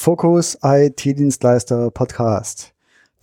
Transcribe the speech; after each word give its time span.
Fokus 0.00 0.56
IT-Dienstleister 0.62 1.90
Podcast. 1.90 2.72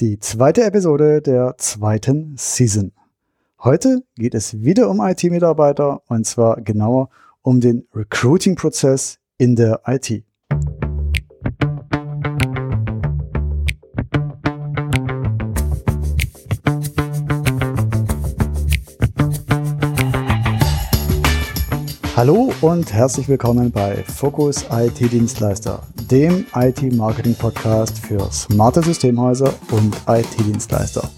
Die 0.01 0.20
zweite 0.20 0.66
Episode 0.66 1.21
der 1.21 1.55
zweiten 1.58 2.36
Season. 2.38 2.92
Heute 3.63 4.04
geht 4.15 4.36
es 4.36 4.62
wieder 4.62 4.89
um 4.89 4.99
IT-Mitarbeiter 4.99 6.01
und 6.09 6.27
zwar 6.27 6.59
genauer 6.59 7.09
um 7.41 7.61
den 7.61 7.88
Recruiting-Prozess 7.96 9.19
in 9.38 9.55
der 9.55 9.83
IT. 9.88 10.25
Hallo 22.17 22.52
und 22.62 22.94
herzlich 22.94 23.30
willkommen 23.30 23.71
bei 23.71 24.03
Focus 24.03 24.66
IT 24.71 24.99
Dienstleister, 25.12 25.84
dem 26.12 26.45
IT-Marketing-Podcast 26.53 27.99
für 27.99 28.32
smarte 28.32 28.84
Systemhäuser 28.84 29.54
und 29.72 29.95
IT-Dienstleister. 30.08 31.09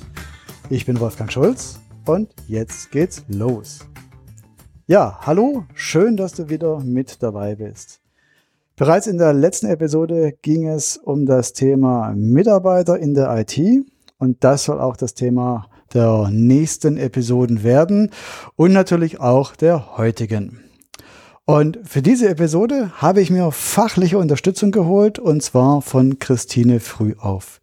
Ich 0.69 0.85
bin 0.85 0.99
Wolfgang 0.99 1.31
Schulz 1.31 1.79
und 2.05 2.33
jetzt 2.47 2.91
geht's 2.91 3.23
los. 3.27 3.79
Ja, 4.85 5.19
hallo, 5.21 5.65
schön, 5.73 6.15
dass 6.15 6.33
du 6.33 6.49
wieder 6.49 6.79
mit 6.79 7.21
dabei 7.21 7.55
bist. 7.55 7.99
Bereits 8.77 9.07
in 9.07 9.17
der 9.17 9.33
letzten 9.33 9.67
Episode 9.67 10.33
ging 10.41 10.67
es 10.67 10.97
um 10.97 11.25
das 11.25 11.53
Thema 11.53 12.13
Mitarbeiter 12.15 12.97
in 12.97 13.13
der 13.13 13.35
IT 13.37 13.59
und 14.19 14.43
das 14.43 14.65
soll 14.65 14.79
auch 14.79 14.95
das 14.95 15.13
Thema 15.13 15.67
der 15.93 16.29
nächsten 16.31 16.97
Episoden 16.97 17.63
werden 17.63 18.11
und 18.55 18.71
natürlich 18.71 19.19
auch 19.19 19.55
der 19.55 19.97
heutigen. 19.97 20.66
Und 21.49 21.79
für 21.85 22.01
diese 22.01 22.27
Episode 22.27 22.91
habe 22.97 23.21
ich 23.21 23.29
mir 23.29 23.53
fachliche 23.53 24.17
Unterstützung 24.17 24.71
geholt 24.71 25.17
und 25.17 25.41
zwar 25.41 25.81
von 25.81 26.19
Christine 26.19 26.81
Frühauf. 26.81 27.61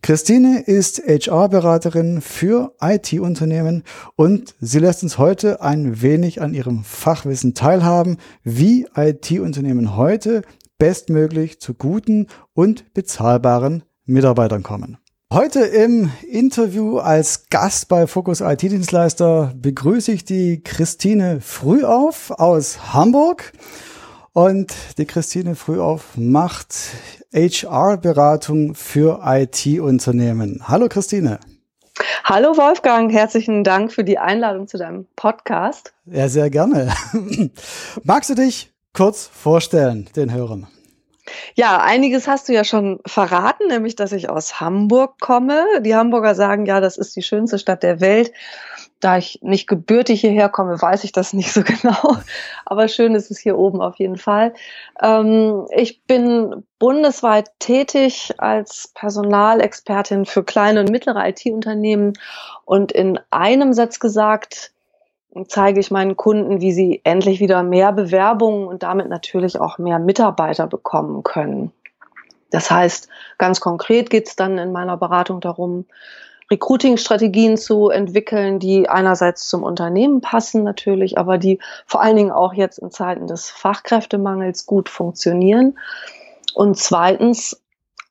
Christine 0.00 0.62
ist 0.62 1.02
HR-Beraterin 1.06 2.22
für 2.22 2.72
IT-Unternehmen 2.80 3.82
und 4.14 4.54
sie 4.62 4.78
lässt 4.78 5.02
uns 5.02 5.18
heute 5.18 5.60
ein 5.60 6.00
wenig 6.00 6.40
an 6.40 6.54
ihrem 6.54 6.82
Fachwissen 6.82 7.52
teilhaben, 7.52 8.16
wie 8.42 8.86
IT-Unternehmen 8.96 9.98
heute 9.98 10.40
bestmöglich 10.78 11.60
zu 11.60 11.74
guten 11.74 12.28
und 12.54 12.94
bezahlbaren 12.94 13.82
Mitarbeitern 14.06 14.62
kommen. 14.62 14.96
Heute 15.32 15.60
im 15.60 16.12
Interview 16.30 16.98
als 16.98 17.48
Gast 17.50 17.88
bei 17.88 18.06
Focus 18.06 18.40
IT 18.40 18.62
Dienstleister 18.62 19.52
begrüße 19.56 20.12
ich 20.12 20.24
die 20.24 20.62
Christine 20.62 21.40
Frühauf 21.40 22.30
aus 22.30 22.94
Hamburg. 22.94 23.52
Und 24.32 24.72
die 24.98 25.04
Christine 25.04 25.56
Frühauf 25.56 26.16
macht 26.16 26.76
HR-Beratung 27.34 28.76
für 28.76 29.20
IT-Unternehmen. 29.24 30.62
Hallo 30.68 30.88
Christine. 30.88 31.40
Hallo 32.22 32.56
Wolfgang, 32.56 33.10
herzlichen 33.12 33.64
Dank 33.64 33.92
für 33.92 34.04
die 34.04 34.18
Einladung 34.18 34.68
zu 34.68 34.78
deinem 34.78 35.08
Podcast. 35.16 35.92
Ja, 36.04 36.28
sehr 36.28 36.50
gerne. 36.50 36.94
Magst 38.04 38.30
du 38.30 38.34
dich 38.36 38.72
kurz 38.92 39.26
vorstellen, 39.26 40.08
den 40.14 40.32
Hörern? 40.32 40.68
Ja, 41.54 41.80
einiges 41.80 42.28
hast 42.28 42.48
du 42.48 42.52
ja 42.52 42.64
schon 42.64 43.00
verraten, 43.06 43.68
nämlich 43.68 43.96
dass 43.96 44.12
ich 44.12 44.28
aus 44.28 44.60
Hamburg 44.60 45.20
komme. 45.20 45.64
Die 45.80 45.94
Hamburger 45.94 46.34
sagen 46.34 46.66
ja, 46.66 46.80
das 46.80 46.96
ist 46.96 47.16
die 47.16 47.22
schönste 47.22 47.58
Stadt 47.58 47.82
der 47.82 48.00
Welt. 48.00 48.32
Da 49.00 49.18
ich 49.18 49.40
nicht 49.42 49.68
gebürtig 49.68 50.22
hierher 50.22 50.48
komme, 50.48 50.80
weiß 50.80 51.04
ich 51.04 51.12
das 51.12 51.32
nicht 51.34 51.52
so 51.52 51.62
genau. 51.62 52.16
Aber 52.64 52.88
schön 52.88 53.14
ist 53.14 53.30
es 53.30 53.38
hier 53.38 53.58
oben 53.58 53.80
auf 53.80 53.96
jeden 53.98 54.16
Fall. 54.16 54.54
Ähm, 55.02 55.66
ich 55.74 56.02
bin 56.04 56.64
bundesweit 56.78 57.50
tätig 57.58 58.34
als 58.38 58.92
Personalexpertin 58.94 60.24
für 60.24 60.44
kleine 60.44 60.80
und 60.80 60.90
mittlere 60.90 61.28
IT-Unternehmen 61.28 62.14
und 62.64 62.92
in 62.92 63.18
einem 63.30 63.72
Satz 63.72 63.98
gesagt, 63.98 64.72
zeige 65.48 65.80
ich 65.80 65.90
meinen 65.90 66.16
Kunden, 66.16 66.60
wie 66.60 66.72
sie 66.72 67.00
endlich 67.04 67.40
wieder 67.40 67.62
mehr 67.62 67.92
Bewerbungen 67.92 68.66
und 68.66 68.82
damit 68.82 69.08
natürlich 69.08 69.60
auch 69.60 69.78
mehr 69.78 69.98
Mitarbeiter 69.98 70.66
bekommen 70.66 71.22
können. 71.22 71.72
Das 72.50 72.70
heißt, 72.70 73.08
ganz 73.38 73.60
konkret 73.60 74.08
geht 74.08 74.28
es 74.28 74.36
dann 74.36 74.58
in 74.58 74.72
meiner 74.72 74.96
Beratung 74.96 75.40
darum, 75.40 75.86
Recruiting-Strategien 76.50 77.56
zu 77.56 77.88
entwickeln, 77.90 78.60
die 78.60 78.88
einerseits 78.88 79.48
zum 79.48 79.64
Unternehmen 79.64 80.20
passen 80.20 80.62
natürlich, 80.62 81.18
aber 81.18 81.38
die 81.38 81.58
vor 81.86 82.00
allen 82.00 82.16
Dingen 82.16 82.30
auch 82.30 82.54
jetzt 82.54 82.78
in 82.78 82.92
Zeiten 82.92 83.26
des 83.26 83.50
Fachkräftemangels 83.50 84.64
gut 84.64 84.88
funktionieren. 84.88 85.76
Und 86.54 86.78
zweitens 86.78 87.60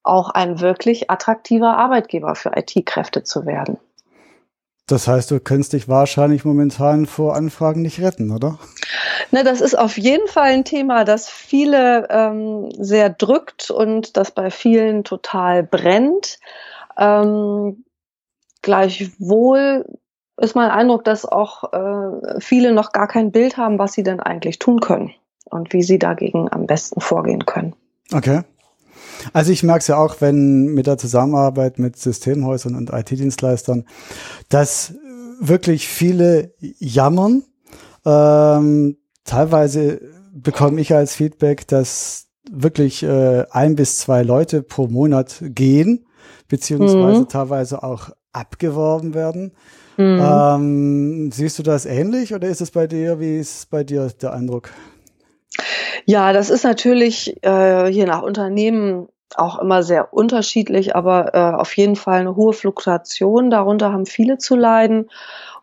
auch 0.03 0.30
ein 0.30 0.59
wirklich 0.59 1.09
attraktiver 1.09 1.78
Arbeitgeber 1.78 2.36
für 2.36 2.52
IT-Kräfte 2.56 3.24
zu 3.24 3.46
werden. 3.46 3.78
Das 4.88 5.07
heißt, 5.07 5.31
du 5.31 5.40
könntest 5.40 5.73
dich 5.73 5.88
wahrscheinlich 5.88 6.46
momentan 6.46 7.07
vor 7.07 7.35
Anfragen 7.35 7.81
nicht 7.81 8.01
retten, 8.01 8.31
oder? 8.31 8.59
Na, 9.31 9.44
das 9.44 9.62
ist 9.62 9.78
auf 9.78 9.97
jeden 9.97 10.28
Fall 10.28 10.51
ein 10.51 10.63
Thema, 10.63 11.06
das 11.06 11.28
viele 11.28 12.07
ähm, 12.09 12.69
sehr 12.78 13.09
drückt 13.09 13.72
und 13.72 14.16
das 14.16 14.31
bei 14.31 14.51
vielen 14.51 15.03
total 15.03 15.63
brennt. 15.63 16.40
Ähm, 16.97 17.84
gleichwohl 18.62 19.85
ist 20.38 20.56
mein 20.56 20.69
Eindruck, 20.69 21.03
dass 21.03 21.25
auch 21.25 21.73
äh, 21.73 22.40
viele 22.40 22.72
noch 22.72 22.91
gar 22.91 23.07
kein 23.07 23.31
Bild 23.31 23.57
haben, 23.57 23.79
was 23.79 23.94
sie 23.94 24.03
denn 24.03 24.19
eigentlich 24.19 24.59
tun 24.59 24.81
können 24.81 25.12
und 25.46 25.73
wie 25.73 25.81
sie 25.81 25.97
dagegen 25.97 26.52
am 26.52 26.67
besten 26.67 27.02
vorgehen 27.02 27.46
können. 27.46 27.75
Okay. 28.13 28.41
Also 29.34 29.52
ich 29.52 29.64
merke 29.64 29.80
es 29.80 29.88
ja 29.88 29.98
auch, 29.98 30.22
wenn 30.22 30.68
mit 30.68 30.88
der 30.88 30.98
Zusammenarbeit 30.98 31.80
mit 31.80 31.98
Systemhäusern 31.98 32.76
und 32.76 32.92
IT-Dienstleistern, 32.92 33.86
dass 34.50 34.94
wirklich 35.40 35.88
viele 35.88 36.53
jammern. 36.59 37.44
Ähm, 38.06 38.98
teilweise 39.24 40.02
bekomme 40.34 40.81
ich 40.81 40.94
als 40.94 41.16
Feedback, 41.16 41.68
dass 41.68 42.28
wirklich 42.52 43.03
äh, 43.03 43.46
ein 43.50 43.76
bis 43.76 43.98
zwei 44.00 44.22
Leute 44.24 44.62
pro 44.62 44.88
Monat 44.88 45.38
gehen, 45.42 46.06
beziehungsweise 46.47 47.22
mhm. 47.22 47.30
teilweise 47.30 47.84
auch 47.84 48.09
abgeworben 48.32 49.14
werden. 49.14 49.53
Mhm. 49.97 50.20
Ähm, 50.22 51.32
siehst 51.32 51.58
du 51.58 51.64
das 51.64 51.86
ähnlich 51.86 52.34
oder 52.34 52.50
ist 52.50 52.62
es 52.62 52.72
bei 52.72 52.86
dir, 52.86 53.20
wie 53.20 53.38
ist 53.38 53.70
bei 53.70 53.84
dir 53.84 54.12
der 54.22 54.34
Eindruck? 54.34 54.70
Ja, 56.06 56.34
das 56.34 56.50
ist 56.50 56.64
natürlich 56.64 57.38
äh, 57.44 57.90
je 57.90 58.06
nach 58.06 58.22
Unternehmen 58.22 59.08
auch 59.36 59.60
immer 59.60 59.84
sehr 59.84 60.14
unterschiedlich, 60.14 60.96
aber 60.96 61.34
äh, 61.34 61.56
auf 61.56 61.76
jeden 61.76 61.96
Fall 61.96 62.20
eine 62.20 62.36
hohe 62.36 62.54
Fluktuation. 62.54 63.50
Darunter 63.50 63.92
haben 63.92 64.06
viele 64.06 64.38
zu 64.38 64.56
leiden 64.56 65.10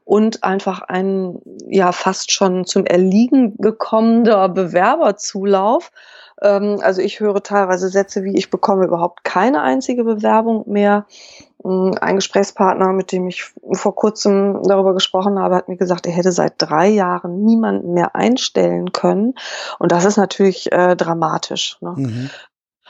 und 0.05 0.43
einfach 0.45 0.83
ein 0.83 1.39
ja 1.69 1.93
fast 1.93 2.33
schon 2.33 2.65
zum 2.65 2.85
Erliegen 2.85 3.57
gekommener 3.59 4.49
Bewerberzulauf. 4.49 5.91
Ähm, 6.43 6.81
also 6.83 7.01
ich 7.01 7.21
höre 7.21 7.43
teilweise 7.43 7.89
Sätze 7.89 8.25
wie 8.25 8.37
ich 8.37 8.51
bekomme 8.51 8.85
überhaupt 8.85 9.25
keine 9.25 9.63
einzige 9.63 10.05
Bewerbung 10.05 10.65
mehr. 10.69 11.07
Ähm, 11.65 11.95
ein 12.01 12.17
Gesprächspartner, 12.17 12.93
mit 12.93 13.13
dem 13.13 13.29
ich 13.29 13.53
vor 13.73 13.95
kurzem 13.95 14.61
darüber 14.65 14.93
gesprochen 14.93 15.39
habe, 15.39 15.55
hat 15.55 15.69
mir 15.69 15.77
gesagt, 15.77 16.07
er 16.07 16.13
hätte 16.13 16.33
seit 16.33 16.55
drei 16.59 16.89
Jahren 16.89 17.45
niemanden 17.45 17.95
mehr 17.95 18.15
einstellen 18.17 18.93
können. 18.93 19.35
Und 19.79 19.93
das 19.93 20.05
ist 20.05 20.17
natürlich 20.17 20.73
äh, 20.73 20.97
dramatisch. 20.97 21.79
Ne? 21.81 21.95
Mhm. 21.97 22.31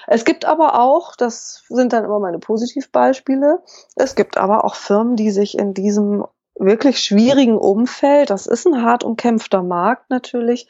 Es 0.06 0.24
gibt 0.24 0.44
aber 0.44 0.80
auch, 0.80 1.14
das 1.14 1.62
sind 1.68 1.92
dann 1.92 2.04
immer 2.04 2.18
meine 2.18 2.38
Positivbeispiele, 2.40 3.62
es 3.94 4.16
gibt 4.16 4.36
aber 4.36 4.64
auch 4.64 4.74
Firmen, 4.74 5.14
die 5.14 5.30
sich 5.30 5.56
in 5.56 5.74
diesem 5.74 6.24
wirklich 6.58 7.00
schwierigen 7.00 7.56
Umfeld, 7.56 8.30
das 8.30 8.46
ist 8.46 8.66
ein 8.66 8.82
hart 8.82 9.04
umkämpfter 9.04 9.62
Markt 9.62 10.10
natürlich, 10.10 10.68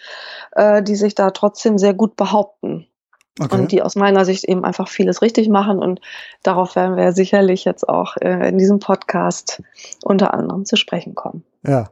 äh, 0.53 0.82
die 0.82 0.97
sich 0.97 1.15
da 1.15 1.31
trotzdem 1.31 1.78
sehr 1.78 1.94
gut 1.94 2.16
behaupten. 2.16 2.87
Okay. 3.41 3.54
Und 3.54 3.72
die 3.72 3.81
aus 3.81 3.97
meiner 3.97 4.26
Sicht 4.26 4.44
eben 4.44 4.62
einfach 4.62 4.88
vieles 4.88 5.22
richtig 5.22 5.48
machen. 5.48 5.78
Und 5.78 6.03
darauf 6.42 6.77
werden 6.77 6.97
wir 6.97 7.12
sicherlich 7.12 7.65
jetzt 7.65 7.89
auch 7.89 8.16
äh, 8.18 8.48
in 8.48 8.59
diesem 8.59 8.78
Podcast 8.78 9.62
unter 10.04 10.34
anderem 10.34 10.66
zu 10.66 10.77
sprechen 10.77 11.15
kommen. 11.15 11.42
Ja. 11.66 11.89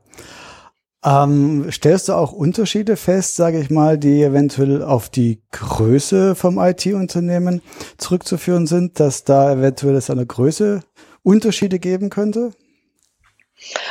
Ähm, 1.03 1.70
stellst 1.70 2.11
du 2.11 2.12
auch 2.12 2.32
Unterschiede 2.32 2.97
fest, 2.97 3.37
sage 3.37 3.59
ich 3.59 3.70
mal, 3.70 3.97
die 3.97 4.23
eventuell 4.23 4.82
auf 4.82 5.09
die 5.09 5.41
Größe 5.50 6.35
vom 6.35 6.59
IT-Unternehmen 6.59 7.62
zurückzuführen 7.97 8.67
sind, 8.67 9.00
dass 9.00 9.25
da 9.25 9.50
eventuell 9.53 9.94
es 9.94 10.11
eine 10.11 10.26
Größe 10.26 10.81
Unterschiede 11.23 11.79
geben 11.79 12.11
könnte? 12.11 12.53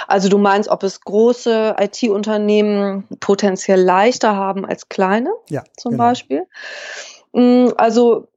Also 0.07 0.29
du 0.29 0.37
meinst, 0.37 0.69
ob 0.69 0.83
es 0.83 1.01
große 1.01 1.75
IT-Unternehmen 1.79 3.07
potenziell 3.19 3.81
leichter 3.81 4.35
haben 4.35 4.65
als 4.65 4.87
kleine, 4.89 5.31
ja, 5.49 5.63
zum 5.77 5.91
genau. 5.91 6.05
Beispiel? 6.05 6.47
Mm, 7.33 7.67
also 7.77 8.27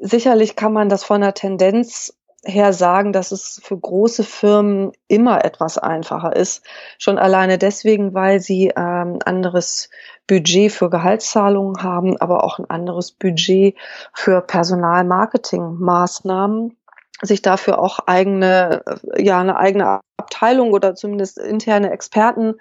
sicherlich 0.00 0.56
kann 0.56 0.72
man 0.72 0.88
das 0.88 1.04
von 1.04 1.20
der 1.20 1.34
Tendenz 1.34 2.14
her 2.44 2.72
sagen, 2.72 3.12
dass 3.12 3.30
es 3.30 3.60
für 3.62 3.78
große 3.78 4.24
Firmen 4.24 4.90
immer 5.06 5.44
etwas 5.44 5.78
einfacher 5.78 6.34
ist. 6.34 6.64
Schon 6.98 7.18
alleine 7.18 7.56
deswegen, 7.56 8.14
weil 8.14 8.40
sie 8.40 8.72
ähm, 8.76 9.20
anderes 9.24 9.90
Budget 10.26 10.72
für 10.72 10.90
Gehaltszahlungen 10.90 11.84
haben, 11.84 12.16
aber 12.16 12.42
auch 12.42 12.58
ein 12.58 12.68
anderes 12.68 13.12
Budget 13.12 13.76
für 14.12 14.40
Personalmarketingmaßnahmen 14.40 16.76
sich 17.22 17.40
dafür 17.40 17.78
auch 17.78 18.00
eigene, 18.06 18.82
ja, 19.16 19.40
eine 19.40 19.56
eigene 19.56 20.00
Abteilung 20.22 20.72
oder 20.72 20.94
zumindest 20.94 21.38
interne 21.38 21.90
Experten 21.90 22.54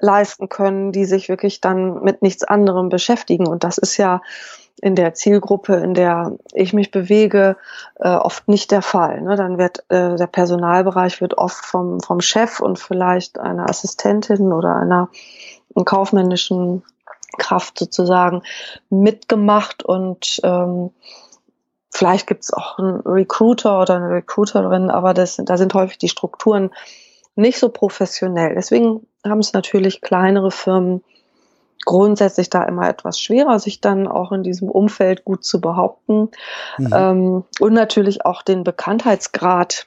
leisten 0.00 0.48
können, 0.48 0.92
die 0.92 1.04
sich 1.04 1.28
wirklich 1.28 1.60
dann 1.60 2.02
mit 2.02 2.22
nichts 2.22 2.44
anderem 2.44 2.88
beschäftigen. 2.88 3.48
Und 3.48 3.64
das 3.64 3.78
ist 3.78 3.96
ja 3.96 4.20
in 4.80 4.94
der 4.94 5.14
Zielgruppe, 5.14 5.74
in 5.74 5.94
der 5.94 6.36
ich 6.52 6.72
mich 6.72 6.92
bewege, 6.92 7.56
äh, 7.96 8.14
oft 8.14 8.46
nicht 8.46 8.70
der 8.70 8.82
Fall. 8.82 9.22
Ne? 9.22 9.34
Dann 9.34 9.58
wird 9.58 9.84
äh, 9.88 10.14
der 10.14 10.28
Personalbereich 10.28 11.20
wird 11.20 11.36
oft 11.36 11.64
vom, 11.64 12.00
vom 12.00 12.20
Chef 12.20 12.60
und 12.60 12.78
vielleicht 12.78 13.40
einer 13.40 13.68
Assistentin 13.68 14.52
oder 14.52 14.76
einer 14.76 15.08
kaufmännischen 15.84 16.82
Kraft 17.38 17.78
sozusagen 17.78 18.42
mitgemacht 18.90 19.82
und 19.82 20.40
ähm, 20.42 20.90
vielleicht 21.90 22.26
gibt 22.26 22.44
es 22.44 22.52
auch 22.52 22.78
einen 22.78 23.00
Recruiter 23.00 23.80
oder 23.80 23.96
eine 23.96 24.10
Recruiterin, 24.10 24.90
aber 24.90 25.14
das, 25.14 25.40
da 25.44 25.56
sind 25.56 25.74
häufig 25.74 25.98
die 25.98 26.08
Strukturen 26.08 26.70
nicht 27.38 27.58
so 27.58 27.68
professionell. 27.68 28.54
Deswegen 28.54 29.06
haben 29.24 29.38
es 29.38 29.52
natürlich 29.52 30.00
kleinere 30.00 30.50
Firmen 30.50 31.02
grundsätzlich 31.84 32.50
da 32.50 32.64
immer 32.64 32.88
etwas 32.88 33.18
schwerer, 33.18 33.58
sich 33.58 33.80
dann 33.80 34.08
auch 34.08 34.32
in 34.32 34.42
diesem 34.42 34.68
Umfeld 34.68 35.24
gut 35.24 35.44
zu 35.44 35.60
behaupten 35.60 36.28
mhm. 36.76 36.92
ähm, 36.92 37.44
und 37.60 37.72
natürlich 37.72 38.26
auch 38.26 38.42
den 38.42 38.64
Bekanntheitsgrad 38.64 39.86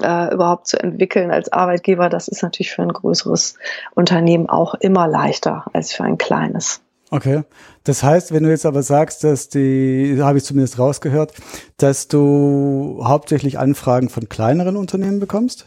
äh, 0.00 0.34
überhaupt 0.34 0.66
zu 0.66 0.82
entwickeln 0.82 1.30
als 1.30 1.52
Arbeitgeber. 1.52 2.08
Das 2.08 2.26
ist 2.28 2.42
natürlich 2.42 2.72
für 2.72 2.82
ein 2.82 2.92
größeres 2.92 3.56
Unternehmen 3.94 4.48
auch 4.48 4.74
immer 4.74 5.06
leichter 5.06 5.66
als 5.72 5.92
für 5.92 6.04
ein 6.04 6.18
kleines. 6.18 6.80
Okay. 7.10 7.42
Das 7.84 8.02
heißt, 8.02 8.32
wenn 8.32 8.42
du 8.42 8.48
jetzt 8.48 8.64
aber 8.64 8.82
sagst, 8.82 9.22
dass 9.22 9.50
die, 9.50 10.16
habe 10.22 10.38
ich 10.38 10.44
zumindest 10.44 10.78
rausgehört, 10.78 11.34
dass 11.76 12.08
du 12.08 13.02
hauptsächlich 13.04 13.58
Anfragen 13.58 14.08
von 14.08 14.30
kleineren 14.30 14.76
Unternehmen 14.76 15.20
bekommst? 15.20 15.66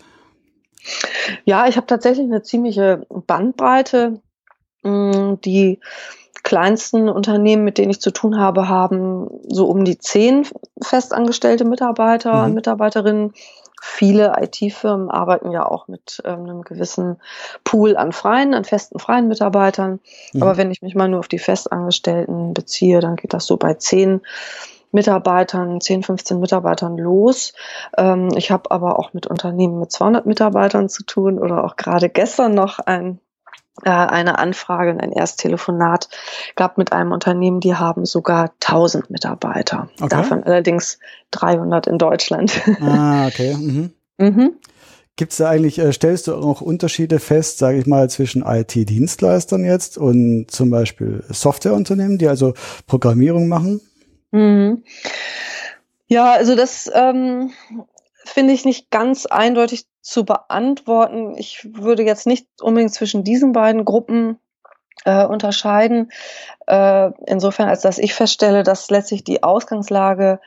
Ja, 1.46 1.68
ich 1.68 1.78
habe 1.78 1.88
tatsächlich 1.88 2.26
eine 2.26 2.44
ziemliche 2.44 3.06
Bandbreite. 3.10 4.22
Mm, 4.84 5.36
die 5.44 5.80
kleinsten 6.44 7.10
Unternehmen, 7.10 7.64
mit 7.64 7.80
denen 7.80 7.90
ich 7.90 8.00
zu 8.00 8.12
tun 8.12 8.40
habe, 8.40 8.70
haben 8.70 9.30
so 9.48 9.66
um 9.68 9.84
die 9.84 9.98
zehn 9.98 10.48
festangestellte 10.82 11.66
Mitarbeiter 11.66 12.34
mhm. 12.34 12.44
und 12.46 12.54
Mitarbeiterinnen. 12.54 13.34
Viele 13.82 14.34
IT-Firmen 14.40 15.10
arbeiten 15.10 15.52
ja 15.52 15.66
auch 15.66 15.88
mit 15.88 16.22
ähm, 16.24 16.44
einem 16.44 16.62
gewissen 16.62 17.18
Pool 17.64 17.98
an 17.98 18.14
freien, 18.14 18.54
an 18.54 18.64
festen 18.64 19.00
freien 19.00 19.28
Mitarbeitern. 19.28 20.00
Mhm. 20.34 20.44
Aber 20.44 20.58
wenn 20.58 20.72
ich 20.72 20.82
mich 20.82 20.96
mal 20.96 21.08
nur 21.08 21.20
auf 21.20 21.28
die 21.28 21.40
Festangestellten 21.40 22.54
beziehe, 22.54 23.00
dann 23.00 23.16
geht 23.16 23.34
das 23.34 23.48
so 23.48 23.58
bei 23.58 23.74
zehn 23.74 24.22
Mitarbeitern, 24.96 25.80
10, 25.80 26.02
15 26.02 26.40
Mitarbeitern 26.40 26.98
los. 26.98 27.54
Ähm, 27.96 28.30
ich 28.36 28.50
habe 28.50 28.72
aber 28.72 28.98
auch 28.98 29.14
mit 29.14 29.28
Unternehmen 29.28 29.80
mit 29.80 29.92
200 29.92 30.26
Mitarbeitern 30.26 30.90
zu 30.90 31.04
tun 31.04 31.38
oder 31.38 31.64
auch 31.64 31.76
gerade 31.76 32.10
gestern 32.10 32.56
noch 32.56 32.80
ein 32.80 33.20
äh, 33.84 33.90
eine 33.90 34.40
Anfrage 34.40 34.92
und 34.92 35.02
ein 35.02 35.12
Ersttelefonat 35.12 36.08
gab 36.56 36.78
mit 36.78 36.94
einem 36.94 37.12
Unternehmen, 37.12 37.60
die 37.60 37.76
haben 37.76 38.06
sogar 38.06 38.52
1000 38.62 39.10
Mitarbeiter. 39.10 39.90
Okay. 40.00 40.08
Davon 40.10 40.44
allerdings 40.44 40.98
300 41.32 41.86
in 41.88 41.98
Deutschland. 41.98 42.62
Ah, 42.82 43.28
okay. 43.28 43.56
Mhm. 43.66 43.92
Mhm. 44.18 44.54
Gibt 45.18 45.32
es 45.32 45.38
da 45.38 45.50
eigentlich, 45.50 45.80
äh, 45.80 45.94
stellst 45.94 46.28
du 46.28 46.36
auch 46.36 46.60
Unterschiede 46.62 47.20
fest, 47.20 47.58
sage 47.58 47.78
ich 47.78 47.86
mal, 47.86 48.10
zwischen 48.10 48.44
IT-Dienstleistern 48.46 49.64
jetzt 49.64 49.98
und 49.98 50.48
zum 50.50 50.70
Beispiel 50.70 51.24
Softwareunternehmen, 51.30 52.18
die 52.18 52.28
also 52.28 52.54
Programmierung 52.86 53.48
machen? 53.48 53.80
Mhm. 54.32 54.84
Ja, 56.08 56.34
also 56.34 56.56
das 56.56 56.90
ähm, 56.94 57.52
finde 58.26 58.54
ich 58.54 58.66
nicht 58.66 58.92
ganz 58.92 59.26
eindeutig 59.26 59.86
zu 60.02 60.24
beantworten. 60.24 61.36
Ich 61.38 61.68
würde 61.74 62.04
jetzt 62.04 62.28
nicht 62.28 62.48
unbedingt 62.62 62.94
zwischen 62.94 63.24
diesen 63.24 63.54
beiden 63.54 63.86
Gruppen 63.86 64.40
äh, 65.06 65.26
unterscheiden. 65.26 66.12
Äh, 66.68 67.12
insofern, 67.26 67.70
als 67.70 67.82
dass 67.82 67.98
ich 67.98 68.14
feststelle, 68.14 68.64
dass 68.64 68.90
letztlich 68.90 69.24
die 69.24 69.44
Ausgangslage 69.44 70.40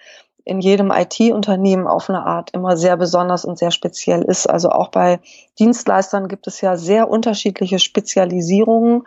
in 0.44 0.60
jedem 0.60 0.90
IT-Unternehmen 0.90 1.86
auf 1.86 2.08
eine 2.08 2.24
Art 2.24 2.52
immer 2.54 2.76
sehr 2.78 2.96
besonders 2.96 3.44
und 3.44 3.58
sehr 3.58 3.70
speziell 3.70 4.22
ist. 4.22 4.48
Also 4.48 4.70
auch 4.70 4.88
bei 4.88 5.20
Dienstleistern 5.58 6.26
gibt 6.26 6.46
es 6.46 6.62
ja 6.62 6.76
sehr 6.78 7.10
unterschiedliche 7.10 7.78
Spezialisierungen 7.78 9.06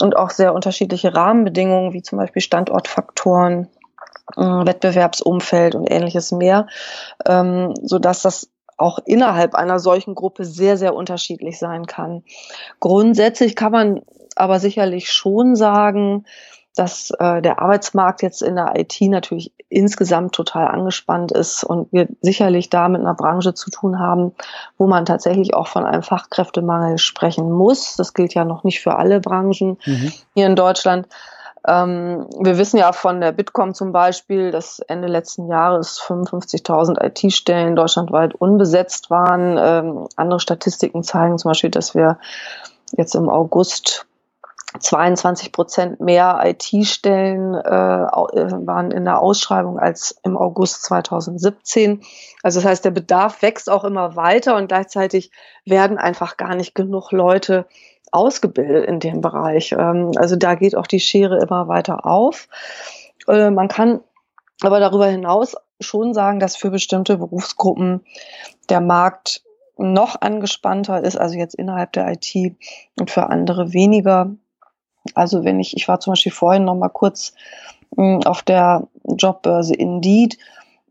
und 0.00 0.16
auch 0.16 0.30
sehr 0.30 0.54
unterschiedliche 0.54 1.12
Rahmenbedingungen, 1.12 1.92
wie 1.92 2.02
zum 2.02 2.18
Beispiel 2.18 2.40
Standortfaktoren, 2.40 3.68
Wettbewerbsumfeld 4.36 5.74
und 5.74 5.86
ähnliches 5.90 6.32
mehr, 6.32 6.66
ähm, 7.26 7.74
so 7.82 7.98
dass 7.98 8.22
das 8.22 8.50
auch 8.76 8.98
innerhalb 9.04 9.54
einer 9.54 9.78
solchen 9.78 10.14
Gruppe 10.14 10.44
sehr, 10.44 10.76
sehr 10.76 10.94
unterschiedlich 10.94 11.58
sein 11.58 11.86
kann. 11.86 12.22
Grundsätzlich 12.80 13.56
kann 13.56 13.72
man 13.72 14.02
aber 14.34 14.60
sicherlich 14.60 15.12
schon 15.12 15.56
sagen, 15.56 16.26
dass 16.76 17.10
äh, 17.18 17.40
der 17.40 17.60
Arbeitsmarkt 17.60 18.22
jetzt 18.22 18.42
in 18.42 18.56
der 18.56 18.74
IT 18.76 19.00
natürlich 19.00 19.52
insgesamt 19.70 20.34
total 20.34 20.68
angespannt 20.68 21.32
ist 21.32 21.64
und 21.64 21.90
wir 21.90 22.06
sicherlich 22.20 22.68
da 22.68 22.88
mit 22.88 23.00
einer 23.00 23.14
Branche 23.14 23.54
zu 23.54 23.70
tun 23.70 23.98
haben, 23.98 24.32
wo 24.76 24.86
man 24.86 25.06
tatsächlich 25.06 25.54
auch 25.54 25.68
von 25.68 25.86
einem 25.86 26.02
Fachkräftemangel 26.02 26.98
sprechen 26.98 27.50
muss. 27.50 27.96
Das 27.96 28.12
gilt 28.12 28.34
ja 28.34 28.44
noch 28.44 28.62
nicht 28.62 28.80
für 28.80 28.96
alle 28.96 29.20
Branchen 29.20 29.78
mhm. 29.86 30.12
hier 30.34 30.46
in 30.46 30.54
Deutschland. 30.54 31.08
Ähm, 31.66 32.26
wir 32.38 32.58
wissen 32.58 32.76
ja 32.78 32.92
von 32.92 33.20
der 33.20 33.32
Bitkom 33.32 33.74
zum 33.74 33.92
Beispiel, 33.92 34.52
dass 34.52 34.78
Ende 34.78 35.08
letzten 35.08 35.48
Jahres 35.48 36.00
55.000 36.00 37.02
IT-Stellen 37.02 37.74
deutschlandweit 37.74 38.34
unbesetzt 38.34 39.10
waren. 39.10 39.56
Ähm, 39.58 40.08
andere 40.16 40.40
Statistiken 40.40 41.02
zeigen 41.02 41.38
zum 41.38 41.50
Beispiel, 41.50 41.70
dass 41.70 41.94
wir 41.94 42.18
jetzt 42.96 43.16
im 43.16 43.28
August 43.28 44.06
22 44.78 45.52
Prozent 45.52 46.00
mehr 46.00 46.40
IT-Stellen 46.44 47.54
äh, 47.54 47.68
äh, 47.68 48.66
waren 48.66 48.90
in 48.90 49.04
der 49.04 49.20
Ausschreibung 49.20 49.78
als 49.78 50.16
im 50.22 50.36
August 50.36 50.84
2017. 50.84 52.02
Also 52.42 52.60
das 52.60 52.68
heißt, 52.68 52.84
der 52.84 52.90
Bedarf 52.90 53.42
wächst 53.42 53.70
auch 53.70 53.84
immer 53.84 54.16
weiter 54.16 54.56
und 54.56 54.68
gleichzeitig 54.68 55.30
werden 55.64 55.98
einfach 55.98 56.36
gar 56.36 56.54
nicht 56.54 56.74
genug 56.74 57.12
Leute 57.12 57.66
ausgebildet 58.12 58.86
in 58.86 59.00
dem 59.00 59.20
Bereich. 59.20 59.72
Ähm, 59.72 60.12
also 60.16 60.36
da 60.36 60.54
geht 60.54 60.76
auch 60.76 60.86
die 60.86 61.00
Schere 61.00 61.38
immer 61.38 61.68
weiter 61.68 62.06
auf. 62.06 62.48
Äh, 63.28 63.50
man 63.50 63.68
kann 63.68 64.00
aber 64.62 64.80
darüber 64.80 65.06
hinaus 65.06 65.56
schon 65.80 66.14
sagen, 66.14 66.40
dass 66.40 66.56
für 66.56 66.70
bestimmte 66.70 67.18
Berufsgruppen 67.18 68.04
der 68.70 68.80
Markt 68.80 69.42
noch 69.76 70.20
angespannter 70.20 71.02
ist, 71.02 71.16
also 71.16 71.36
jetzt 71.36 71.54
innerhalb 71.54 71.92
der 71.92 72.12
IT 72.12 72.56
und 72.98 73.10
für 73.10 73.28
andere 73.28 73.72
weniger. 73.74 74.30
Also 75.14 75.44
wenn 75.44 75.60
ich, 75.60 75.76
ich 75.76 75.86
war 75.86 76.00
zum 76.00 76.12
Beispiel 76.12 76.32
vorhin 76.32 76.64
noch 76.64 76.74
mal 76.74 76.88
kurz 76.88 77.34
hm, 77.94 78.22
auf 78.24 78.42
der 78.42 78.88
Jobbörse 79.04 79.74
Indeed 79.74 80.38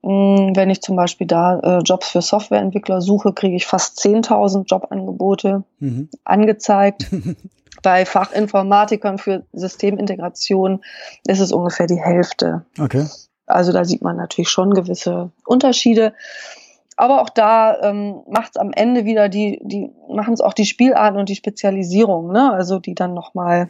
wenn 0.06 0.70
ich 0.70 0.82
zum 0.82 0.96
Beispiel 0.96 1.26
da 1.26 1.60
äh, 1.60 1.80
Jobs 1.80 2.10
für 2.10 2.22
Softwareentwickler 2.22 3.02
suche, 3.02 3.34
kriege 3.34 3.56
ich 3.56 3.66
fast 3.66 4.00
10.000 4.00 4.66
Jobangebote 4.66 5.64
mhm. 5.80 6.10
angezeigt. 6.24 7.08
Bei 7.84 8.06
Fachinformatikern 8.06 9.18
für 9.18 9.46
Systemintegration 9.52 10.84
ist 11.28 11.40
es 11.40 11.52
ungefähr 11.52 11.88
die 11.88 12.00
Hälfte. 12.00 12.66
Okay. 12.80 13.08
Also 13.48 13.72
da 13.72 13.84
sieht 13.84 14.02
man 14.02 14.16
natürlich 14.16 14.50
schon 14.50 14.74
gewisse 14.74 15.32
Unterschiede. 15.46 16.14
Aber 16.98 17.22
auch 17.22 17.30
da 17.30 17.82
ähm, 17.82 18.22
macht 18.30 18.52
es 18.56 18.58
am 18.58 18.72
Ende 18.74 19.06
wieder 19.06 19.28
die, 19.28 19.60
die 19.64 19.92
machen 20.08 20.34
es 20.34 20.42
auch 20.42 20.54
die 20.54 20.66
Spielarten 20.66 21.20
und 21.20 21.30
die 21.30 21.36
Spezialisierung, 21.36 22.32
ne? 22.32 22.54
Also 22.54 22.80
die 22.80 22.96
dann 22.96 23.14
nochmal 23.14 23.70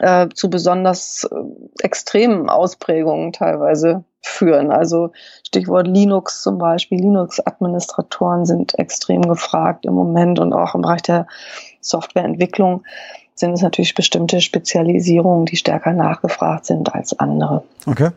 äh, 0.00 0.28
zu 0.34 0.50
besonders 0.50 1.24
äh, 1.24 1.84
extremen 1.84 2.50
Ausprägungen 2.50 3.32
teilweise 3.32 4.04
führen. 4.22 4.70
Also 4.70 5.12
Stichwort 5.46 5.86
Linux 5.86 6.42
zum 6.42 6.58
Beispiel. 6.58 6.98
Linux-Administratoren 7.00 8.46
sind 8.46 8.78
extrem 8.78 9.22
gefragt 9.22 9.84
im 9.84 9.94
Moment 9.94 10.38
und 10.38 10.52
auch 10.52 10.74
im 10.74 10.82
Bereich 10.82 11.02
der 11.02 11.26
Softwareentwicklung 11.80 12.84
sind 13.34 13.52
es 13.52 13.62
natürlich 13.62 13.94
bestimmte 13.94 14.40
Spezialisierungen, 14.40 15.46
die 15.46 15.56
stärker 15.56 15.92
nachgefragt 15.92 16.66
sind 16.66 16.94
als 16.94 17.18
andere. 17.18 17.64
Okay. 17.86 18.10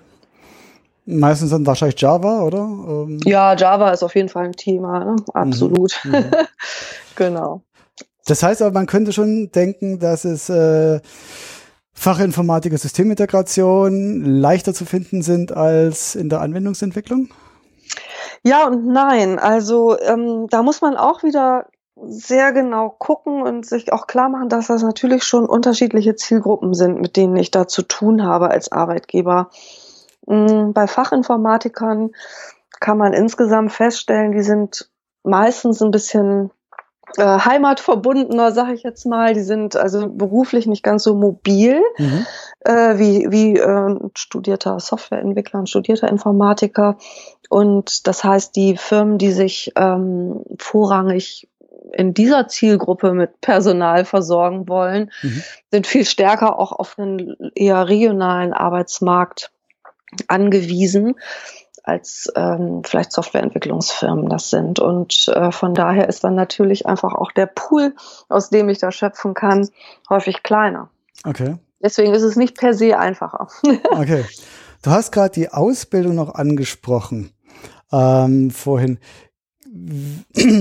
Meistens 1.06 1.52
dann 1.52 1.66
wahrscheinlich 1.66 2.00
Java, 2.02 2.42
oder? 2.42 2.58
Ähm 2.60 3.20
ja, 3.26 3.56
Java 3.56 3.92
ist 3.92 4.04
auf 4.04 4.16
jeden 4.16 4.30
Fall 4.30 4.46
ein 4.46 4.54
Thema, 4.54 5.04
ne? 5.04 5.16
absolut. 5.34 6.00
Mhm. 6.04 6.12
Mhm. 6.12 6.26
genau. 7.16 7.62
Das 8.26 8.42
heißt 8.42 8.62
aber, 8.64 8.72
man 8.72 8.88
könnte 8.88 9.14
schon 9.14 9.52
denken, 9.52 10.00
dass 10.00 10.26
es 10.26 10.50
äh, 10.50 11.00
Fachinformatiker 11.96 12.78
Systemintegration 12.78 14.24
leichter 14.24 14.74
zu 14.74 14.86
finden 14.86 15.22
sind 15.22 15.52
als 15.54 16.16
in 16.16 16.30
der 16.30 16.42
Anwendungsentwicklung? 16.42 17.30
Ja 18.44 18.68
und 18.68 18.86
nein. 18.86 19.40
Also 19.40 19.98
ähm, 20.00 20.48
da 20.50 20.62
muss 20.62 20.82
man 20.82 20.98
auch 20.98 21.24
wieder 21.24 21.68
sehr 21.96 22.52
genau 22.52 22.90
gucken 22.90 23.42
und 23.42 23.66
sich 23.66 23.94
auch 23.94 24.06
klar 24.06 24.30
machen, 24.30 24.50
dass 24.50 24.68
das 24.68 24.84
natürlich 24.84 25.24
schon 25.24 25.46
unterschiedliche 25.46 26.16
Zielgruppen 26.16 26.74
sind, 26.74 27.00
mit 27.00 27.16
denen 27.16 27.38
ich 27.38 27.52
da 27.52 27.68
zu 27.68 27.82
tun 27.82 28.24
habe 28.24 28.52
als 28.52 28.72
Arbeitgeber. 28.72 29.50
Mm, 30.28 30.72
bei 30.74 30.88
Fachinformatikern 30.88 32.12
kann 32.82 32.98
man 32.98 33.14
insgesamt 33.14 33.72
feststellen, 33.72 34.34
die 34.34 34.44
sind 34.44 34.92
meistens 35.24 35.82
ein 35.82 35.92
bisschen 35.92 36.52
äh, 37.18 37.24
heimatverbundener, 37.24 38.52
sage 38.52 38.74
ich 38.74 38.84
jetzt 38.84 39.06
mal. 39.06 39.34
Die 39.34 39.42
sind 39.42 39.76
also 39.76 40.10
beruflich 40.10 40.68
nicht 40.68 40.84
ganz 40.84 41.04
so 41.04 41.16
mobil 41.16 41.82
mhm. 41.98 42.26
äh, 42.62 42.98
wie, 42.98 43.32
wie 43.32 43.58
äh, 43.58 43.66
ein 43.66 44.12
studierter 44.16 44.80
Softwareentwickler, 44.80 45.60
ein 45.60 45.68
studierter 45.68 46.08
Informatiker. 46.08 46.98
Und 47.50 48.08
das 48.08 48.24
heißt, 48.24 48.56
die 48.56 48.78
Firmen, 48.78 49.18
die 49.18 49.32
sich 49.32 49.72
ähm, 49.76 50.44
vorrangig 50.60 51.48
in 51.94 52.14
dieser 52.14 52.48
Zielgruppe 52.48 53.14
mit 53.14 53.40
Personal 53.42 54.06
versorgen 54.06 54.68
wollen, 54.68 55.12
mhm. 55.22 55.44
sind 55.72 55.88
viel 55.88 56.06
stärker 56.06 56.60
auch 56.60 56.72
auf 56.72 56.98
einen 56.98 57.36
eher 57.56 57.88
regionalen 57.88 58.54
Arbeitsmarkt 58.54 59.52
angewiesen 60.28 61.16
als 61.86 62.32
ähm, 62.36 62.82
vielleicht 62.84 63.12
Softwareentwicklungsfirmen 63.12 64.28
das 64.28 64.50
sind. 64.50 64.80
Und 64.80 65.28
äh, 65.28 65.52
von 65.52 65.74
daher 65.74 66.10
ist 66.10 66.24
dann 66.24 66.36
natürlich 66.36 66.86
einfach 66.86 67.14
auch 67.14 67.32
der 67.32 67.46
Pool, 67.46 67.96
aus 68.30 68.50
dem 68.50 68.70
ich 68.70 68.80
da 68.80 68.92
schöpfen 68.92 69.34
kann, 69.34 69.70
häufig 70.10 70.44
kleiner. 70.44 70.90
Okay. 71.24 71.58
Deswegen 71.82 72.14
ist 72.14 72.24
es 72.24 72.36
nicht 72.36 72.58
per 72.58 72.74
se 72.74 72.98
einfacher. 72.98 73.48
okay. 73.92 74.26
Du 74.82 74.92
hast 74.92 75.12
gerade 75.12 75.32
die 75.32 75.50
Ausbildung 75.50 76.16
noch 76.16 76.36
angesprochen 76.36 77.32
ähm, 77.92 78.52
vorhin. 78.52 79.00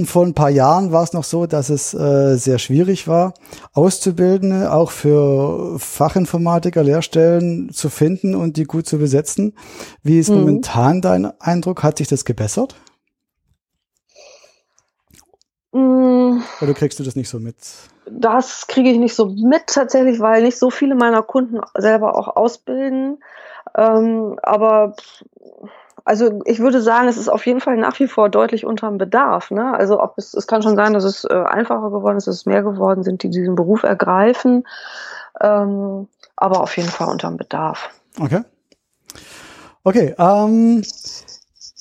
Vor 0.07 0.25
ein 0.25 0.35
paar 0.35 0.51
Jahren 0.51 0.91
war 0.91 1.05
es 1.05 1.13
noch 1.13 1.25
so, 1.25 1.47
dass 1.47 1.71
es 1.71 1.95
äh, 1.95 2.37
sehr 2.37 2.59
schwierig 2.59 3.07
war, 3.07 3.35
Auszubildende 3.73 4.73
auch 4.73 4.91
für 4.91 5.79
Fachinformatiker 5.79 6.83
Lehrstellen 6.83 7.71
zu 7.73 7.91
finden 7.91 8.35
und 8.35 8.57
die 8.57 8.65
gut 8.65 8.87
zu 8.87 8.99
besetzen. 8.99 9.55
Wie 10.03 10.19
ist 10.19 10.31
mhm. 10.31 10.39
momentan 10.39 11.01
dein 11.01 11.41
Eindruck? 11.41 11.83
Hat 11.83 11.99
sich 11.99 12.09
das 12.09 12.25
gebessert? 12.25 12.75
Mhm. 15.73 16.43
Oder 16.61 16.75
kriegst 16.75 16.99
du 16.99 17.05
das 17.05 17.15
nicht 17.15 17.29
so 17.29 17.39
mit? 17.39 17.57
Das 18.11 18.67
kriege 18.67 18.91
ich 18.91 18.99
nicht 18.99 19.15
so 19.15 19.27
mit 19.27 19.67
tatsächlich, 19.69 20.19
weil 20.21 20.43
nicht 20.43 20.59
so 20.59 20.71
viele 20.71 20.95
meiner 20.95 21.23
Kunden 21.23 21.61
selber 21.77 22.17
auch 22.17 22.37
ausbilden. 22.37 23.19
Ähm, 23.77 24.39
aber 24.43 24.95
also 26.05 26.43
ich 26.45 26.59
würde 26.59 26.83
sagen, 26.83 27.09
es 27.09 27.17
ist 27.17 27.29
auf 27.29 27.47
jeden 27.47 27.61
Fall 27.61 27.77
nach 27.77 27.99
wie 27.99 28.09
vor 28.09 28.29
deutlich 28.29 28.67
unterm 28.67 28.99
Bedarf. 28.99 29.51
Ne? 29.51 29.73
Also 29.75 30.01
ob 30.03 30.19
es, 30.19 30.35
es 30.35 30.47
kann 30.47 30.63
schon 30.63 30.77
sein, 30.77 30.93
dass 30.93 31.05
es 31.05 31.25
äh, 31.25 31.33
einfacher 31.33 31.91
geworden 31.91 32.19
ist, 32.19 32.27
dass 32.27 32.37
es 32.37 32.47
mehr 32.47 32.63
geworden 32.63 33.03
sind, 33.03 33.23
die 33.23 33.31
diesen 33.31 33.55
Beruf 33.55 33.83
ergreifen, 33.85 34.65
ähm, 35.41 36.09
aber 36.37 36.61
auf 36.61 36.77
jeden 36.77 36.91
Fall 36.91 37.09
unterm 37.09 37.37
Bedarf. 37.37 37.89
Okay. 38.21 38.43
Okay, 39.83 40.15
ähm, 40.19 40.83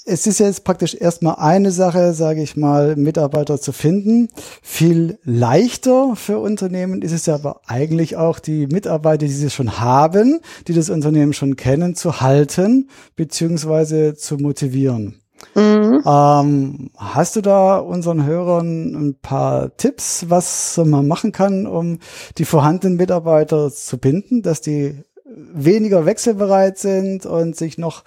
es 0.05 0.27
ist 0.27 0.39
jetzt 0.39 0.63
praktisch 0.63 0.95
erstmal 0.95 1.35
eine 1.35 1.71
Sache, 1.71 2.13
sage 2.13 2.41
ich 2.41 2.57
mal, 2.57 2.95
Mitarbeiter 2.95 3.59
zu 3.59 3.71
finden. 3.71 4.29
Viel 4.61 5.17
leichter 5.23 6.15
für 6.15 6.39
Unternehmen 6.39 7.01
ist 7.01 7.11
es 7.11 7.25
ja 7.25 7.35
aber 7.35 7.61
eigentlich 7.67 8.17
auch, 8.17 8.39
die 8.39 8.67
Mitarbeiter, 8.67 9.25
die 9.25 9.31
sie 9.31 9.49
schon 9.49 9.79
haben, 9.79 10.39
die 10.67 10.73
das 10.73 10.89
Unternehmen 10.89 11.33
schon 11.33 11.55
kennen, 11.55 11.95
zu 11.95 12.21
halten 12.21 12.89
beziehungsweise 13.15 14.15
zu 14.15 14.37
motivieren. 14.37 15.21
Mhm. 15.55 16.01
Ähm, 16.05 16.89
hast 16.97 17.35
du 17.35 17.41
da 17.41 17.77
unseren 17.77 18.25
Hörern 18.25 18.95
ein 18.95 19.15
paar 19.21 19.75
Tipps, 19.77 20.25
was 20.29 20.79
man 20.83 21.07
machen 21.07 21.31
kann, 21.31 21.67
um 21.67 21.99
die 22.37 22.45
vorhandenen 22.45 22.97
Mitarbeiter 22.97 23.71
zu 23.71 23.97
binden, 23.97 24.41
dass 24.41 24.61
die 24.61 25.03
weniger 25.35 26.05
wechselbereit 26.05 26.77
sind 26.77 27.25
und 27.25 27.55
sich 27.55 27.77
noch 27.77 28.03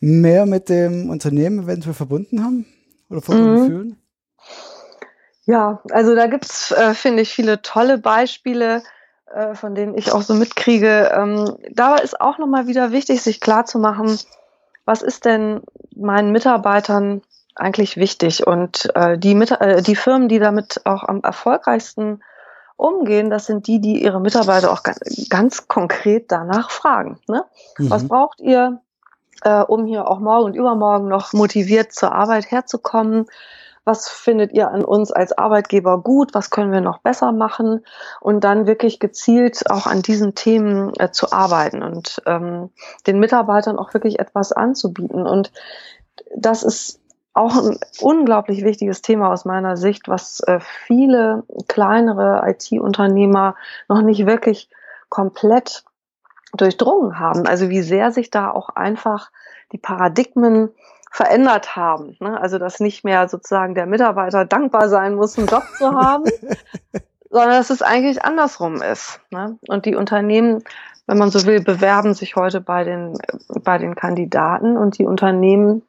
mehr 0.00 0.46
mit 0.46 0.68
dem 0.68 1.10
Unternehmen 1.10 1.64
eventuell 1.64 1.94
verbunden 1.94 2.44
haben 2.44 2.66
oder 3.08 3.20
verbunden 3.20 3.62
mhm. 3.62 3.66
fühlen? 3.66 3.96
Ja, 5.46 5.80
also 5.90 6.14
da 6.14 6.26
gibt's, 6.26 6.70
äh, 6.70 6.94
finde 6.94 7.22
ich, 7.22 7.30
viele 7.30 7.62
tolle 7.62 7.98
Beispiele, 7.98 8.82
äh, 9.34 9.54
von 9.54 9.74
denen 9.74 9.96
ich 9.96 10.12
auch 10.12 10.22
so 10.22 10.34
mitkriege. 10.34 11.10
Ähm, 11.14 11.56
da 11.72 11.96
ist 11.96 12.20
auch 12.20 12.38
nochmal 12.38 12.66
wieder 12.66 12.92
wichtig, 12.92 13.22
sich 13.22 13.40
klarzumachen, 13.40 14.18
was 14.84 15.02
ist 15.02 15.24
denn 15.24 15.62
meinen 15.94 16.32
Mitarbeitern 16.32 17.22
eigentlich 17.54 17.96
wichtig? 17.96 18.46
Und 18.46 18.90
äh, 18.94 19.18
die, 19.18 19.34
Mit 19.34 19.50
äh, 19.52 19.82
die 19.82 19.96
Firmen, 19.96 20.28
die 20.28 20.38
damit 20.38 20.80
auch 20.84 21.04
am 21.04 21.20
erfolgreichsten 21.22 22.22
umgehen, 22.80 23.30
das 23.30 23.46
sind 23.46 23.66
die, 23.66 23.80
die 23.80 24.02
ihre 24.02 24.20
Mitarbeiter 24.20 24.72
auch 24.72 24.82
ganz, 25.28 25.68
konkret 25.68 26.32
danach 26.32 26.70
fragen. 26.70 27.18
Ne? 27.28 27.44
Mhm. 27.78 27.90
Was 27.90 28.08
braucht 28.08 28.40
ihr, 28.40 28.80
äh, 29.42 29.62
um 29.62 29.86
hier 29.86 30.08
auch 30.08 30.18
morgen 30.18 30.46
und 30.46 30.54
übermorgen 30.54 31.08
noch 31.08 31.32
motiviert 31.32 31.92
zur 31.92 32.12
Arbeit 32.12 32.50
herzukommen? 32.50 33.26
Was 33.84 34.08
findet 34.08 34.52
ihr 34.52 34.70
an 34.70 34.84
uns 34.84 35.10
als 35.10 35.32
Arbeitgeber 35.32 36.02
gut? 36.02 36.34
Was 36.34 36.50
können 36.50 36.70
wir 36.70 36.80
noch 36.80 36.98
besser 36.98 37.32
machen? 37.32 37.84
Und 38.20 38.44
dann 38.44 38.66
wirklich 38.66 39.00
gezielt 39.00 39.70
auch 39.70 39.86
an 39.86 40.02
diesen 40.02 40.34
Themen 40.34 40.92
äh, 40.98 41.10
zu 41.10 41.32
arbeiten 41.32 41.82
und 41.82 42.22
ähm, 42.26 42.70
den 43.06 43.18
Mitarbeitern 43.18 43.78
auch 43.78 43.94
wirklich 43.94 44.18
etwas 44.20 44.52
anzubieten. 44.52 45.26
Und 45.26 45.50
das 46.36 46.62
ist 46.62 46.99
auch 47.32 47.56
ein 47.56 47.78
unglaublich 48.00 48.64
wichtiges 48.64 49.02
Thema 49.02 49.32
aus 49.32 49.44
meiner 49.44 49.76
Sicht, 49.76 50.08
was 50.08 50.40
äh, 50.40 50.60
viele 50.86 51.44
kleinere 51.68 52.42
IT-Unternehmer 52.46 53.54
noch 53.88 54.02
nicht 54.02 54.26
wirklich 54.26 54.68
komplett 55.08 55.84
durchdrungen 56.54 57.18
haben. 57.18 57.46
Also 57.46 57.68
wie 57.68 57.82
sehr 57.82 58.10
sich 58.10 58.30
da 58.30 58.50
auch 58.50 58.70
einfach 58.70 59.30
die 59.72 59.78
Paradigmen 59.78 60.70
verändert 61.10 61.76
haben. 61.76 62.16
Ne? 62.20 62.40
Also 62.40 62.58
dass 62.58 62.80
nicht 62.80 63.04
mehr 63.04 63.28
sozusagen 63.28 63.74
der 63.74 63.86
Mitarbeiter 63.86 64.44
dankbar 64.44 64.88
sein 64.88 65.14
muss, 65.14 65.38
einen 65.38 65.48
Job 65.48 65.64
zu 65.76 65.92
haben, 65.92 66.24
sondern 67.30 67.50
dass 67.50 67.70
es 67.70 67.82
eigentlich 67.82 68.24
andersrum 68.24 68.82
ist. 68.82 69.20
Ne? 69.30 69.58
Und 69.68 69.86
die 69.86 69.94
Unternehmen, 69.94 70.64
wenn 71.06 71.18
man 71.18 71.30
so 71.30 71.46
will, 71.46 71.62
bewerben 71.62 72.14
sich 72.14 72.36
heute 72.36 72.60
bei 72.60 72.84
den, 72.84 73.18
bei 73.62 73.78
den 73.78 73.94
Kandidaten 73.94 74.76
und 74.76 74.98
die 74.98 75.04
Unternehmen 75.04 75.82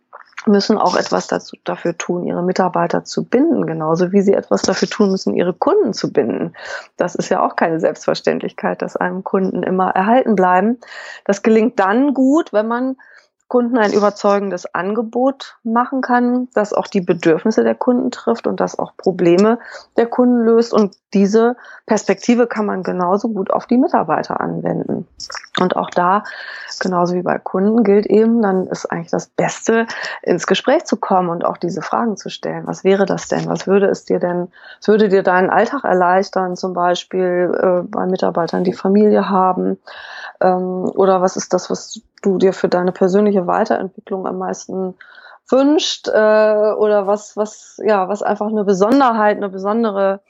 müssen 0.48 0.77
auch 0.77 0.95
etwas 0.95 1.27
dazu, 1.27 1.55
dafür 1.63 1.98
tun, 1.98 2.25
ihre 2.25 2.43
Mitarbeiter 2.43 3.03
zu 3.03 3.24
binden, 3.24 3.65
genauso 3.65 4.12
wie 4.12 4.21
sie 4.21 4.33
etwas 4.33 4.62
dafür 4.62 4.89
tun 4.89 5.12
müssen, 5.12 5.36
ihre 5.36 5.53
Kunden 5.53 5.93
zu 5.93 6.12
binden. 6.12 6.53
Das 6.98 7.15
ist 7.15 7.29
ja 7.29 7.45
auch 7.45 7.55
keine 7.55 7.79
Selbstverständlichkeit, 7.79 8.81
dass 8.81 8.95
einem 8.95 9.24
Kunden 9.24 9.63
immer 9.63 9.91
erhalten 9.91 10.36
bleiben. 10.36 10.79
Das 11.25 11.43
gelingt 11.43 11.79
dann 11.79 12.13
gut, 12.13 12.53
wenn 12.53 12.67
man 12.67 12.98
Kunden 13.51 13.77
ein 13.77 13.91
überzeugendes 13.91 14.74
Angebot 14.74 15.58
machen 15.62 16.00
kann, 16.00 16.48
das 16.53 16.72
auch 16.72 16.88
die 16.88 17.01
Bedürfnisse 17.01 17.65
der 17.65 17.75
Kunden 17.75 18.10
trifft 18.10 18.48
und 18.48 18.62
das 18.62 18.79
auch 18.79 18.96
Probleme 18.96 19.60
der 19.98 20.05
Kunden 20.05 20.46
löst. 20.46 20.74
Und 20.74 20.96
diese 21.13 21.58
Perspektive 21.86 22.48
kann 22.48 22.65
man 22.65 22.81
genauso 22.81 23.27
gut 23.27 23.51
auf 23.51 23.65
die 23.65 23.75
Mitarbeiter 23.75 24.39
anwenden. 24.39 25.05
Und 25.60 25.75
auch 25.75 25.89
da, 25.89 26.24
genauso 26.79 27.13
wie 27.13 27.24
bei 27.24 27.39
Kunden, 27.39 27.84
gilt 27.84 28.05
eben, 28.05 28.41
dann 28.41 28.67
ist 28.67 28.86
eigentlich 28.86 29.12
das 29.12 29.27
Beste, 29.27 29.86
ins 30.22 30.48
Gespräch 30.48 30.86
zu 30.86 30.96
kommen 30.96 31.27
und 31.27 31.43
auch 31.43 31.58
diese 31.58 31.81
Fragen 31.81 32.15
zu 32.15 32.29
stellen. 32.29 32.65
Was 32.67 32.86
wäre 32.86 33.05
das 33.05 33.27
denn? 33.27 33.50
Was 33.50 33.67
würde 33.67 33.88
es 33.88 34.05
dir 34.05 34.20
denn, 34.20 34.48
was 34.79 34.88
würde 34.88 35.10
dir 35.10 35.24
deinen 35.24 35.50
Alltag 35.50 35.84
erleichtern, 35.84 36.55
zum 36.55 36.74
Beispiel 36.74 37.51
äh, 37.62 37.86
bei 37.86 38.05
Mitarbeitern, 38.05 38.63
die 38.63 38.72
Familie 38.72 39.27
haben? 39.27 39.77
Ähm, 40.41 40.91
oder 40.95 41.21
was 41.21 41.36
ist 41.36 41.53
das, 41.53 41.69
was 41.69 42.01
du 42.21 42.38
dir 42.38 42.53
für 42.53 42.69
deine 42.69 42.91
persönliche 42.91 43.48
Weiterentwicklung 43.48 44.27
am 44.27 44.38
meisten 44.38 44.95
wünscht 45.50 46.07
äh, 46.07 46.12
oder 46.12 47.07
was 47.07 47.36
was 47.36 47.79
ja 47.83 48.07
was 48.07 48.21
einfach 48.24 48.48
eine 48.48 48.63
Besonderheit 48.63 49.38
eine 49.38 49.50
besondere 49.50 50.21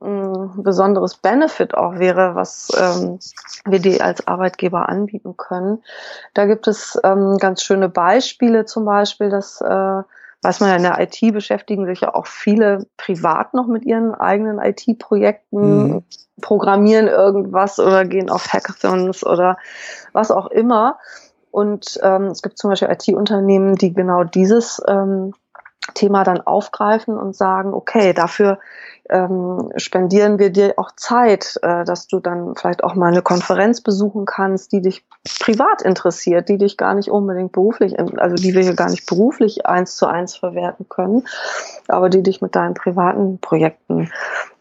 ein 0.00 0.30
mm, 0.30 0.62
besonderes 0.62 1.16
Benefit 1.16 1.74
auch 1.74 1.98
wäre, 1.98 2.34
was 2.34 2.70
ähm, 2.78 3.18
wir 3.64 3.78
dir 3.78 4.04
als 4.04 4.26
Arbeitgeber 4.26 4.88
anbieten 4.88 5.36
können. 5.36 5.82
Da 6.34 6.46
gibt 6.46 6.66
es 6.66 6.98
ähm, 7.04 7.36
ganz 7.38 7.62
schöne 7.62 7.88
Beispiele, 7.88 8.64
zum 8.64 8.84
Beispiel, 8.84 9.30
dass 9.30 9.60
äh, 9.60 10.02
weiß 10.42 10.60
man 10.60 10.70
ja, 10.70 10.76
in 10.76 10.82
der 10.82 11.00
IT 11.00 11.32
beschäftigen 11.32 11.86
sich 11.86 12.00
ja 12.00 12.14
auch 12.14 12.26
viele 12.26 12.86
privat 12.96 13.54
noch 13.54 13.68
mit 13.68 13.84
ihren 13.84 14.14
eigenen 14.14 14.58
IT-Projekten, 14.58 15.86
mhm. 15.86 16.04
programmieren 16.40 17.06
irgendwas 17.06 17.78
oder 17.78 18.04
gehen 18.04 18.28
auf 18.28 18.52
Hackathons 18.52 19.24
oder 19.24 19.56
was 20.12 20.30
auch 20.30 20.48
immer. 20.48 20.98
Und 21.52 22.00
ähm, 22.02 22.26
es 22.26 22.42
gibt 22.42 22.58
zum 22.58 22.70
Beispiel 22.70 22.90
IT-Unternehmen, 22.90 23.76
die 23.76 23.92
genau 23.92 24.24
dieses 24.24 24.82
ähm, 24.88 25.32
Thema 25.94 26.24
dann 26.24 26.40
aufgreifen 26.40 27.16
und 27.16 27.34
sagen, 27.34 27.74
okay, 27.74 28.12
dafür 28.12 28.58
ähm, 29.10 29.70
spendieren 29.76 30.38
wir 30.38 30.50
dir 30.50 30.74
auch 30.76 30.92
Zeit, 30.96 31.58
äh, 31.62 31.84
dass 31.84 32.06
du 32.06 32.20
dann 32.20 32.54
vielleicht 32.54 32.84
auch 32.84 32.94
mal 32.94 33.08
eine 33.08 33.22
Konferenz 33.22 33.80
besuchen 33.80 34.24
kannst, 34.24 34.72
die 34.72 34.80
dich 34.80 35.04
privat 35.40 35.82
interessiert, 35.82 36.48
die 36.48 36.56
dich 36.56 36.76
gar 36.76 36.94
nicht 36.94 37.10
unbedingt 37.10 37.52
beruflich, 37.52 37.98
also 37.98 38.36
die 38.36 38.54
wir 38.54 38.62
hier 38.62 38.74
gar 38.74 38.90
nicht 38.90 39.06
beruflich 39.06 39.66
eins 39.66 39.96
zu 39.96 40.06
eins 40.06 40.36
verwerten 40.36 40.88
können, 40.88 41.26
aber 41.88 42.08
die 42.08 42.22
dich 42.22 42.40
mit 42.40 42.54
deinen 42.54 42.74
privaten 42.74 43.38
Projekten 43.38 44.10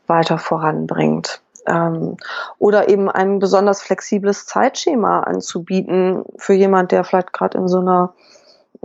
weiter 0.07 0.39
voranbringt. 0.39 1.41
Ähm, 1.67 2.17
oder 2.57 2.89
eben 2.89 3.09
ein 3.09 3.37
besonders 3.37 3.83
flexibles 3.83 4.47
Zeitschema 4.47 5.21
anzubieten 5.21 6.25
für 6.37 6.53
jemand, 6.53 6.91
der 6.91 7.03
vielleicht 7.03 7.31
gerade 7.31 7.59
in 7.59 7.67
so 7.67 7.79
einer 7.79 8.13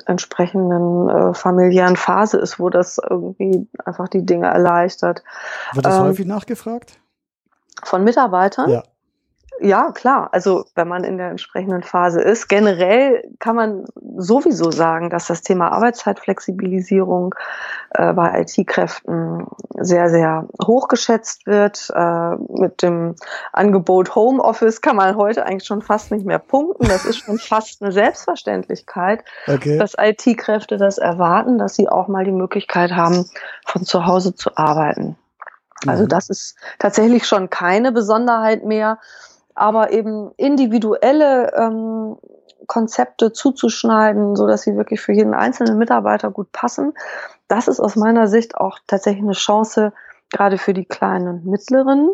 entsprechenden 0.04 1.08
äh, 1.08 1.34
familiären 1.34 1.96
Phase 1.96 2.38
ist, 2.38 2.60
wo 2.60 2.68
das 2.68 2.98
irgendwie 2.98 3.68
einfach 3.84 4.08
die 4.08 4.26
Dinge 4.26 4.46
erleichtert. 4.46 5.22
Wird 5.72 5.86
das 5.86 5.96
ähm, 5.96 6.04
häufig 6.04 6.26
nachgefragt? 6.26 6.98
Von 7.82 8.04
Mitarbeitern? 8.04 8.68
Ja. 8.70 8.82
Ja, 9.60 9.90
klar. 9.92 10.28
Also 10.32 10.66
wenn 10.74 10.88
man 10.88 11.04
in 11.04 11.16
der 11.16 11.30
entsprechenden 11.30 11.82
Phase 11.82 12.20
ist. 12.20 12.48
Generell 12.48 13.22
kann 13.38 13.56
man 13.56 13.84
sowieso 14.16 14.70
sagen, 14.70 15.08
dass 15.08 15.26
das 15.26 15.42
Thema 15.42 15.72
Arbeitszeitflexibilisierung 15.72 17.34
äh, 17.90 18.12
bei 18.12 18.42
IT-Kräften 18.42 19.46
sehr, 19.78 20.10
sehr 20.10 20.46
hoch 20.64 20.88
geschätzt 20.88 21.46
wird. 21.46 21.90
Äh, 21.94 22.36
mit 22.60 22.82
dem 22.82 23.14
Angebot 23.52 24.14
Homeoffice 24.14 24.82
kann 24.82 24.96
man 24.96 25.16
heute 25.16 25.46
eigentlich 25.46 25.66
schon 25.66 25.82
fast 25.82 26.10
nicht 26.10 26.26
mehr 26.26 26.38
punkten. 26.38 26.88
Das 26.88 27.06
ist 27.06 27.18
schon 27.18 27.38
fast 27.38 27.82
eine 27.82 27.92
Selbstverständlichkeit, 27.92 29.24
okay. 29.46 29.78
dass 29.78 29.94
IT-Kräfte 29.98 30.76
das 30.76 30.98
erwarten, 30.98 31.58
dass 31.58 31.76
sie 31.76 31.88
auch 31.88 32.08
mal 32.08 32.24
die 32.24 32.32
Möglichkeit 32.32 32.92
haben, 32.92 33.28
von 33.66 33.84
zu 33.84 34.06
Hause 34.06 34.34
zu 34.34 34.56
arbeiten. 34.56 35.16
Also 35.86 36.04
mhm. 36.04 36.08
das 36.08 36.30
ist 36.30 36.56
tatsächlich 36.78 37.26
schon 37.26 37.50
keine 37.50 37.92
Besonderheit 37.92 38.64
mehr 38.64 38.98
aber 39.56 39.90
eben 39.90 40.30
individuelle 40.36 41.52
ähm, 41.54 42.16
Konzepte 42.66 43.32
zuzuschneiden, 43.32 44.36
so 44.36 44.46
dass 44.46 44.62
sie 44.62 44.76
wirklich 44.76 45.00
für 45.00 45.12
jeden 45.12 45.34
einzelnen 45.34 45.78
Mitarbeiter 45.78 46.30
gut 46.30 46.52
passen. 46.52 46.94
Das 47.48 47.68
ist 47.68 47.80
aus 47.80 47.96
meiner 47.96 48.28
Sicht 48.28 48.56
auch 48.56 48.78
tatsächlich 48.86 49.22
eine 49.22 49.32
Chance, 49.32 49.92
gerade 50.32 50.58
für 50.58 50.74
die 50.74 50.84
kleinen 50.84 51.28
und 51.28 51.46
mittleren 51.46 52.10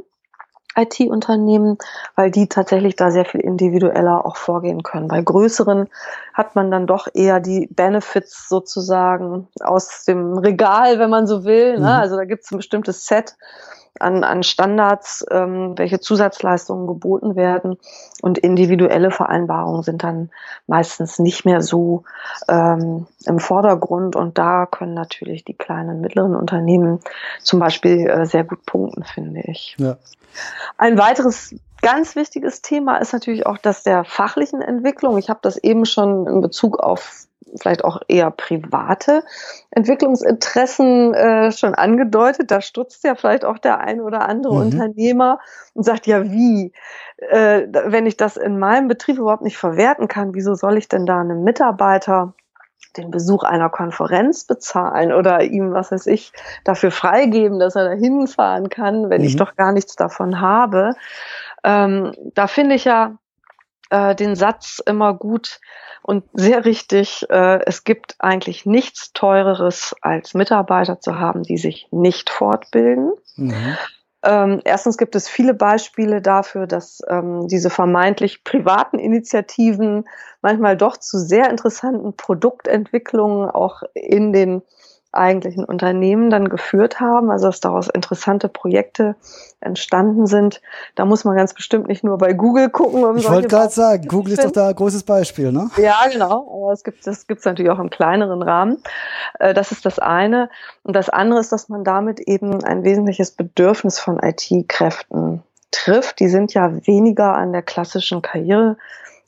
IT-Unternehmen, 0.74 1.76
weil 2.16 2.30
die 2.30 2.48
tatsächlich 2.48 2.96
da 2.96 3.10
sehr 3.10 3.24
viel 3.24 3.40
individueller 3.40 4.24
auch 4.24 4.36
vorgehen 4.36 4.82
können. 4.82 5.08
Bei 5.08 5.20
größeren 5.20 5.88
hat 6.32 6.54
man 6.54 6.70
dann 6.70 6.86
doch 6.86 7.08
eher 7.12 7.40
die 7.40 7.68
Benefits 7.70 8.48
sozusagen 8.48 9.48
aus 9.60 10.04
dem 10.04 10.38
Regal, 10.38 10.98
wenn 10.98 11.10
man 11.10 11.26
so 11.26 11.44
will. 11.44 11.74
Ne? 11.74 11.80
Mhm. 11.80 11.86
Also 11.86 12.16
da 12.16 12.24
gibt 12.24 12.44
es 12.44 12.50
ein 12.50 12.56
bestimmtes 12.56 13.06
Set 13.06 13.36
an, 14.00 14.24
an 14.24 14.42
Standards, 14.42 15.24
ähm, 15.30 15.74
welche 15.76 16.00
Zusatzleistungen 16.00 16.86
geboten 16.86 17.36
werden. 17.36 17.78
Und 18.22 18.38
individuelle 18.38 19.10
Vereinbarungen 19.10 19.82
sind 19.82 20.02
dann 20.02 20.30
meistens 20.66 21.18
nicht 21.18 21.44
mehr 21.44 21.60
so 21.60 22.04
ähm, 22.48 23.06
im 23.26 23.38
Vordergrund. 23.38 24.16
Und 24.16 24.38
da 24.38 24.66
können 24.66 24.94
natürlich 24.94 25.44
die 25.44 25.54
kleinen 25.54 25.90
und 25.90 26.00
mittleren 26.00 26.34
Unternehmen 26.34 27.00
zum 27.42 27.60
Beispiel 27.60 28.08
äh, 28.08 28.26
sehr 28.26 28.44
gut 28.44 28.64
punkten, 28.66 29.04
finde 29.04 29.42
ich. 29.42 29.76
Ja. 29.78 29.96
Ein 30.78 30.98
weiteres 30.98 31.54
ganz 31.82 32.16
wichtiges 32.16 32.62
Thema 32.62 32.98
ist 32.98 33.12
natürlich 33.12 33.44
auch 33.44 33.58
das 33.58 33.82
der 33.82 34.04
fachlichen 34.04 34.62
Entwicklung. 34.62 35.18
Ich 35.18 35.28
habe 35.28 35.40
das 35.42 35.56
eben 35.58 35.84
schon 35.84 36.26
in 36.26 36.40
Bezug 36.40 36.78
auf 36.78 37.26
vielleicht 37.60 37.84
auch 37.84 38.00
eher 38.08 38.30
private 38.30 39.24
Entwicklungsinteressen 39.70 41.14
äh, 41.14 41.52
schon 41.52 41.74
angedeutet. 41.74 42.50
Da 42.50 42.60
stutzt 42.60 43.04
ja 43.04 43.14
vielleicht 43.14 43.44
auch 43.44 43.58
der 43.58 43.80
ein 43.80 44.00
oder 44.00 44.28
andere 44.28 44.54
mhm. 44.54 44.60
Unternehmer 44.60 45.38
und 45.74 45.84
sagt, 45.84 46.06
ja 46.06 46.24
wie, 46.24 46.72
äh, 47.18 47.66
wenn 47.86 48.06
ich 48.06 48.16
das 48.16 48.36
in 48.36 48.58
meinem 48.58 48.88
Betrieb 48.88 49.18
überhaupt 49.18 49.42
nicht 49.42 49.58
verwerten 49.58 50.08
kann, 50.08 50.34
wieso 50.34 50.54
soll 50.54 50.78
ich 50.78 50.88
denn 50.88 51.06
da 51.06 51.20
einem 51.20 51.42
Mitarbeiter 51.44 52.34
den 52.96 53.10
Besuch 53.10 53.42
einer 53.42 53.70
Konferenz 53.70 54.44
bezahlen 54.44 55.12
oder 55.12 55.42
ihm, 55.42 55.72
was 55.72 55.92
weiß 55.92 56.06
ich, 56.08 56.32
dafür 56.64 56.90
freigeben, 56.90 57.58
dass 57.58 57.74
er 57.74 57.84
da 57.88 57.92
hinfahren 57.92 58.68
kann, 58.68 59.08
wenn 59.08 59.22
mhm. 59.22 59.28
ich 59.28 59.36
doch 59.36 59.56
gar 59.56 59.72
nichts 59.72 59.96
davon 59.96 60.40
habe. 60.40 60.94
Ähm, 61.64 62.12
da 62.34 62.46
finde 62.48 62.74
ich 62.74 62.84
ja 62.84 63.16
äh, 63.92 64.14
den 64.16 64.34
Satz 64.34 64.80
immer 64.84 65.14
gut, 65.14 65.60
und 66.02 66.24
sehr 66.32 66.64
richtig, 66.64 67.26
äh, 67.30 67.64
es 67.64 67.84
gibt 67.84 68.16
eigentlich 68.18 68.66
nichts 68.66 69.12
Teureres, 69.12 69.94
als 70.02 70.34
Mitarbeiter 70.34 71.00
zu 71.00 71.18
haben, 71.18 71.44
die 71.44 71.58
sich 71.58 71.86
nicht 71.92 72.28
fortbilden. 72.28 73.12
Mhm. 73.36 73.76
Ähm, 74.24 74.60
erstens 74.64 74.98
gibt 74.98 75.14
es 75.16 75.28
viele 75.28 75.54
Beispiele 75.54 76.20
dafür, 76.20 76.66
dass 76.66 77.00
ähm, 77.08 77.48
diese 77.48 77.70
vermeintlich 77.70 78.44
privaten 78.44 78.98
Initiativen 78.98 80.04
manchmal 80.42 80.76
doch 80.76 80.96
zu 80.96 81.18
sehr 81.18 81.50
interessanten 81.50 82.16
Produktentwicklungen 82.16 83.50
auch 83.50 83.82
in 83.94 84.32
den 84.32 84.62
eigentlichen 85.12 85.64
Unternehmen 85.64 86.30
dann 86.30 86.48
geführt 86.48 87.00
haben, 87.00 87.30
also 87.30 87.46
dass 87.46 87.60
daraus 87.60 87.88
interessante 87.88 88.48
Projekte 88.48 89.14
entstanden 89.60 90.26
sind. 90.26 90.60
Da 90.94 91.04
muss 91.04 91.24
man 91.24 91.36
ganz 91.36 91.54
bestimmt 91.54 91.86
nicht 91.88 92.02
nur 92.02 92.18
bei 92.18 92.32
Google 92.32 92.70
gucken. 92.70 93.04
Um 93.04 93.16
ich 93.16 93.30
wollte 93.30 93.48
gerade 93.48 93.72
sagen, 93.72 94.08
Google 94.08 94.32
ist 94.32 94.44
doch 94.44 94.50
da 94.50 94.68
ein 94.68 94.74
großes 94.74 95.02
Beispiel, 95.02 95.52
ne? 95.52 95.70
Ja, 95.76 96.00
genau. 96.10 96.62
Aber 96.64 96.72
es 96.72 96.82
gibt 96.82 97.06
das 97.06 97.26
gibt's 97.26 97.44
natürlich 97.44 97.70
auch 97.70 97.78
im 97.78 97.90
kleineren 97.90 98.42
Rahmen. 98.42 98.82
Äh, 99.38 99.54
das 99.54 99.70
ist 99.70 99.84
das 99.84 99.98
eine. 99.98 100.48
Und 100.82 100.96
das 100.96 101.08
andere 101.10 101.40
ist, 101.40 101.52
dass 101.52 101.68
man 101.68 101.84
damit 101.84 102.20
eben 102.20 102.64
ein 102.64 102.82
wesentliches 102.82 103.30
Bedürfnis 103.32 103.98
von 103.98 104.18
IT-Kräften 104.18 105.42
trifft. 105.70 106.20
Die 106.20 106.28
sind 106.28 106.54
ja 106.54 106.72
weniger 106.86 107.34
an 107.34 107.52
der 107.52 107.62
klassischen 107.62 108.22
Karriere 108.22 108.76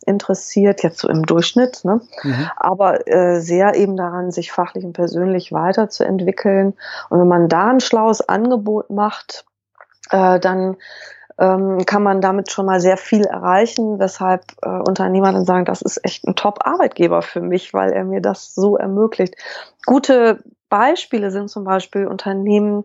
interessiert, 0.07 0.83
jetzt 0.83 0.99
so 0.99 1.09
im 1.09 1.25
Durchschnitt, 1.25 1.85
ne? 1.85 2.01
Mhm. 2.23 2.51
aber 2.57 3.07
äh, 3.09 3.40
sehr 3.40 3.75
eben 3.75 3.97
daran, 3.97 4.31
sich 4.31 4.53
fachlich 4.53 4.85
und 4.85 4.93
persönlich 4.93 5.53
weiterzuentwickeln. 5.53 6.75
Und 7.11 7.21
wenn 7.21 7.29
man 7.29 7.49
da 7.49 7.69
ein 7.69 7.81
schlaues 7.81 8.29
Angebot 8.29 8.90
macht, 8.90 9.45
äh, 10.11 10.38
dann 10.40 10.77
ähm, 11.38 11.85
kann 11.85 12.03
man 12.03 12.21
damit 12.21 12.51
schon 12.51 12.67
mal 12.67 12.81
sehr 12.81 12.97
viel 12.97 13.25
erreichen, 13.25 13.99
weshalb 13.99 14.43
äh, 14.62 14.69
Unternehmer 14.69 15.33
dann 15.33 15.45
sagen, 15.45 15.64
das 15.64 15.83
ist 15.83 16.05
echt 16.05 16.27
ein 16.27 16.37
Top-Arbeitgeber 16.37 17.23
für 17.23 17.40
mich, 17.40 17.75
weil 17.75 17.93
er 17.93 18.05
mir 18.05 18.21
das 18.21 18.55
so 18.55 18.77
ermöglicht. 18.77 19.35
Gute 19.85 20.45
Beispiele 20.74 21.30
sind 21.30 21.50
zum 21.50 21.62
Beispiel 21.62 22.08
Unternehmen, 22.08 22.82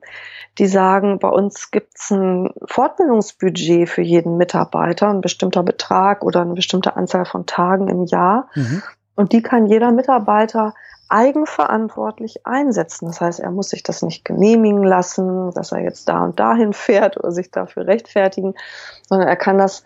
die 0.59 0.67
sagen, 0.67 1.17
bei 1.17 1.27
uns 1.27 1.71
gibt 1.71 1.93
es 1.95 2.11
ein 2.11 2.53
Fortbildungsbudget 2.65 3.89
für 3.89 4.03
jeden 4.03 4.37
Mitarbeiter, 4.37 5.09
ein 5.09 5.21
bestimmter 5.21 5.63
Betrag 5.63 6.23
oder 6.23 6.41
eine 6.41 6.53
bestimmte 6.53 6.95
Anzahl 6.95 7.25
von 7.25 7.47
Tagen 7.47 7.87
im 7.87 8.05
Jahr. 8.05 8.47
Mhm. 8.53 8.83
Und 9.15 9.33
die 9.33 9.41
kann 9.41 9.65
jeder 9.65 9.91
Mitarbeiter 9.91 10.75
eigenverantwortlich 11.07 12.45
einsetzen. 12.45 13.07
Das 13.07 13.21
heißt, 13.21 13.39
er 13.39 13.49
muss 13.49 13.69
sich 13.69 13.81
das 13.81 14.03
nicht 14.03 14.23
genehmigen 14.23 14.83
lassen, 14.83 15.49
dass 15.55 15.71
er 15.71 15.79
jetzt 15.79 16.07
da 16.09 16.23
und 16.23 16.39
dahin 16.39 16.73
fährt 16.73 17.17
oder 17.17 17.31
sich 17.31 17.49
dafür 17.49 17.87
rechtfertigen, 17.87 18.53
sondern 19.07 19.27
er 19.27 19.35
kann 19.35 19.57
das 19.57 19.83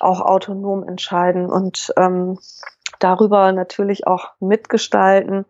auch 0.00 0.20
autonom 0.20 0.86
entscheiden 0.86 1.46
und 1.46 1.94
ähm, 1.96 2.38
darüber 2.98 3.52
natürlich 3.52 4.06
auch 4.06 4.32
mitgestalten, 4.38 5.46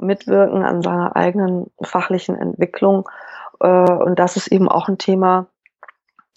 mitwirken 0.00 0.62
an 0.64 0.82
seiner 0.82 1.16
eigenen 1.16 1.70
fachlichen 1.82 2.36
Entwicklung. 2.36 3.08
Äh, 3.60 3.68
und 3.68 4.18
das 4.18 4.36
ist 4.36 4.48
eben 4.48 4.68
auch 4.68 4.88
ein 4.88 4.98
Thema, 4.98 5.46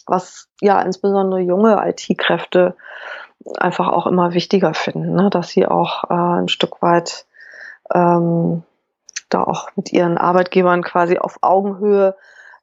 was 0.06 0.48
ja 0.62 0.82
insbesondere 0.82 1.42
junge 1.42 1.78
IT-Kräfte 1.88 2.76
einfach 3.58 3.88
auch 3.88 4.08
immer 4.08 4.34
wichtiger 4.34 4.74
finden, 4.74 5.14
ne? 5.14 5.30
dass 5.30 5.50
sie 5.50 5.66
auch 5.66 6.06
äh, 6.10 6.14
ein 6.42 6.48
Stück 6.48 6.82
weit 6.82 7.26
ähm, 7.94 8.64
da 9.30 9.44
auch 9.44 9.70
mit 9.76 9.94
ihren 9.94 10.18
Arbeitgebern 10.18 10.84
quasi 10.84 11.18
auf 11.18 11.38
Augenhöhe 11.42 12.16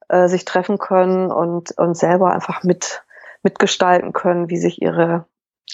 äh, 0.08 0.28
sich 0.28 0.44
treffen 0.44 0.78
können 0.78 1.30
und, 1.30 1.76
und 1.78 1.96
selber 1.96 2.32
einfach 2.32 2.62
mit, 2.62 3.02
mitgestalten 3.42 4.12
können, 4.12 4.50
wie 4.50 4.58
sich 4.58 4.82
ihre 4.82 5.24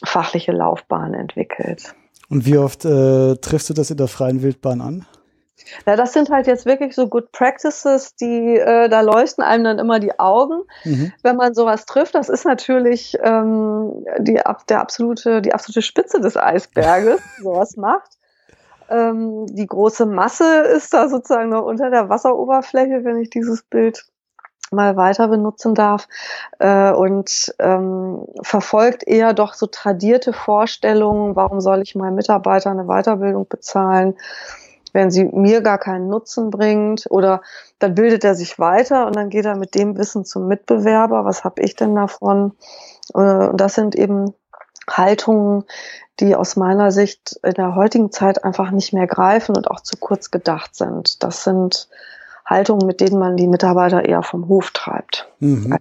fachliche 0.05 0.53
Laufbahn 0.53 1.15
entwickelt. 1.15 1.95
Und 2.29 2.47
wie 2.47 2.59
oft 2.59 2.85
äh, 2.85 3.37
triffst 3.37 3.71
du 3.71 3.75
das 3.75 3.91
in 3.91 3.97
der 3.97 4.09
freien 4.09 4.43
Wildbahn 4.43 4.81
an? 4.81 5.07
Ja, 5.87 5.97
das 5.97 6.13
sind 6.13 6.31
halt 6.31 6.47
jetzt 6.47 6.67
wirklich 6.67 6.95
so 6.95 7.09
Good 7.09 7.33
Practices, 7.33 8.17
die 8.17 8.57
äh, 8.57 8.89
da 8.89 9.01
leuchten 9.01 9.45
einem 9.45 9.65
dann 9.65 9.79
immer 9.79 10.01
die 10.01 10.19
Augen, 10.19 10.63
mhm. 10.85 11.13
wenn 11.23 11.37
man 11.37 11.55
sowas 11.55 11.87
trifft. 11.87 12.15
Das 12.15 12.29
ist 12.29 12.45
natürlich 12.45 13.17
ähm, 13.23 14.05
die, 14.19 14.41
der 14.69 14.81
absolute, 14.81 15.43
die 15.43 15.55
absolute 15.55 15.83
Spitze 15.83 16.21
des 16.21 16.37
Eisberges, 16.37 17.21
sowas 17.43 17.77
macht. 17.77 18.19
Ähm, 18.89 19.47
die 19.47 19.67
große 19.67 20.07
Masse 20.07 20.63
ist 20.63 20.93
da 20.93 21.09
sozusagen 21.09 21.51
noch 21.51 21.65
unter 21.65 21.91
der 21.91 22.09
Wasseroberfläche, 22.09 23.05
wenn 23.05 23.19
ich 23.19 23.31
dieses 23.31 23.63
Bild 23.63 24.05
mal 24.73 24.97
weiter 24.97 25.29
benutzen 25.29 25.75
darf 25.75 26.09
äh, 26.59 26.93
und 26.93 27.55
ähm, 27.59 28.27
verfolgt 28.43 29.07
eher 29.07 29.35
doch 29.35 29.55
so 29.55 29.67
tradierte 29.67 30.33
Vorstellungen, 30.33 31.37
warum 31.37 31.61
soll 31.61 31.83
ich 31.83 31.95
meinen 31.95 32.15
Mitarbeitern 32.15 32.79
eine 32.79 32.89
Weiterbildung 32.89 33.47
bezahlen? 33.49 34.15
wenn 34.93 35.11
sie 35.11 35.25
mir 35.25 35.63
gar 35.63 35.79
keinen 35.79 36.09
Nutzen 36.09 36.51
bringt 36.51 37.07
oder 37.11 37.41
dann 37.79 37.95
bildet 37.95 38.25
er 38.25 38.35
sich 38.35 38.59
weiter 38.59 39.07
und 39.07 39.17
dann 39.17 39.31
geht 39.31 39.45
er 39.45 39.57
mit 39.57 39.75
dem 39.75 39.97
Wissen 39.97 40.25
zum 40.25 40.47
Mitbewerber. 40.49 41.25
Was 41.25 41.45
habe 41.45 41.63
ich 41.63 41.77
denn 41.77 41.95
davon? 41.95 42.53
Äh, 43.15 43.19
und 43.19 43.61
das 43.61 43.75
sind 43.75 43.95
eben 43.95 44.35
Haltungen, 44.89 45.65
die 46.21 46.37
aus 46.37 46.57
meiner 46.57 46.91
Sicht 46.91 47.39
in 47.43 47.55
der 47.55 47.75
heutigen 47.75 48.13
Zeit 48.13 48.45
einfach 48.45 48.71
nicht 48.71 48.93
mehr 48.93 49.07
greifen 49.07 49.57
und 49.57 49.71
auch 49.71 49.81
zu 49.81 49.97
kurz 49.97 50.31
gedacht 50.31 50.75
sind. 50.75 51.23
Das 51.23 51.45
sind 51.45 51.89
Haltungen, 52.53 52.87
mit 52.87 53.01
denen 53.01 53.19
man 53.19 53.37
die 53.37 53.49
Mitarbeiter 53.49 54.05
eher 54.05 54.23
vom 54.23 54.49
Hof 54.49 54.71
treibt. 54.73 55.29
Mhm. 55.41 55.79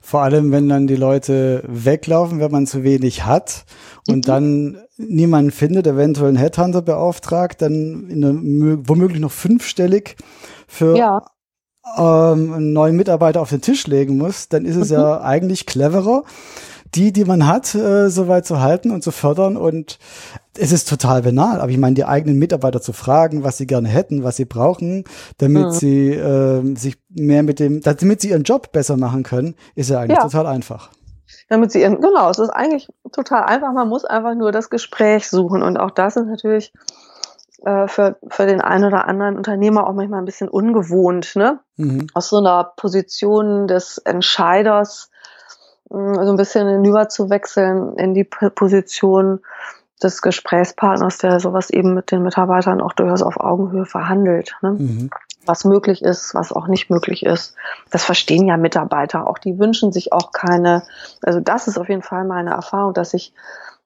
Vor 0.00 0.22
allem, 0.22 0.52
wenn 0.52 0.70
dann 0.70 0.86
die 0.86 0.96
Leute 0.96 1.62
weglaufen, 1.66 2.40
wenn 2.40 2.50
man 2.50 2.66
zu 2.66 2.82
wenig 2.82 3.26
hat 3.26 3.66
und 4.08 4.16
mhm. 4.16 4.22
dann 4.22 4.78
niemanden 4.96 5.50
findet, 5.50 5.86
eventuell 5.86 6.28
einen 6.28 6.38
Headhunter 6.38 6.80
beauftragt, 6.80 7.60
dann 7.60 8.08
eine, 8.10 8.88
womöglich 8.88 9.20
noch 9.20 9.30
fünfstellig 9.30 10.16
für 10.66 10.96
ja. 10.96 11.22
ähm, 11.98 12.54
einen 12.54 12.72
neuen 12.72 12.96
Mitarbeiter 12.96 13.42
auf 13.42 13.50
den 13.50 13.60
Tisch 13.60 13.86
legen 13.86 14.16
muss, 14.16 14.48
dann 14.48 14.64
ist 14.64 14.76
es 14.76 14.88
mhm. 14.88 14.96
ja 14.96 15.20
eigentlich 15.20 15.66
cleverer, 15.66 16.24
die, 16.94 17.12
die 17.12 17.24
man 17.24 17.46
hat, 17.46 17.74
äh, 17.74 18.08
so 18.08 18.28
weit 18.28 18.46
zu 18.46 18.60
halten 18.60 18.90
und 18.90 19.02
zu 19.02 19.10
fördern. 19.10 19.56
Und 19.56 19.98
es 20.56 20.72
ist 20.72 20.88
total 20.88 21.22
banal, 21.22 21.60
aber 21.60 21.70
ich 21.70 21.78
meine, 21.78 21.94
die 21.94 22.04
eigenen 22.04 22.38
Mitarbeiter 22.38 22.80
zu 22.80 22.92
fragen, 22.92 23.44
was 23.44 23.56
sie 23.56 23.66
gerne 23.66 23.88
hätten, 23.88 24.24
was 24.24 24.36
sie 24.36 24.44
brauchen, 24.44 25.04
damit 25.38 25.66
mhm. 25.66 25.70
sie 25.72 26.10
äh, 26.10 26.76
sich 26.76 26.98
mehr 27.08 27.42
mit 27.42 27.60
dem, 27.60 27.80
damit 27.80 28.20
sie 28.20 28.30
ihren 28.30 28.42
Job 28.42 28.72
besser 28.72 28.96
machen 28.96 29.22
können, 29.22 29.54
ist 29.74 29.90
ja 29.90 30.00
eigentlich 30.00 30.18
ja. 30.18 30.24
total 30.24 30.46
einfach. 30.46 30.90
Damit 31.48 31.72
sie 31.72 31.80
ihren, 31.80 32.00
genau, 32.00 32.30
es 32.30 32.38
ist 32.38 32.50
eigentlich 32.50 32.88
total 33.12 33.44
einfach. 33.44 33.72
Man 33.72 33.88
muss 33.88 34.04
einfach 34.04 34.34
nur 34.34 34.52
das 34.52 34.70
Gespräch 34.70 35.28
suchen. 35.28 35.62
Und 35.62 35.78
auch 35.78 35.90
das 35.90 36.16
ist 36.16 36.26
natürlich 36.26 36.72
äh, 37.64 37.88
für, 37.88 38.16
für 38.28 38.46
den 38.46 38.60
einen 38.60 38.84
oder 38.84 39.06
anderen 39.06 39.36
Unternehmer 39.36 39.86
auch 39.86 39.94
manchmal 39.94 40.20
ein 40.20 40.26
bisschen 40.26 40.48
ungewohnt, 40.48 41.36
ne? 41.36 41.60
Mhm. 41.76 42.06
Aus 42.14 42.28
so 42.28 42.38
einer 42.38 42.72
Position 42.76 43.66
des 43.66 43.98
Entscheiders 43.98 45.07
so 45.90 46.30
ein 46.30 46.36
bisschen 46.36 46.68
hinüber 46.68 47.08
zu 47.08 47.30
wechseln 47.30 47.96
in 47.96 48.14
die 48.14 48.24
Position 48.24 49.40
des 50.02 50.22
Gesprächspartners, 50.22 51.18
der 51.18 51.40
sowas 51.40 51.70
eben 51.70 51.94
mit 51.94 52.10
den 52.10 52.22
Mitarbeitern 52.22 52.80
auch 52.80 52.92
durchaus 52.92 53.22
auf 53.22 53.40
Augenhöhe 53.40 53.84
verhandelt. 53.84 54.56
Ne? 54.62 54.72
Mhm. 54.72 55.10
Was 55.44 55.64
möglich 55.64 56.02
ist, 56.02 56.34
was 56.34 56.52
auch 56.52 56.68
nicht 56.68 56.90
möglich 56.90 57.24
ist. 57.24 57.54
Das 57.90 58.04
verstehen 58.04 58.46
ja 58.46 58.56
Mitarbeiter 58.56 59.26
auch. 59.28 59.38
Die 59.38 59.58
wünschen 59.58 59.92
sich 59.92 60.12
auch 60.12 60.32
keine, 60.32 60.82
also 61.22 61.40
das 61.40 61.68
ist 61.68 61.78
auf 61.78 61.88
jeden 61.88 62.02
Fall 62.02 62.24
meine 62.24 62.50
Erfahrung, 62.50 62.92
dass 62.92 63.10
sich 63.10 63.32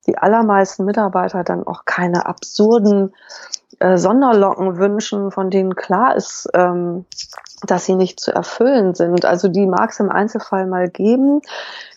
die 0.06 0.18
allermeisten 0.18 0.84
Mitarbeiter 0.84 1.44
dann 1.44 1.64
auch 1.66 1.84
keine 1.84 2.26
absurden 2.26 3.14
äh, 3.82 3.98
Sonderlocken 3.98 4.78
wünschen, 4.78 5.30
von 5.32 5.50
denen 5.50 5.74
klar 5.74 6.14
ist, 6.14 6.48
ähm, 6.54 7.04
dass 7.66 7.84
sie 7.84 7.94
nicht 7.94 8.20
zu 8.20 8.32
erfüllen 8.32 8.94
sind. 8.94 9.24
Also 9.24 9.48
die 9.48 9.66
mag 9.66 9.90
es 9.90 10.00
im 10.00 10.10
Einzelfall 10.10 10.66
mal 10.66 10.88
geben. 10.88 11.42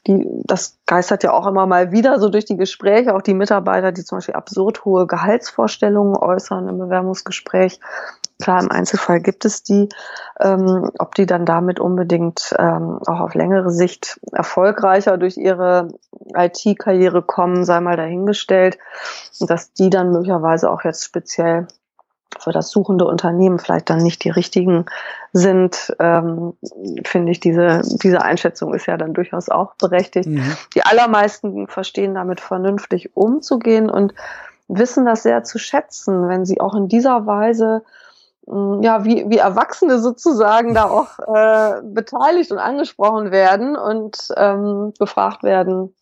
Die, 0.08 0.26
das 0.44 0.78
geistert 0.86 1.24
ja 1.24 1.32
auch 1.32 1.48
immer 1.48 1.66
mal 1.66 1.92
wieder 1.92 2.20
so 2.20 2.30
durch 2.30 2.46
die 2.46 2.58
Gespräche, 2.58 3.16
auch 3.16 3.22
die 3.22 3.34
Mitarbeiter, 3.34 3.92
die 3.92 4.04
zum 4.04 4.18
Beispiel 4.18 4.36
absurd 4.36 4.86
hohe 4.86 5.08
Gehaltsvorstellungen 5.08 6.18
äußern 6.18 6.68
im 6.68 6.78
Bewerbungsgespräch. 6.78 7.80
Klar, 8.42 8.62
im 8.62 8.72
Einzelfall 8.72 9.22
gibt 9.22 9.46
es 9.46 9.64
die. 9.64 9.88
Ähm, 10.42 10.92
ob 11.00 11.16
die 11.16 11.26
dann 11.26 11.46
damit 11.46 11.80
unbedingt 11.80 12.54
ähm, 12.60 13.00
auch 13.08 13.22
auf 13.22 13.34
längere 13.34 13.72
Sicht 13.72 14.20
erfolgreicher 14.34 15.18
durch 15.18 15.38
ihre 15.38 15.90
IT-Karriere 16.36 17.22
kommen, 17.22 17.64
sei 17.64 17.80
mal 17.80 17.96
dahingestellt. 17.96 18.78
Und 19.40 19.50
dass 19.50 19.72
die 19.74 19.90
dann 19.90 20.12
möglicherweise 20.12 20.70
auch 20.70 20.84
jetzt 20.84 21.06
speziell 21.06 21.68
für 22.40 22.52
das 22.52 22.70
suchende 22.70 23.06
Unternehmen 23.06 23.60
vielleicht 23.60 23.90
dann 23.90 24.00
nicht 24.00 24.24
die 24.24 24.30
richtigen 24.30 24.86
sind, 25.32 25.96
ähm, 26.00 26.54
finde 27.06 27.32
ich, 27.32 27.40
diese, 27.40 27.82
diese 28.04 28.22
Einschätzung 28.22 28.74
ist 28.74 28.88
ja 28.88 28.98
dann 28.98 29.14
durchaus 29.14 29.50
auch 29.50 29.76
berechtigt. 29.76 30.28
Mhm. 30.28 30.56
Die 30.74 30.84
allermeisten 30.84 31.68
verstehen 31.68 32.16
damit 32.16 32.42
vernünftig 32.42 33.16
umzugehen 33.16 33.90
und 33.90 34.14
wissen 34.68 35.06
das 35.06 35.24
sehr 35.24 35.44
zu 35.44 35.60
schätzen, 35.60 36.28
wenn 36.28 36.46
sie 36.46 36.60
auch 36.60 36.76
in 36.76 36.88
dieser 36.88 37.26
Weise 37.26 37.84
ja, 38.48 39.04
wie, 39.04 39.30
wie 39.30 39.38
Erwachsene 39.38 40.00
sozusagen 40.00 40.74
da 40.74 40.86
auch 40.86 41.20
äh, 41.34 41.82
beteiligt 41.84 42.52
und 42.52 42.60
angesprochen 42.60 43.32
werden 43.32 43.76
und 43.76 44.30
ähm, 44.38 44.94
befragt 45.00 45.44
werden, 45.44 45.94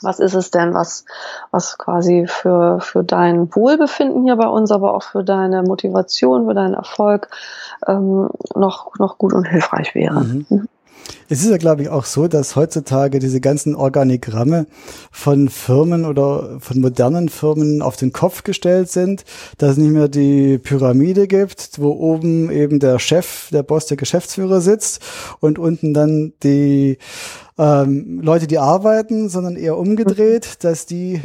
was 0.00 0.20
ist 0.20 0.34
es 0.34 0.50
denn, 0.50 0.74
was, 0.74 1.04
was 1.50 1.76
quasi 1.76 2.26
für, 2.28 2.80
für 2.80 3.02
dein 3.02 3.52
Wohlbefinden 3.54 4.22
hier 4.22 4.36
bei 4.36 4.46
uns, 4.46 4.70
aber 4.70 4.94
auch 4.94 5.02
für 5.02 5.24
deine 5.24 5.62
Motivation, 5.62 6.46
für 6.46 6.54
deinen 6.54 6.74
Erfolg 6.74 7.28
ähm, 7.86 8.28
noch, 8.54 8.96
noch 8.98 9.18
gut 9.18 9.32
und 9.32 9.46
hilfreich 9.46 9.94
wäre. 9.94 10.20
Mhm. 10.20 10.68
Mhm. 10.98 11.18
Es 11.30 11.42
ist 11.42 11.50
ja, 11.50 11.58
glaube 11.58 11.82
ich, 11.82 11.88
auch 11.88 12.04
so, 12.04 12.26
dass 12.26 12.56
heutzutage 12.56 13.18
diese 13.18 13.40
ganzen 13.40 13.74
Organigramme 13.74 14.66
von 15.10 15.48
Firmen 15.48 16.04
oder 16.04 16.58
von 16.60 16.80
modernen 16.80 17.28
Firmen 17.28 17.82
auf 17.82 17.96
den 17.96 18.12
Kopf 18.12 18.44
gestellt 18.44 18.90
sind, 18.90 19.24
dass 19.58 19.72
es 19.72 19.76
nicht 19.76 19.92
mehr 19.92 20.08
die 20.08 20.58
Pyramide 20.58 21.26
gibt, 21.26 21.78
wo 21.78 21.90
oben 21.90 22.50
eben 22.50 22.78
der 22.78 22.98
Chef, 22.98 23.50
der 23.50 23.62
Boss, 23.62 23.86
der 23.86 23.96
Geschäftsführer 23.96 24.60
sitzt 24.60 25.02
und 25.40 25.58
unten 25.58 25.92
dann 25.92 26.32
die 26.42 26.98
ähm, 27.58 28.20
Leute, 28.22 28.46
die 28.46 28.58
arbeiten, 28.58 29.28
sondern 29.28 29.56
eher 29.56 29.76
umgedreht, 29.76 30.64
dass 30.64 30.86
die, 30.86 31.20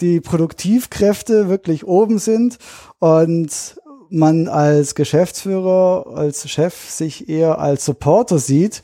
die 0.00 0.20
Produktivkräfte 0.20 1.48
wirklich 1.48 1.86
oben 1.86 2.18
sind 2.18 2.58
und 2.98 3.79
man 4.10 4.48
als 4.48 4.94
Geschäftsführer, 4.94 6.06
als 6.14 6.48
Chef 6.48 6.90
sich 6.90 7.28
eher 7.28 7.58
als 7.58 7.84
Supporter 7.84 8.38
sieht, 8.38 8.82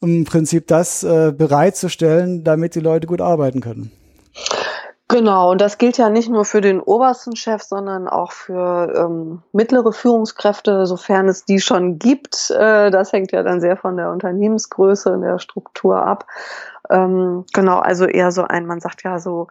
im 0.00 0.24
Prinzip 0.24 0.66
das 0.66 1.02
äh, 1.02 1.32
bereitzustellen, 1.36 2.44
damit 2.44 2.74
die 2.74 2.80
Leute 2.80 3.06
gut 3.06 3.20
arbeiten 3.20 3.60
können. 3.60 3.90
Genau, 5.10 5.50
und 5.50 5.62
das 5.62 5.78
gilt 5.78 5.96
ja 5.96 6.10
nicht 6.10 6.28
nur 6.28 6.44
für 6.44 6.60
den 6.60 6.80
obersten 6.80 7.34
Chef, 7.34 7.62
sondern 7.62 8.08
auch 8.08 8.30
für 8.30 8.92
ähm, 8.94 9.42
mittlere 9.52 9.90
Führungskräfte, 9.90 10.84
sofern 10.86 11.28
es 11.28 11.46
die 11.46 11.60
schon 11.60 11.98
gibt. 11.98 12.50
Äh, 12.50 12.90
das 12.90 13.14
hängt 13.14 13.32
ja 13.32 13.42
dann 13.42 13.62
sehr 13.62 13.78
von 13.78 13.96
der 13.96 14.10
Unternehmensgröße 14.10 15.10
und 15.10 15.22
der 15.22 15.38
Struktur 15.38 15.96
ab. 15.96 16.26
Ähm, 16.90 17.44
genau, 17.52 17.78
also 17.78 18.06
eher 18.06 18.32
so 18.32 18.44
ein, 18.44 18.66
man 18.66 18.80
sagt 18.80 19.02
ja 19.02 19.18
so 19.18 19.48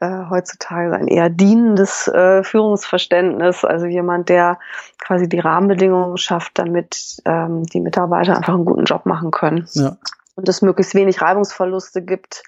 äh, 0.00 0.24
heutzutage 0.30 0.94
ein 0.94 1.08
eher 1.08 1.30
dienendes 1.30 2.08
äh, 2.08 2.42
Führungsverständnis, 2.42 3.64
also 3.64 3.86
jemand, 3.86 4.28
der 4.28 4.58
quasi 4.98 5.28
die 5.28 5.40
Rahmenbedingungen 5.40 6.16
schafft, 6.16 6.58
damit 6.58 7.22
ähm, 7.24 7.64
die 7.64 7.80
Mitarbeiter 7.80 8.36
einfach 8.36 8.54
einen 8.54 8.64
guten 8.64 8.84
Job 8.84 9.06
machen 9.06 9.30
können. 9.30 9.66
Ja. 9.72 9.96
Und 10.34 10.48
es 10.48 10.62
möglichst 10.62 10.94
wenig 10.94 11.22
Reibungsverluste 11.22 12.02
gibt 12.02 12.42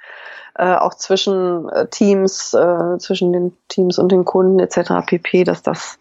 äh, 0.58 0.74
auch 0.74 0.94
zwischen 0.94 1.68
äh, 1.70 1.86
Teams, 1.88 2.52
äh, 2.52 2.98
zwischen 2.98 3.32
den 3.32 3.56
Teams 3.68 3.98
und 3.98 4.12
den 4.12 4.24
Kunden 4.24 4.58
etc. 4.58 5.06
pp, 5.06 5.44
dass 5.44 5.62
das 5.62 5.98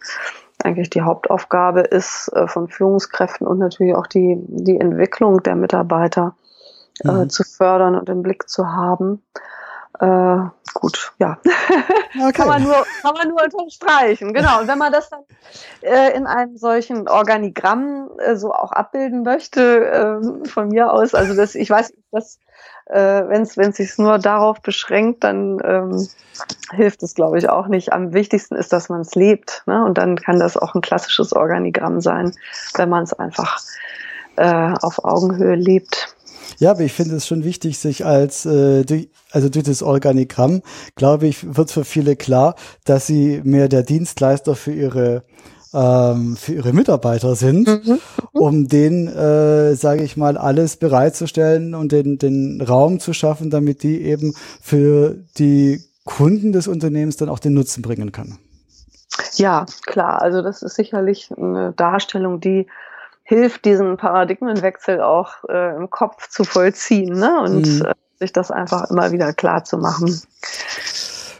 eigentlich 0.63 0.89
die 0.89 1.04
Hauptaufgabe 1.04 1.82
ist 1.82 2.30
äh, 2.34 2.47
von 2.47 2.67
Führungskräften 2.67 3.47
und 3.47 3.60
natürlich 3.60 3.95
auch 3.95 4.08
die, 4.08 4.38
die 4.47 4.80
Entwicklung 4.80 5.43
der 5.43 5.56
Mitarbeiter 5.56 6.36
äh, 7.03 7.12
mhm. 7.12 7.29
zu 7.29 7.43
fördern 7.43 7.95
und 7.95 8.10
im 8.10 8.23
Blick 8.23 8.49
zu 8.49 8.67
haben. 8.67 9.23
Äh, 9.99 10.38
gut, 10.73 11.13
ja. 11.17 11.38
Okay. 12.19 12.31
kann, 12.31 12.47
man 12.47 12.63
nur, 12.63 12.86
kann 13.01 13.13
man 13.13 13.27
nur 13.27 13.43
unterstreichen. 13.43 14.33
Genau. 14.33 14.62
Und 14.62 14.67
wenn 14.67 14.79
man 14.79 14.91
das 14.91 15.10
dann 15.10 15.19
äh, 15.81 16.15
in 16.15 16.25
einem 16.25 16.57
solchen 16.57 17.07
Organigramm 17.07 18.10
äh, 18.17 18.36
so 18.36 18.53
auch 18.53 18.71
abbilden 18.71 19.21
möchte, 19.21 19.86
äh, 19.86 20.47
von 20.47 20.69
mir 20.69 20.91
aus, 20.91 21.13
also 21.13 21.36
das, 21.36 21.53
ich 21.53 21.69
weiß, 21.69 21.93
dass 22.12 22.39
äh, 22.88 23.23
wenn 23.27 23.41
es 23.43 23.53
sich 23.53 23.97
nur 23.97 24.17
darauf 24.17 24.62
beschränkt, 24.62 25.23
dann 25.23 25.60
ähm, 25.63 26.07
hilft 26.71 27.03
es, 27.03 27.13
glaube 27.13 27.38
ich, 27.38 27.49
auch 27.49 27.67
nicht. 27.67 27.93
Am 27.93 28.13
wichtigsten 28.13 28.55
ist, 28.55 28.73
dass 28.73 28.89
man 28.89 29.01
es 29.01 29.13
lebt. 29.13 29.63
Ne? 29.65 29.83
Und 29.83 29.97
dann 29.97 30.15
kann 30.15 30.39
das 30.39 30.57
auch 30.57 30.73
ein 30.73 30.81
klassisches 30.81 31.33
Organigramm 31.33 32.01
sein, 32.01 32.33
wenn 32.75 32.89
man 32.89 33.03
es 33.03 33.13
einfach 33.13 33.60
äh, 34.38 34.73
auf 34.81 35.03
Augenhöhe 35.03 35.55
lebt. 35.55 36.15
Ja, 36.60 36.72
aber 36.72 36.82
ich 36.82 36.93
finde 36.93 37.15
es 37.15 37.28
schon 37.28 37.43
wichtig, 37.43 37.78
sich 37.80 38.06
als, 38.06 38.46
äh, 38.46 38.84
durch, 38.84 39.10
also 39.32 39.50
durch 39.50 39.65
das 39.65 39.84
Organigramm, 39.84 40.62
glaube 40.96 41.28
ich, 41.28 41.56
wird 41.56 41.72
für 41.72 41.86
viele 41.86 42.15
klar, 42.15 42.56
dass 42.86 43.08
sie 43.08 43.41
mehr 43.43 43.70
der 43.70 43.84
Dienstleister 43.84 44.56
für 44.56 44.74
ihre 44.74 45.24
ähm, 45.74 46.38
für 46.38 46.54
ihre 46.54 46.74
Mitarbeiter 46.74 47.36
sind, 47.36 47.67
mhm. 47.67 48.00
um 48.32 48.67
denen, 48.67 49.08
äh, 49.08 49.76
sage 49.76 50.04
ich 50.04 50.17
mal, 50.17 50.38
alles 50.38 50.78
bereitzustellen 50.78 51.76
und 51.76 51.91
den, 51.91 52.17
den 52.17 52.62
Raum 52.62 53.00
zu 53.00 53.13
schaffen, 53.13 53.50
damit 53.50 53.84
die 53.84 54.02
eben 54.02 54.34
für 54.62 55.17
die 55.38 55.82
Kunden 56.06 56.54
des 56.54 56.67
Unternehmens 56.67 57.17
dann 57.17 57.30
auch 57.30 57.39
den 57.39 57.54
Nutzen 57.54 57.82
bringen 57.82 58.12
können. 58.12 58.39
Ja, 59.36 59.65
klar. 59.86 60.22
Also 60.22 60.41
das 60.41 60.62
ist 60.62 60.76
sicherlich 60.76 61.30
eine 61.36 61.74
Darstellung, 61.74 62.39
die 62.39 62.67
hilft, 63.28 63.66
diesen 63.66 63.98
Paradigmenwechsel 63.98 65.02
auch 65.02 65.44
äh, 65.50 65.76
im 65.76 65.90
Kopf 65.90 66.30
zu 66.30 66.46
vollziehen 66.46 67.13
ne? 67.13 67.42
und 67.42 67.68
mhm. 67.68 67.86
äh, 67.86 67.94
sich 68.20 68.32
das 68.32 68.52
einfach 68.52 68.90
immer 68.90 69.12
wieder 69.12 69.34
klar 69.34 69.66
zu 69.66 69.78
machen. 69.78 70.22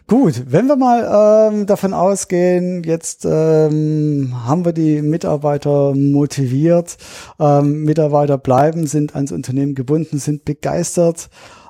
Gut, 0.06 0.44
wenn 0.48 0.68
wir 0.68 0.76
mal 0.76 1.50
ähm, 1.52 1.66
davon 1.66 1.94
ausgehen, 1.94 2.84
jetzt 2.84 3.26
ähm, 3.26 4.34
haben 4.46 4.66
wir 4.66 4.74
die 4.74 5.02
Mitarbeiter 5.02 5.94
motiviert, 5.96 6.98
ähm, 7.40 7.84
Mitarbeiter 7.84 8.38
bleiben, 8.38 8.86
sind 8.86 9.16
ans 9.16 9.32
Unternehmen 9.32 9.74
gebunden, 9.74 10.18
sind 10.18 10.44
begeistert. 10.44 11.30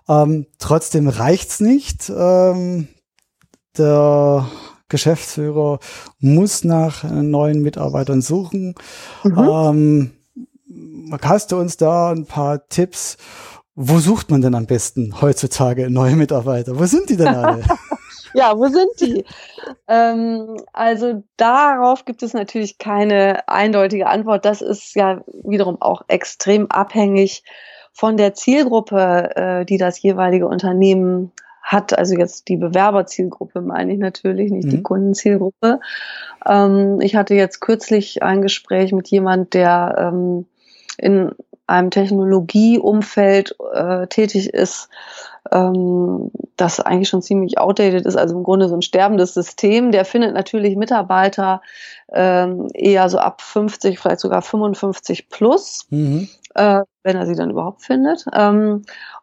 Ähm, 0.10 0.48
trotzdem 0.58 1.08
reicht's 1.08 1.60
nicht. 1.60 2.10
Ähm, 2.10 2.88
der 3.78 4.48
Geschäftsführer 4.89 5.80
muss 6.19 6.63
nach 6.63 7.04
neuen 7.04 7.62
Mitarbeitern 7.62 8.21
suchen. 8.21 8.76
Mhm. 9.23 9.38
Ähm, 9.38 11.19
hast 11.21 11.52
du 11.52 11.58
uns 11.58 11.78
da 11.78 12.12
ein 12.12 12.26
paar 12.26 12.67
Tipps? 12.67 13.17
Wo 13.76 14.00
sucht 14.00 14.32
man 14.32 14.41
denn 14.41 14.56
am 14.56 14.65
besten 14.65 15.21
heutzutage 15.21 15.89
neue 15.89 16.15
Mitarbeiter? 16.15 16.80
Wo 16.80 16.86
sind 16.86 17.10
die 17.10 17.17
denn 17.17 17.28
alle? 17.28 17.63
ja, 18.34 18.58
wo 18.58 18.67
sind 18.67 18.89
die? 19.00 19.26
ähm, 19.88 20.58
also 20.73 21.23
darauf 21.38 22.06
gibt 22.06 22.23
es 22.23 22.34
natürlich 22.34 22.78
keine 22.78 23.47
eindeutige 23.47 24.08
Antwort. 24.08 24.45
Das 24.45 24.62
ist 24.62 24.95
ja 24.95 25.21
wiederum 25.43 25.82
auch 25.82 26.02
extrem 26.08 26.69
abhängig 26.71 27.43
von 27.93 28.17
der 28.17 28.34
Zielgruppe, 28.34 29.36
äh, 29.36 29.65
die 29.65 29.78
das 29.78 30.02
jeweilige 30.02 30.47
Unternehmen 30.47 31.32
hat, 31.68 31.98
also 31.98 32.16
jetzt 32.16 32.48
die 32.48 32.56
Bewerberzielgruppe 32.56 33.60
meine 33.60 33.92
ich 33.92 34.00
natürlich, 34.00 34.52
nicht 34.52 34.68
mhm. 34.68 34.70
die 34.70 34.84
Kundenzielgruppe. 34.84 35.82
Ähm, 36.48 37.02
ich 37.02 37.18
hatte 37.18 37.36
jetzt 37.36 37.60
kürzlich 37.60 38.24
ein 38.24 38.42
Gespräch 38.42 38.94
mit 38.94 39.10
jemand, 39.10 39.54
der 39.54 39.96
ähm, 40.00 40.46
in 40.98 41.32
einem 41.68 41.92
Technologieumfeld 41.92 43.58
äh, 43.74 44.08
tätig 44.08 44.54
ist, 44.54 44.88
ähm, 45.52 46.32
das 46.56 46.80
eigentlich 46.80 47.10
schon 47.10 47.22
ziemlich 47.22 47.58
outdated 47.58 48.06
ist, 48.06 48.16
also 48.16 48.38
im 48.38 48.44
Grunde 48.44 48.70
so 48.70 48.76
ein 48.76 48.82
sterbendes 48.82 49.34
System. 49.34 49.92
Der 49.92 50.06
findet 50.06 50.34
natürlich 50.34 50.78
Mitarbeiter 50.78 51.62
ähm, 52.14 52.70
eher 52.74 53.10
so 53.10 53.18
ab 53.18 53.42
50, 53.42 54.00
vielleicht 54.00 54.22
sogar 54.22 54.42
55 54.42 55.28
plus, 55.28 55.86
mhm. 55.90 56.30
äh, 56.56 56.84
wenn 57.04 57.18
er 57.18 57.26
sie 57.26 57.36
dann 57.36 57.52
überhaupt 57.52 57.82
findet. 57.82 58.26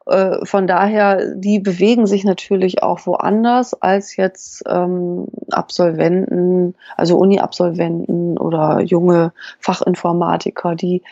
Äh, 0.07 0.45
von 0.45 0.67
daher, 0.67 1.35
die 1.35 1.59
bewegen 1.59 2.07
sich 2.07 2.25
natürlich 2.25 2.83
auch 2.83 3.07
woanders 3.07 3.75
als 3.81 4.17
jetzt 4.17 4.63
ähm, 4.69 5.27
Absolventen, 5.51 6.75
also 6.97 7.17
Uni-Absolventen 7.19 8.39
oder 8.39 8.81
junge 8.81 9.33
Fachinformatiker, 9.61 10.75
die 10.75 11.03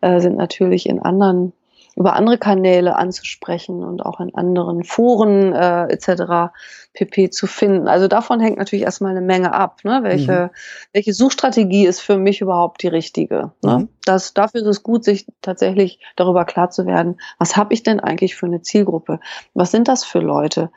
äh, 0.00 0.20
sind 0.20 0.36
natürlich 0.36 0.88
in 0.88 1.00
anderen 1.00 1.52
über 1.96 2.14
andere 2.14 2.38
Kanäle 2.38 2.96
anzusprechen 2.96 3.84
und 3.84 4.00
auch 4.00 4.20
in 4.20 4.34
anderen 4.34 4.82
Foren 4.84 5.52
äh, 5.52 5.84
etc. 5.92 6.52
pp 6.94 7.30
zu 7.30 7.46
finden. 7.46 7.86
Also 7.86 8.08
davon 8.08 8.40
hängt 8.40 8.58
natürlich 8.58 8.84
erstmal 8.84 9.10
eine 9.10 9.20
Menge 9.20 9.52
ab. 9.52 9.80
Ne? 9.84 10.00
Welche, 10.02 10.50
mhm. 10.50 10.56
welche 10.92 11.12
Suchstrategie 11.12 11.86
ist 11.86 12.00
für 12.00 12.16
mich 12.16 12.40
überhaupt 12.40 12.82
die 12.82 12.88
richtige? 12.88 13.52
Ne? 13.62 13.78
Mhm. 13.78 13.88
Das, 14.04 14.32
dafür 14.32 14.62
ist 14.62 14.66
es 14.68 14.82
gut, 14.82 15.04
sich 15.04 15.26
tatsächlich 15.42 16.00
darüber 16.16 16.44
klar 16.44 16.70
zu 16.70 16.86
werden, 16.86 17.20
was 17.38 17.56
habe 17.56 17.74
ich 17.74 17.82
denn 17.82 18.00
eigentlich 18.00 18.36
für 18.36 18.46
eine 18.46 18.62
Zielgruppe? 18.62 19.20
Was 19.54 19.70
sind 19.70 19.88
das 19.88 20.04
für 20.04 20.20
Leute? 20.20 20.70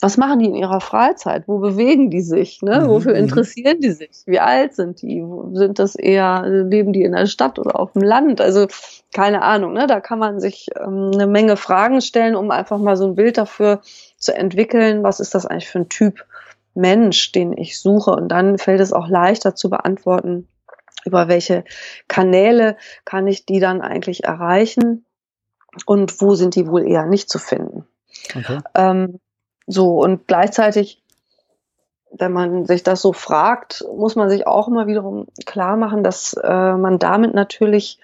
Was 0.00 0.16
machen 0.16 0.38
die 0.38 0.46
in 0.46 0.54
ihrer 0.54 0.80
Freizeit? 0.80 1.46
Wo 1.46 1.58
bewegen 1.58 2.10
die 2.10 2.22
sich? 2.22 2.62
Ne? 2.62 2.80
Mhm, 2.80 2.88
Wofür 2.88 3.12
mhm. 3.12 3.18
interessieren 3.18 3.80
die 3.80 3.90
sich? 3.90 4.22
Wie 4.26 4.40
alt 4.40 4.74
sind 4.74 5.02
die? 5.02 5.24
Sind 5.52 5.78
das 5.78 5.94
eher, 5.94 6.44
leben 6.46 6.92
die 6.92 7.02
in 7.02 7.12
der 7.12 7.26
Stadt 7.26 7.58
oder 7.58 7.78
auf 7.78 7.92
dem 7.92 8.02
Land? 8.02 8.40
Also 8.40 8.66
keine 9.12 9.42
Ahnung, 9.42 9.74
ne? 9.74 9.86
da 9.86 10.00
kann 10.00 10.18
man 10.18 10.40
sich 10.40 10.68
ähm, 10.78 11.10
eine 11.12 11.26
Menge 11.26 11.56
Fragen 11.56 12.00
stellen, 12.00 12.34
um 12.34 12.50
einfach 12.50 12.78
mal 12.78 12.96
so 12.96 13.06
ein 13.06 13.14
Bild 13.14 13.36
dafür 13.36 13.80
zu 14.16 14.34
entwickeln, 14.34 15.02
was 15.02 15.20
ist 15.20 15.34
das 15.34 15.46
eigentlich 15.46 15.68
für 15.68 15.80
ein 15.80 15.88
Typ 15.88 16.24
Mensch, 16.74 17.32
den 17.32 17.56
ich 17.56 17.80
suche. 17.80 18.12
Und 18.12 18.28
dann 18.28 18.58
fällt 18.58 18.80
es 18.80 18.92
auch 18.92 19.08
leichter 19.08 19.54
zu 19.54 19.68
beantworten, 19.68 20.48
über 21.04 21.28
welche 21.28 21.64
Kanäle 22.08 22.76
kann 23.04 23.26
ich 23.26 23.46
die 23.46 23.60
dann 23.60 23.80
eigentlich 23.80 24.24
erreichen 24.24 25.04
und 25.86 26.20
wo 26.20 26.34
sind 26.34 26.54
die 26.54 26.66
wohl 26.66 26.86
eher 26.86 27.06
nicht 27.06 27.28
zu 27.28 27.38
finden. 27.38 27.86
Okay. 28.34 28.58
Ähm, 28.74 29.20
so, 29.66 30.02
und 30.02 30.26
gleichzeitig, 30.26 31.02
wenn 32.10 32.32
man 32.32 32.66
sich 32.66 32.82
das 32.82 33.02
so 33.02 33.12
fragt, 33.12 33.84
muss 33.96 34.16
man 34.16 34.28
sich 34.28 34.46
auch 34.46 34.68
immer 34.68 34.86
wiederum 34.86 35.26
klar 35.46 35.76
machen, 35.76 36.02
dass 36.02 36.34
äh, 36.34 36.72
man 36.74 36.98
damit 36.98 37.34
natürlich 37.34 37.98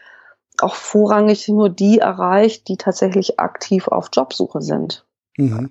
auch 0.59 0.75
vorrangig 0.75 1.49
nur 1.49 1.69
die 1.69 1.99
erreicht, 1.99 2.69
die 2.69 2.77
tatsächlich 2.77 3.41
aktiv 3.41 3.89
auf 3.89 4.09
Jobsuche 4.13 4.63
sind. 4.63 5.05
Mhm. 5.37 5.71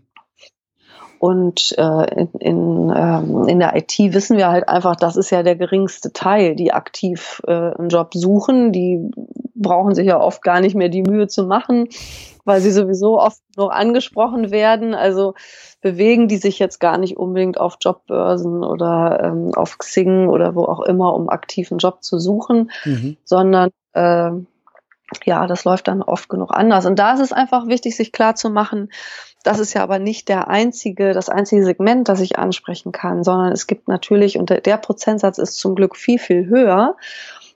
Und 1.18 1.74
äh, 1.78 2.22
in, 2.22 2.30
in, 2.40 2.94
ähm, 2.96 3.48
in 3.48 3.60
der 3.60 3.76
IT 3.76 3.98
wissen 3.98 4.38
wir 4.38 4.50
halt 4.50 4.68
einfach, 4.70 4.96
das 4.96 5.16
ist 5.16 5.32
ja 5.32 5.44
der 5.44 5.56
geringste 5.56 6.14
Teil, 6.14 6.56
die 6.56 6.74
aktiv 6.74 7.42
äh, 7.48 7.52
einen 7.52 7.90
Job 7.90 8.14
suchen. 8.14 8.72
Die 8.72 9.10
brauchen 9.56 9.96
sich 9.96 10.06
ja 10.06 10.20
oft 10.20 10.44
gar 10.44 10.60
nicht 10.60 10.76
mehr 10.76 10.90
die 10.90 11.02
Mühe 11.02 11.28
zu 11.28 11.48
machen, 11.48 11.88
weil 12.46 12.62
sie 12.62 12.72
sowieso 12.72 13.20
oft 13.20 13.42
noch 13.58 13.70
angesprochen 13.70 14.52
werden. 14.52 14.94
Also 14.94 15.34
bewegen 15.82 16.28
die 16.28 16.38
sich 16.38 16.60
jetzt 16.60 16.80
gar 16.80 16.98
nicht 16.98 17.18
unbedingt 17.18 17.60
auf 17.60 17.78
Jobbörsen 17.82 18.64
oder 18.64 19.20
ähm, 19.24 19.52
auf 19.56 19.78
Xing 19.78 20.30
oder 20.30 20.56
wo 20.56 20.64
auch 20.64 20.82
immer, 20.82 21.14
um 21.14 21.30
aktiven 21.30 21.80
Job 21.80 22.04
zu 22.04 22.20
suchen, 22.20 22.72
mhm. 22.86 23.18
sondern 23.26 23.72
äh, 23.94 24.32
ja, 25.24 25.48
das 25.48 25.66
läuft 25.66 25.88
dann 25.88 26.02
oft 26.02 26.30
genug 26.30 26.52
anders. 26.52 26.86
Und 26.86 26.98
da 26.98 27.14
ist 27.14 27.20
es 27.20 27.34
einfach 27.34 27.68
wichtig, 27.68 27.96
sich 27.96 28.12
klar 28.12 28.36
zu 28.36 28.50
machen, 28.50 28.90
das 29.44 29.60
ist 29.60 29.74
ja 29.76 29.84
aber 29.84 30.00
nicht 30.00 30.28
der 30.28 30.48
einzige, 30.48 31.14
das 31.14 31.30
einzige 31.30 31.64
Segment, 31.64 32.10
das 32.10 32.20
ich 32.20 32.40
ansprechen 32.40 32.92
kann, 32.92 33.24
sondern 33.24 33.52
es 33.52 33.68
gibt 33.68 33.88
natürlich, 33.88 34.40
und 34.40 34.50
der 34.50 34.78
Prozentsatz 34.78 35.38
ist 35.38 35.60
zum 35.60 35.76
Glück 35.76 35.96
viel, 35.96 36.18
viel 36.18 36.48
höher. 36.48 36.98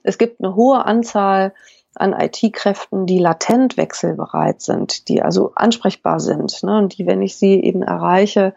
Es 0.03 0.19
gibt 0.19 0.39
eine 0.39 0.55
hohe 0.55 0.85
Anzahl 0.85 1.53
an 1.95 2.13
IT-Kräften, 2.13 3.05
die 3.05 3.19
latent 3.19 3.77
wechselbereit 3.77 4.61
sind, 4.61 5.07
die 5.07 5.21
also 5.21 5.53
ansprechbar 5.55 6.19
sind 6.19 6.63
ne, 6.63 6.77
und 6.77 6.97
die, 6.97 7.07
wenn 7.07 7.21
ich 7.21 7.35
sie 7.35 7.61
eben 7.61 7.81
erreiche, 7.81 8.53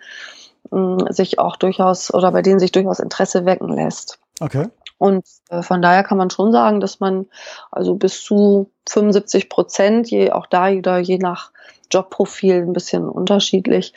sich 1.10 1.38
auch 1.38 1.56
durchaus 1.56 2.12
oder 2.14 2.30
bei 2.32 2.42
denen 2.42 2.60
sich 2.60 2.72
durchaus 2.72 3.00
Interesse 3.00 3.44
wecken 3.44 3.68
lässt. 3.68 4.18
Okay. 4.40 4.68
Und 4.96 5.26
äh, 5.50 5.62
von 5.62 5.82
daher 5.82 6.04
kann 6.04 6.18
man 6.18 6.30
schon 6.30 6.52
sagen, 6.52 6.80
dass 6.80 7.00
man 7.00 7.26
also 7.70 7.96
bis 7.96 8.22
zu 8.22 8.70
75 8.88 9.48
Prozent, 9.48 10.10
je 10.10 10.30
auch 10.30 10.46
da 10.46 10.70
wieder 10.70 10.98
je 10.98 11.18
nach 11.18 11.50
Jobprofil 11.90 12.62
ein 12.62 12.72
bisschen 12.72 13.08
unterschiedlich, 13.08 13.92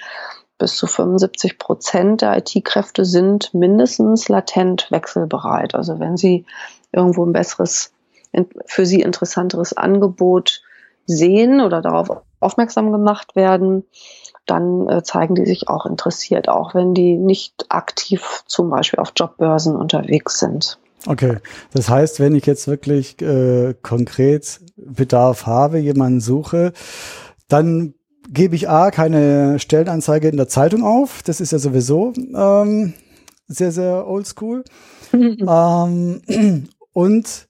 bis 0.58 0.76
zu 0.78 0.88
75 0.88 1.60
Prozent 1.60 2.21
der 2.21 2.38
IT-Kräfte 2.38 3.06
sind 3.06 3.54
mindestens 3.54 4.30
latent 4.30 4.89
wechselbereit. 4.89 5.76
Also 5.76 6.00
wenn 6.00 6.17
sie 6.17 6.45
irgendwo 6.91 7.26
ein 7.26 7.34
besseres 7.34 7.91
für 8.65 8.86
sie 8.86 9.02
interessanteres 9.02 9.76
Angebot 9.76 10.62
sehen 11.06 11.62
oder 11.62 11.82
darauf 11.82 12.10
aufmerksam 12.39 12.91
gemacht 12.91 13.36
werden, 13.36 13.84
dann 14.45 14.88
äh, 14.88 15.04
zeigen 15.04 15.36
die 15.36 15.45
sich 15.45 15.69
auch 15.69 15.86
interessiert, 15.86 16.50
auch 16.50 16.76
wenn 16.76 16.93
die 16.93 17.17
nicht 17.17 17.65
aktiv 17.69 18.43
zum 18.45 18.69
Beispiel 18.69 19.00
auf 19.00 19.13
Jobbörsen 19.15 19.76
unterwegs 19.76 20.39
sind. 20.39 20.78
Okay, 21.08 21.38
das 21.71 21.89
heißt, 21.89 22.19
wenn 22.19 22.36
ich 22.36 22.45
jetzt 22.45 22.67
wirklich 22.67 23.21
äh, 23.21 23.76
konkret 23.82 24.60
Bedarf 24.76 25.45
habe, 25.45 25.78
jemanden 25.78 26.19
suche, 26.19 26.74
dann 27.48 27.93
gebe 28.30 28.56
ich 28.56 28.69
A, 28.69 28.89
keine 28.89 29.60
Stellenanzeige 29.60 30.30
in 30.30 30.38
der 30.38 30.48
Zeitung 30.48 30.84
auf. 30.84 31.21
Das 31.24 31.41
ist 31.41 31.52
ja 31.52 31.60
sowieso 31.60 32.13
ähm, 32.36 32.93
sehr, 33.48 33.71
sehr 33.71 34.08
oldschool. 34.08 34.63
ähm, 35.13 36.21
und 36.93 37.48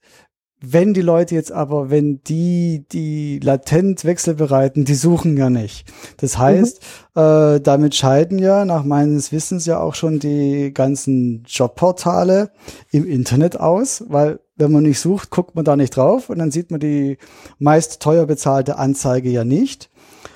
wenn 0.72 0.94
die 0.94 1.02
Leute 1.02 1.36
jetzt 1.36 1.52
aber, 1.52 1.90
wenn 1.90 2.22
die, 2.24 2.86
die 2.92 3.40
latent 3.40 4.06
wechselbereiten, 4.06 4.86
die 4.86 4.96
suchen 4.96 5.38
ja 5.38 5.50
nicht. 5.50 5.92
Das 6.18 6.38
heißt, 6.38 6.82
mhm. 7.16 7.22
äh, 7.22 7.60
damit 7.60 7.96
scheiden 7.96 8.40
ja 8.40 8.66
nach 8.66 8.84
meines 8.84 9.32
Wissens 9.32 9.66
ja 9.66 9.80
auch 9.80 9.96
schon 9.96 10.20
die 10.20 10.74
ganzen 10.74 11.44
Jobportale 11.48 12.52
im 12.92 13.06
Internet 13.06 13.60
aus, 13.60 14.04
weil 14.08 14.40
wenn 14.56 14.72
man 14.72 14.84
nicht 14.84 15.00
sucht, 15.00 15.30
guckt 15.30 15.56
man 15.56 15.66
da 15.66 15.76
nicht 15.76 15.96
drauf 15.96 16.30
und 16.30 16.40
dann 16.40 16.52
sieht 16.52 16.72
man 16.72 16.80
die 16.80 17.18
meist 17.60 18.02
teuer 18.02 18.26
bezahlte 18.26 18.78
Anzeige 18.78 19.30
ja 19.30 19.44
nicht. 19.44 19.90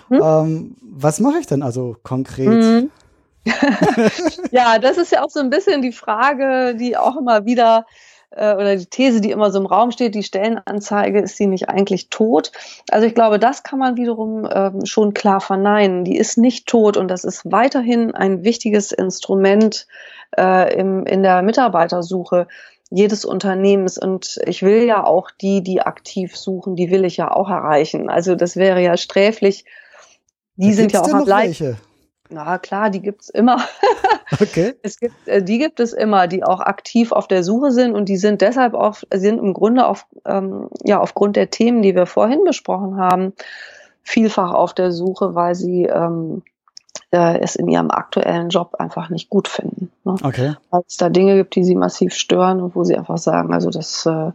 Mhm. 0.10 0.22
Ähm, 0.22 0.76
was 0.82 1.20
mache 1.20 1.40
ich 1.40 1.48
denn 1.48 1.64
also 1.64 1.96
konkret? 2.04 2.48
Mhm. 2.48 2.92
ja, 4.52 4.80
das 4.80 4.98
ist 4.98 5.12
ja 5.12 5.24
auch 5.24 5.30
so 5.30 5.40
ein 5.40 5.50
bisschen 5.50 5.82
die 5.82 5.94
Frage, 5.94 6.76
die 6.76 6.98
auch 6.98 7.18
immer 7.18 7.46
wieder 7.46 7.86
äh, 8.32 8.54
oder 8.54 8.76
die 8.76 8.86
These, 8.86 9.22
die 9.22 9.32
immer 9.32 9.52
so 9.52 9.60
im 9.60 9.66
Raum 9.66 9.92
steht, 9.92 10.16
die 10.16 10.24
Stellenanzeige, 10.24 11.20
ist 11.20 11.38
sie 11.38 11.48
nicht 11.48 11.70
eigentlich 11.70 12.10
tot? 12.10 12.52
Also 12.90 13.08
ich 13.08 13.16
glaube, 13.16 13.40
das 13.40 13.64
kann 13.64 13.80
man 13.80 13.98
wiederum 13.98 14.48
ähm, 14.52 14.86
schon 14.86 15.14
klar 15.14 15.42
verneinen. 15.42 16.04
Die 16.04 16.18
ist 16.18 16.38
nicht 16.38 16.68
tot 16.68 16.98
und 16.98 17.10
das 17.10 17.24
ist 17.24 17.52
weiterhin 17.52 18.14
ein 18.14 18.44
wichtiges 18.44 18.92
Instrument 18.92 19.88
äh, 20.38 20.78
im, 20.78 21.06
in 21.06 21.24
der 21.24 21.42
Mitarbeitersuche 21.42 22.48
jedes 22.92 23.24
Unternehmens 23.24 24.00
und 24.00 24.40
ich 24.48 24.64
will 24.64 24.84
ja 24.84 25.04
auch 25.04 25.30
die, 25.30 25.62
die 25.62 25.82
aktiv 25.82 26.36
suchen, 26.36 26.76
die 26.76 26.90
will 26.90 27.06
ich 27.06 27.18
ja 27.18 27.32
auch 27.32 27.50
erreichen. 27.50 28.10
Also 28.10 28.34
das 28.34 28.56
wäre 28.56 28.82
ja 28.82 28.98
sträflich. 28.98 29.66
Die 30.56 30.74
sind 30.74 30.92
ja 30.92 31.02
auch 31.02 31.14
am 31.14 31.28
Leid. 31.28 31.56
Na 32.30 32.58
klar, 32.58 32.90
die 32.90 33.02
gibt's 33.02 33.30
immer. 33.30 33.58
Okay. 34.40 34.76
Es 34.84 35.00
gibt, 35.00 35.28
äh, 35.28 35.42
die 35.42 35.58
gibt 35.58 35.80
es 35.80 35.92
immer, 35.92 36.28
die 36.28 36.44
auch 36.44 36.60
aktiv 36.60 37.12
auf 37.12 37.28
der 37.28 37.44
Suche 37.44 37.72
sind 37.72 37.96
und 37.96 38.08
die 38.08 38.18
sind 38.18 38.42
deshalb 38.42 38.76
auch, 38.76 38.98
sind 39.12 39.40
im 39.40 39.54
Grunde 39.54 39.88
auf, 39.88 40.06
ähm, 40.24 40.70
ja, 40.84 41.00
aufgrund 41.00 41.36
der 41.36 41.50
Themen, 41.50 41.82
die 41.82 41.96
wir 41.96 42.06
vorhin 42.06 42.44
besprochen 42.44 42.98
haben, 42.98 43.34
vielfach 44.04 44.54
auf 44.54 44.76
der 44.76 44.92
Suche, 44.92 45.34
weil 45.34 45.56
sie 45.56 45.86
ähm, 45.86 46.44
äh, 47.12 47.40
es 47.40 47.56
in 47.56 47.68
ihrem 47.68 47.90
aktuellen 47.90 48.50
Job 48.50 48.76
einfach 48.78 49.10
nicht 49.10 49.30
gut 49.30 49.48
finden. 49.48 49.92
Ne? 50.04 50.16
Okay. 50.24 50.56
Weil 50.70 50.82
es 50.88 50.98
da 50.98 51.10
Dinge 51.10 51.36
gibt, 51.36 51.56
die 51.56 51.64
sie 51.64 51.76
massiv 51.76 52.14
stören 52.14 52.62
und 52.62 52.76
wo 52.76 52.84
sie 52.84 52.96
einfach 52.96 53.18
sagen, 53.18 53.52
also 53.52 53.72
das, 53.72 54.06
äh, 54.06 54.32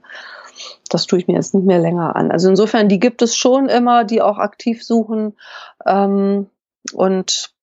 das 0.90 1.07
tue 1.07 1.20
ich 1.20 1.28
mir 1.28 1.35
jetzt 1.35 1.54
nicht 1.54 1.66
mehr 1.66 1.78
länger 1.78 2.16
an. 2.16 2.33
Also 2.33 2.48
insofern, 2.48 2.88
die 2.88 2.98
gibt 2.98 3.22
es 3.22 3.37
schon 3.37 3.68
immer, 3.68 4.04
die 4.04 4.22
auch 4.22 4.38
aktiv 4.38 4.85
suchen. 4.85 5.37
Ähm, 5.87 6.48
und 6.92 7.54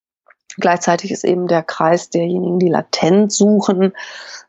gleichzeitig 0.58 1.10
ist 1.10 1.24
eben 1.24 1.46
der 1.46 1.62
Kreis 1.62 2.10
derjenigen, 2.10 2.58
die 2.58 2.68
latent 2.68 3.32
suchen, 3.32 3.92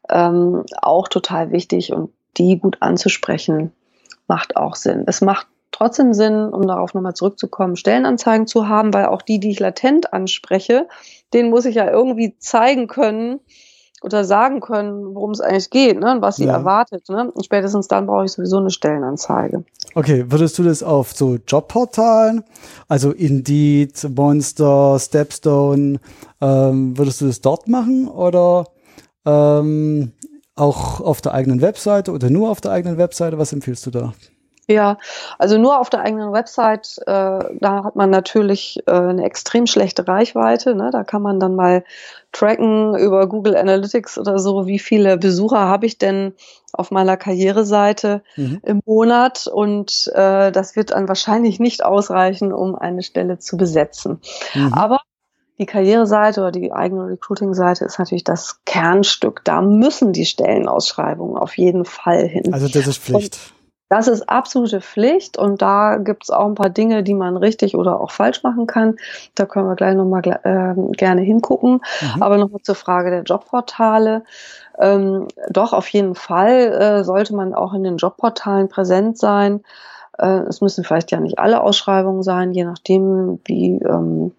ähm, 0.10 0.64
auch 0.82 1.08
total 1.08 1.52
wichtig 1.52 1.94
und 1.94 2.12
die 2.38 2.60
gut 2.60 2.78
anzusprechen, 2.82 3.72
macht 4.28 4.56
auch 4.56 4.76
Sinn. 4.76 5.04
Es 5.08 5.22
macht 5.22 5.48
trotzdem 5.72 6.14
Sinn, 6.14 6.50
um 6.50 6.68
darauf 6.68 6.94
nochmal 6.94 7.16
zurückzukommen, 7.16 7.76
Stellenanzeigen 7.76 8.48
zu 8.48 8.68
haben, 8.68 8.94
weil 8.94 9.08
auch 9.08 9.22
die, 9.22 9.40
die 9.40 9.52
ich 9.52 9.60
latent 9.60 10.14
anspreche, 10.14 10.88
denen 11.34 11.50
muss 11.50 11.66
ich 11.66 11.76
ja 11.76 11.90
irgendwie 11.90 12.38
zeigen 12.38 12.88
können 12.88 13.40
oder 14.04 14.24
sagen 14.26 14.60
können, 14.60 15.16
worum 15.16 15.32
es 15.32 15.42
eigentlich 15.42 15.70
geht 15.70 16.00
ne, 16.00 16.12
und 16.16 16.22
was 16.22 16.36
sie 16.36 16.46
Ja. 16.46 16.54
erwartet. 16.54 17.08
Ne? 17.10 17.32
Und 17.32 17.46
spätestens 17.46 17.88
dann 17.88 18.06
brauche 18.06 18.26
ich 18.26 18.32
sowieso 18.32 18.58
eine 18.58 18.70
Stellenanzeige. 18.70 19.64
Okay, 19.96 20.26
würdest 20.28 20.58
du 20.60 20.64
das 20.64 20.84
auf 20.84 21.14
so 21.14 21.38
Jobportalen, 21.48 22.44
also 22.88 23.12
Indeed, 23.12 24.08
Monster, 24.16 24.98
Stepstone, 25.00 26.00
ähm, 26.42 26.98
würdest 26.98 27.22
du 27.22 27.28
das 27.28 27.42
dort 27.42 27.68
machen 27.68 28.08
oder 28.08 28.66
ähm, 29.26 30.12
auch 30.56 31.00
auf 31.02 31.22
der 31.22 31.34
eigenen 31.34 31.62
Webseite 31.62 32.12
oder 32.12 32.30
nur 32.30 32.50
auf 32.50 32.62
der 32.62 32.72
eigenen 32.72 32.98
Webseite? 32.98 33.38
Was 33.38 33.54
empfiehlst 33.54 33.86
du 33.86 33.92
da? 33.92 34.14
Ja, 34.68 34.98
also 35.40 35.58
nur 35.58 35.80
auf 35.80 35.90
der 35.90 36.02
eigenen 36.02 36.32
Website, 36.32 36.98
äh, 37.06 37.06
da 37.60 37.84
hat 37.84 37.96
man 37.98 38.10
natürlich 38.10 38.80
äh, 38.86 38.92
eine 38.92 39.26
extrem 39.26 39.68
schlechte 39.68 40.08
Reichweite. 40.08 40.74
Ne? 40.74 40.90
Da 40.92 41.04
kann 41.04 41.22
man 41.22 41.40
dann 41.40 41.56
mal 41.56 41.84
tracken 42.32 42.96
über 42.96 43.28
Google 43.28 43.58
Analytics 43.58 44.18
oder 44.18 44.40
so, 44.40 44.66
wie 44.66 44.80
viele 44.80 45.18
Besucher 45.18 45.60
habe 45.60 45.86
ich 45.86 45.98
denn 45.98 46.34
auf 46.72 46.92
meiner 46.92 47.18
Karriereseite 47.18 48.24
Mhm. 48.36 48.62
im 48.64 48.82
Monat 48.86 49.48
und 49.48 50.12
äh, 50.16 50.52
das 50.52 50.76
wird 50.76 50.92
dann 50.92 51.08
wahrscheinlich 51.08 51.60
nicht 51.60 51.84
ausreichen, 51.84 52.52
um 52.54 52.76
eine 52.76 53.04
Stelle 53.04 53.40
zu 53.40 53.58
besetzen. 53.58 54.22
Mhm. 54.56 54.74
Aber 54.74 55.02
die 55.60 55.66
Karriereseite 55.66 56.40
oder 56.42 56.52
die 56.52 56.72
eigene 56.72 57.08
Recruiting-Seite 57.08 57.86
ist 57.86 58.00
natürlich 58.00 58.24
das 58.24 58.62
Kernstück. 58.66 59.42
Da 59.44 59.62
müssen 59.62 60.14
die 60.14 60.26
Stellenausschreibungen 60.26 61.38
auf 61.38 61.58
jeden 61.58 61.86
Fall 61.86 62.28
hin. 62.28 62.54
Also 62.54 62.68
das 62.68 62.88
ist 62.88 62.98
Pflicht. 62.98 63.54
Das 63.90 64.08
ist 64.08 64.28
absolute 64.28 64.82
Pflicht 64.82 65.38
und 65.38 65.62
da 65.62 65.98
gibt 65.98 66.24
es 66.24 66.30
auch 66.32 66.48
ein 66.48 66.56
paar 66.56 66.70
Dinge, 66.70 67.04
die 67.04 67.14
man 67.14 67.38
richtig 67.38 67.76
oder 67.76 68.02
auch 68.02 68.12
falsch 68.12 68.42
machen 68.42 68.66
kann. 68.66 68.96
Da 69.36 69.46
können 69.46 69.68
wir 69.68 69.76
gleich 69.76 69.96
nochmal 69.96 70.22
äh, 70.26 70.96
gerne 70.96 71.22
hingucken. 71.22 71.82
Mhm. 72.02 72.24
Aber 72.24 72.38
nochmal 72.38 72.62
zur 72.64 72.76
Frage 72.76 73.12
der 73.12 73.22
Jobportale. 73.22 74.24
Ähm, 74.80 75.28
doch, 75.50 75.74
auf 75.74 75.88
jeden 75.90 76.16
Fall 76.16 76.72
äh, 76.74 77.04
sollte 77.04 77.36
man 77.36 77.54
auch 77.54 77.74
in 77.74 77.84
den 77.84 77.98
Jobportalen 77.98 78.68
präsent 78.68 79.20
sein. 79.20 79.62
Äh, 80.18 80.40
es 80.48 80.62
müssen 80.62 80.84
vielleicht 80.84 81.12
ja 81.12 81.20
nicht 81.20 81.40
alle 81.40 81.62
Ausschreibungen 81.62 82.24
sein, 82.24 82.52
je 82.54 82.64
nachdem, 82.64 83.40
wie, 83.46 83.80
ähm, 83.84 84.32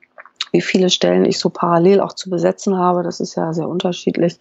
wie 0.53 0.63
viele 0.63 0.91
Stellen 0.91 1.25
ich 1.25 1.39
so 1.39 1.51
parallel 1.51 2.01
auch 2.01 2.13
zu 2.13 2.31
besetzen 2.31 2.77
habe. 2.79 3.03
Das 3.03 3.21
ist 3.21 3.35
ja 3.35 3.53
sehr 3.53 3.69
unterschiedlich. 3.69 4.39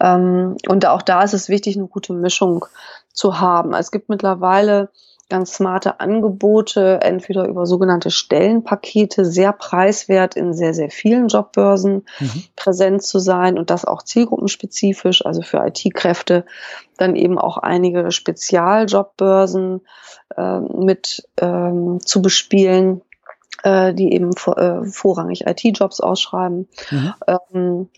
Ähm, 0.00 0.56
und 0.68 0.86
auch 0.86 1.02
da 1.02 1.22
ist 1.22 1.34
es 1.34 1.48
wichtig, 1.48 1.76
eine 1.76 1.86
gute 1.86 2.12
Mischung 2.12 2.66
zu 3.14 3.40
haben. 3.40 3.72
Es 3.72 3.90
gibt 3.90 4.10
mittlerweile 4.10 4.90
ganz 5.30 5.54
smarte 5.54 6.00
Angebote, 6.00 7.00
entweder 7.00 7.48
über 7.48 7.64
sogenannte 7.64 8.10
Stellenpakete, 8.10 9.24
sehr 9.24 9.52
preiswert 9.52 10.36
in 10.36 10.52
sehr, 10.52 10.74
sehr 10.74 10.90
vielen 10.90 11.28
Jobbörsen 11.28 12.04
Mhm. 12.20 12.44
präsent 12.56 13.02
zu 13.02 13.18
sein 13.18 13.58
und 13.58 13.70
das 13.70 13.86
auch 13.86 14.02
zielgruppenspezifisch, 14.02 15.24
also 15.24 15.40
für 15.40 15.64
IT-Kräfte, 15.66 16.44
dann 16.98 17.16
eben 17.16 17.38
auch 17.38 17.56
einige 17.56 18.10
Spezialjobbörsen 18.12 19.80
äh, 20.36 20.60
mit 20.60 21.26
ähm, 21.40 22.00
zu 22.04 22.20
bespielen, 22.20 23.00
äh, 23.62 23.94
die 23.94 24.12
eben 24.12 24.30
äh, 24.56 24.84
vorrangig 24.84 25.46
IT-Jobs 25.46 26.00
ausschreiben. 26.00 26.68
Mhm. 26.90 27.88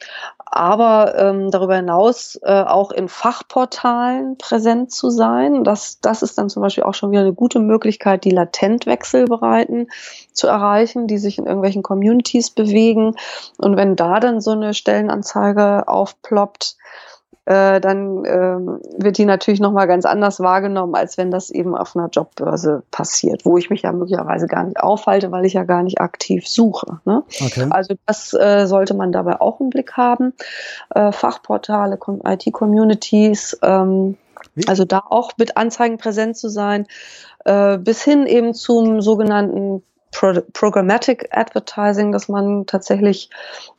Aber 0.48 1.14
ähm, 1.18 1.50
darüber 1.50 1.76
hinaus 1.76 2.38
äh, 2.42 2.62
auch 2.62 2.92
in 2.92 3.08
Fachportalen 3.08 4.38
präsent 4.38 4.92
zu 4.92 5.10
sein. 5.10 5.64
Das, 5.64 6.00
das 6.00 6.22
ist 6.22 6.38
dann 6.38 6.48
zum 6.48 6.62
Beispiel 6.62 6.84
auch 6.84 6.94
schon 6.94 7.10
wieder 7.10 7.22
eine 7.22 7.32
gute 7.32 7.58
Möglichkeit, 7.58 8.24
die 8.24 8.30
latent 8.30 8.86
Wechselbereiten 8.86 9.88
zu 10.32 10.46
erreichen, 10.46 11.08
die 11.08 11.18
sich 11.18 11.38
in 11.38 11.46
irgendwelchen 11.46 11.82
Communities 11.82 12.50
bewegen. 12.50 13.16
Und 13.58 13.76
wenn 13.76 13.96
da 13.96 14.20
dann 14.20 14.40
so 14.40 14.52
eine 14.52 14.72
Stellenanzeige 14.72 15.88
aufploppt, 15.88 16.76
äh, 17.46 17.80
dann 17.80 18.24
ähm, 18.26 18.80
wird 18.98 19.18
die 19.18 19.24
natürlich 19.24 19.60
nochmal 19.60 19.86
ganz 19.86 20.04
anders 20.04 20.40
wahrgenommen, 20.40 20.94
als 20.96 21.16
wenn 21.16 21.30
das 21.30 21.50
eben 21.50 21.76
auf 21.76 21.96
einer 21.96 22.08
Jobbörse 22.08 22.82
passiert, 22.90 23.44
wo 23.44 23.56
ich 23.56 23.70
mich 23.70 23.82
ja 23.82 23.92
möglicherweise 23.92 24.48
gar 24.48 24.64
nicht 24.64 24.80
aufhalte, 24.80 25.30
weil 25.30 25.44
ich 25.44 25.52
ja 25.52 25.62
gar 25.62 25.84
nicht 25.84 26.00
aktiv 26.00 26.48
suche. 26.48 26.98
Ne? 27.04 27.22
Okay. 27.40 27.68
Also 27.70 27.94
das 28.04 28.34
äh, 28.34 28.66
sollte 28.66 28.94
man 28.94 29.12
dabei 29.12 29.40
auch 29.40 29.60
im 29.60 29.70
Blick 29.70 29.92
haben. 29.92 30.32
Äh, 30.94 31.12
Fachportale, 31.12 31.96
Com- 31.96 32.20
IT-Communities, 32.26 33.58
ähm, 33.62 34.16
also 34.66 34.84
da 34.84 35.02
auch 35.08 35.30
mit 35.38 35.56
Anzeigen 35.56 35.98
präsent 35.98 36.36
zu 36.36 36.48
sein, 36.48 36.86
äh, 37.44 37.78
bis 37.78 38.02
hin 38.02 38.26
eben 38.26 38.54
zum 38.54 39.00
sogenannten 39.00 39.84
Pro 40.12 40.40
Programmatic 40.52 41.28
Advertising, 41.30 42.12
dass 42.12 42.28
man 42.28 42.66
tatsächlich 42.66 43.30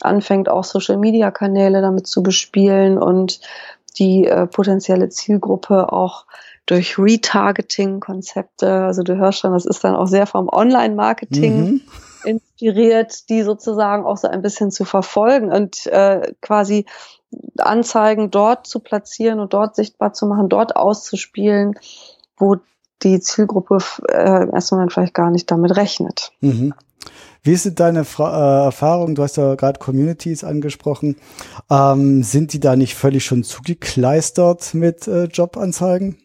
anfängt, 0.02 0.50
auch 0.50 0.64
Social-Media-Kanäle 0.64 1.82
damit 1.82 2.08
zu 2.08 2.22
bespielen 2.22 2.98
und 2.98 3.40
die 3.98 4.26
äh, 4.26 4.46
potenzielle 4.46 5.10
Zielgruppe 5.10 5.92
auch 5.92 6.26
durch 6.68 7.00
Retargeting-Konzepte, 7.00 8.70
also 8.84 9.02
du 9.02 9.18
hörst 9.18 9.40
schon, 9.40 9.54
das 9.54 9.66
ist 9.66 9.84
dann 9.84 9.96
auch 9.96 10.08
sehr 10.08 10.28
vom 10.28 10.50
Online-Marketing 10.50 11.56
Mhm. 11.58 11.82
inspiriert, 12.24 13.30
die 13.30 13.42
sozusagen 13.44 14.06
auch 14.06 14.18
so 14.18 14.28
ein 14.28 14.42
bisschen 14.42 14.70
zu 14.70 14.84
verfolgen 14.84 15.52
und 15.52 15.88
äh, 15.88 16.34
quasi 16.42 16.86
Anzeigen 17.58 18.32
dort 18.32 18.68
zu 18.68 18.80
platzieren 18.80 19.40
und 19.40 19.54
dort 19.54 19.76
sichtbar 19.76 20.14
zu 20.14 20.26
machen, 20.28 20.50
dort 20.50 20.76
auszuspielen, 20.76 21.80
wo 22.38 22.58
die 23.04 23.20
Zielgruppe 23.20 23.80
äh, 24.10 24.50
erstmal 24.52 24.90
vielleicht 24.90 25.14
gar 25.14 25.32
nicht 25.32 25.50
damit 25.52 25.76
rechnet. 25.76 26.32
Mhm. 26.42 26.74
Wie 27.44 27.54
ist 27.54 27.80
deine 27.80 28.04
Fra 28.04 28.62
äh, 28.62 28.66
Erfahrung? 28.66 29.16
Du 29.16 29.24
hast 29.24 29.38
ja 29.38 29.56
gerade 29.56 29.80
Communities 29.80 30.44
angesprochen. 30.44 31.16
Ähm, 31.70 32.24
sind 32.24 32.54
die 32.54 32.60
da 32.60 32.76
nicht 32.76 32.96
völlig 32.96 33.24
schon 33.24 33.44
zugekleistert 33.44 34.74
mit 34.74 35.08
äh, 35.08 35.26
Jobanzeigen? 35.26 36.18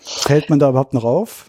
Fällt 0.00 0.50
man 0.50 0.58
da 0.58 0.68
überhaupt 0.68 0.92
noch 0.92 1.04
auf? 1.04 1.46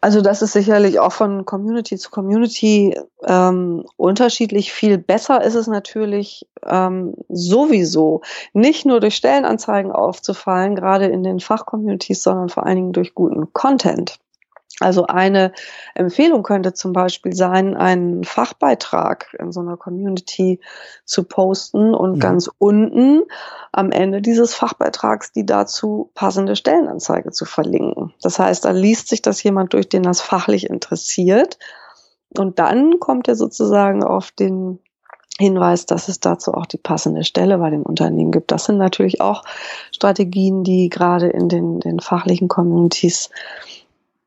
Also 0.00 0.22
das 0.22 0.40
ist 0.40 0.52
sicherlich 0.52 1.00
auch 1.00 1.12
von 1.12 1.44
Community 1.44 1.96
zu 1.98 2.10
Community 2.10 2.98
ähm, 3.26 3.84
unterschiedlich. 3.96 4.72
Viel 4.72 4.96
besser 4.96 5.42
ist 5.42 5.54
es 5.54 5.66
natürlich 5.66 6.46
ähm, 6.64 7.14
sowieso, 7.28 8.22
nicht 8.54 8.86
nur 8.86 9.00
durch 9.00 9.16
Stellenanzeigen 9.16 9.92
aufzufallen, 9.92 10.76
gerade 10.76 11.06
in 11.06 11.22
den 11.22 11.40
Fachcommunities, 11.40 12.22
sondern 12.22 12.48
vor 12.48 12.64
allen 12.64 12.76
Dingen 12.76 12.92
durch 12.92 13.14
guten 13.14 13.52
Content. 13.52 14.18
Also 14.80 15.06
eine 15.06 15.52
Empfehlung 15.94 16.42
könnte 16.42 16.74
zum 16.74 16.92
Beispiel 16.92 17.32
sein, 17.32 17.76
einen 17.76 18.24
Fachbeitrag 18.24 19.34
in 19.38 19.50
so 19.50 19.60
einer 19.60 19.78
Community 19.78 20.60
zu 21.06 21.24
posten 21.24 21.94
und 21.94 22.16
Mhm. 22.16 22.18
ganz 22.18 22.50
unten 22.58 23.22
am 23.72 23.90
Ende 23.90 24.20
dieses 24.20 24.54
Fachbeitrags 24.54 25.32
die 25.32 25.46
dazu 25.46 26.10
passende 26.14 26.56
Stellenanzeige 26.56 27.30
zu 27.30 27.46
verlinken. 27.46 28.12
Das 28.20 28.38
heißt, 28.38 28.66
da 28.66 28.70
liest 28.70 29.08
sich 29.08 29.22
das 29.22 29.42
jemand 29.42 29.72
durch, 29.72 29.88
den 29.88 30.02
das 30.02 30.20
fachlich 30.20 30.68
interessiert. 30.68 31.58
Und 32.36 32.58
dann 32.58 33.00
kommt 33.00 33.28
er 33.28 33.36
sozusagen 33.36 34.04
auf 34.04 34.30
den 34.30 34.78
Hinweis, 35.38 35.86
dass 35.86 36.08
es 36.08 36.20
dazu 36.20 36.52
auch 36.52 36.66
die 36.66 36.78
passende 36.78 37.24
Stelle 37.24 37.58
bei 37.58 37.70
dem 37.70 37.82
Unternehmen 37.82 38.32
gibt. 38.32 38.50
Das 38.50 38.64
sind 38.64 38.78
natürlich 38.78 39.20
auch 39.20 39.42
Strategien, 39.90 40.64
die 40.64 40.88
gerade 40.88 41.28
in 41.28 41.48
den, 41.48 41.80
den 41.80 42.00
fachlichen 42.00 42.48
Communities 42.48 43.30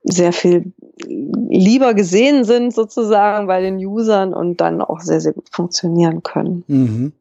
sehr 0.04 0.34
viel 0.34 0.72
lieber 1.06 1.94
gesehen 1.94 2.44
sind 2.46 2.74
sozusagen 2.74 3.48
bei 3.48 3.62
den 3.62 3.78
Usern 3.78 4.34
und 4.34 4.62
dann 4.62 4.82
auch 4.82 5.02
sehr, 5.02 5.22
sehr 5.22 5.34
gut 5.34 5.50
funktionieren 5.52 6.24
können. 6.24 6.64
Mhm. 6.68 7.14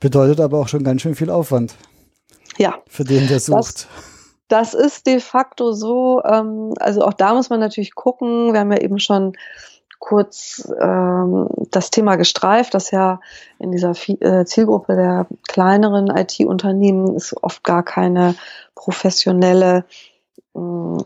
Bedeutet 0.00 0.40
aber 0.40 0.58
auch 0.58 0.68
schon 0.68 0.84
ganz 0.84 1.02
schön 1.02 1.14
viel 1.14 1.30
Aufwand 1.30 1.74
Ja, 2.58 2.76
für 2.88 3.04
den, 3.04 3.26
der 3.28 3.40
sucht. 3.40 3.88
das 4.48 4.74
ist 4.74 5.06
de 5.06 5.20
facto 5.20 5.72
so. 5.72 6.22
Ähm, 6.24 6.74
also 6.78 7.02
auch 7.02 7.12
da 7.12 7.34
muss 7.34 7.50
man 7.50 7.60
natürlich 7.60 7.94
gucken. 7.94 8.52
Wir 8.52 8.60
haben 8.60 8.72
ja 8.72 8.80
eben 8.80 8.98
schon 8.98 9.32
kurz 9.98 10.70
ähm, 10.80 11.48
das 11.70 11.90
Thema 11.90 12.16
gestreift, 12.16 12.74
dass 12.74 12.90
ja 12.90 13.20
in 13.58 13.72
dieser 13.72 13.92
äh, 14.20 14.44
Zielgruppe 14.44 14.96
der 14.96 15.26
kleineren 15.48 16.08
IT-Unternehmen 16.08 17.16
es 17.16 17.34
oft 17.42 17.64
gar 17.64 17.82
keine 17.82 18.34
professionelle 18.74 19.84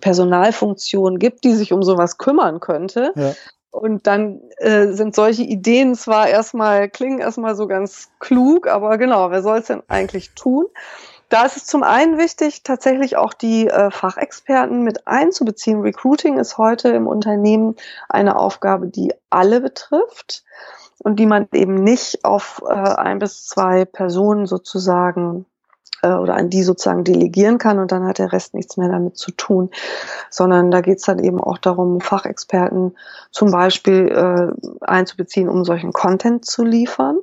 Personalfunktion 0.01 1.19
gibt, 1.19 1.45
die 1.45 1.55
sich 1.55 1.73
um 1.73 1.83
sowas 1.83 2.19
kümmern 2.19 2.61
könnte. 2.61 3.13
Ja. 3.17 3.33
Und 3.71 4.07
dann 4.07 4.41
äh, 4.57 4.89
sind 4.89 5.15
solche 5.15 5.43
Ideen 5.43 5.95
zwar 5.95 6.29
erstmal, 6.29 6.89
klingen 6.89 7.19
erstmal 7.19 7.55
so 7.55 7.67
ganz 7.67 8.09
klug, 8.19 8.67
aber 8.67 8.99
genau, 8.99 9.31
wer 9.31 9.43
soll 9.43 9.59
es 9.59 9.67
denn 9.67 9.83
eigentlich 9.89 10.31
tun? 10.35 10.67
Da 11.29 11.45
ist 11.45 11.59
es 11.59 11.67
zum 11.67 11.83
einen 11.83 12.17
wichtig, 12.17 12.63
tatsächlich 12.63 13.19
auch 13.19 13.35
die 13.35 13.69
äh, 13.69 13.91
Fachexperten 13.91 14.83
mit 14.83 15.07
einzubeziehen. 15.07 15.83
Recruiting 15.83 16.39
ist 16.39 16.57
heute 16.57 16.89
im 16.89 17.07
Unternehmen 17.07 17.77
eine 18.09 18.39
Aufgabe, 18.39 18.87
die 18.87 19.13
alle 19.29 19.61
betrifft 19.61 20.45
und 21.01 21.17
die 21.17 21.27
man 21.27 21.47
eben 21.53 21.75
nicht 21.75 22.25
auf 22.25 22.63
äh, 22.67 22.73
ein 22.73 23.19
bis 23.19 23.47
zwei 23.47 23.85
Personen 23.85 24.47
sozusagen 24.47 25.45
äh, 26.03 26.13
oder 26.13 26.35
an 26.35 26.51
die 26.51 26.63
sozusagen 26.63 27.05
delegieren 27.05 27.59
kann 27.59 27.79
und 27.79 27.93
dann 27.93 28.07
hat 28.07 28.19
der 28.19 28.33
Rest 28.33 28.55
nichts 28.55 28.77
mehr 28.77 28.89
damit 28.89 29.17
zu 29.17 29.31
tun, 29.33 29.71
sondern 30.31 30.71
da 30.71 30.81
geht 30.81 30.99
es 30.99 31.05
dann 31.05 31.19
eben 31.19 31.41
auch 31.41 31.59
darum, 31.59 32.01
Fachexperten 32.01 32.97
zum 33.31 33.51
Beispiel 33.51 34.09
äh, 34.09 34.85
einzubeziehen, 34.85 35.49
um 35.49 35.65
solchen 35.65 35.93
Content 35.93 36.45
zu 36.45 36.65
liefern, 36.65 37.19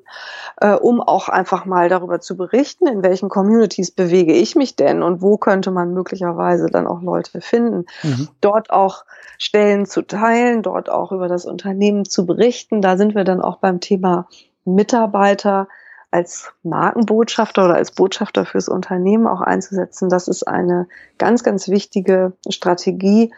äh, 0.58 0.74
um 0.74 1.02
auch 1.02 1.30
einfach 1.30 1.66
mal 1.66 1.90
darüber 1.90 2.20
zu 2.20 2.38
berichten, 2.38 2.88
in 2.88 3.04
welchen 3.04 3.30
Communities 3.30 3.92
bewege 3.92 4.34
ich 4.34 4.56
mich 4.56 4.76
denn 4.76 5.04
und 5.04 5.22
wo 5.22 5.38
könnte 5.38 5.72
man 5.72 5.94
möglicherweise 5.94 6.68
dann 6.68 6.88
auch 6.88 7.02
Leute 7.02 7.42
finden, 7.42 7.86
mhm. 8.04 8.30
dort 8.42 8.72
auch 8.72 9.06
Stellen 9.38 9.86
zu 9.86 10.02
teilen, 10.02 10.62
dort 10.62 10.90
auch 10.90 11.12
über 11.12 11.28
das 11.28 11.46
Unternehmen 11.46 12.06
zu 12.06 12.26
berichten. 12.26 12.82
Da 12.82 12.98
sind 12.98 13.16
wir 13.16 13.24
dann 13.24 13.42
auch 13.42 13.58
beim 13.58 13.80
Thema 13.80 14.28
Mitarbeiter 14.64 15.68
als 16.16 16.54
Markenbotschafter 16.64 17.66
oder 17.66 17.76
als 17.76 17.92
Botschafter 17.92 18.46
fürs 18.46 18.70
Unternehmen 18.70 19.28
auch 19.28 19.42
einzusetzen, 19.42 20.08
das 20.08 20.30
ist 20.30 20.48
eine 20.48 20.88
ganz, 21.18 21.44
ganz 21.44 21.68
wichtige 21.68 22.32
Strategie, 22.50 23.34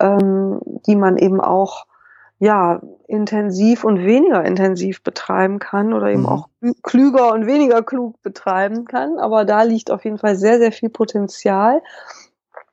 ähm, 0.00 0.60
die 0.86 0.96
man 0.96 1.16
eben 1.16 1.40
auch 1.40 1.86
ja, 2.40 2.80
intensiv 3.06 3.84
und 3.84 4.04
weniger 4.04 4.44
intensiv 4.44 5.02
betreiben 5.02 5.60
kann 5.60 5.92
oder 5.92 6.08
eben 6.08 6.22
mhm. 6.22 6.28
auch 6.28 6.48
klüger 6.82 7.32
und 7.32 7.46
weniger 7.46 7.82
klug 7.82 8.20
betreiben 8.22 8.84
kann. 8.84 9.18
Aber 9.18 9.44
da 9.44 9.62
liegt 9.62 9.90
auf 9.92 10.04
jeden 10.04 10.18
Fall 10.18 10.36
sehr, 10.36 10.58
sehr 10.58 10.72
viel 10.72 10.88
Potenzial. 10.88 11.82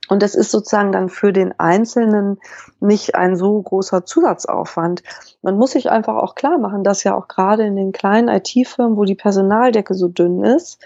Und 0.08 0.22
das 0.22 0.36
ist 0.36 0.52
sozusagen 0.52 0.92
dann 0.92 1.10
für 1.10 1.34
den 1.34 1.60
Einzelnen 1.60 2.40
nicht 2.80 3.16
ein 3.16 3.36
so 3.36 3.62
großer 3.62 4.06
Zusatzaufwand. 4.06 5.04
Man 5.42 5.58
muss 5.58 5.72
sich 5.72 5.90
einfach 5.90 6.16
auch 6.16 6.36
klar 6.36 6.58
machen, 6.58 6.84
dass 6.84 7.04
ja 7.04 7.16
auch 7.16 7.28
gerade 7.28 7.64
in 7.64 7.76
den 7.76 7.92
kleinen 7.92 8.28
IT-Firmen, 8.28 8.98
wo 8.98 9.06
die 9.06 9.16
Personaldecke 9.16 9.94
so 9.94 10.08
dünn 10.08 10.44
ist, 10.44 10.80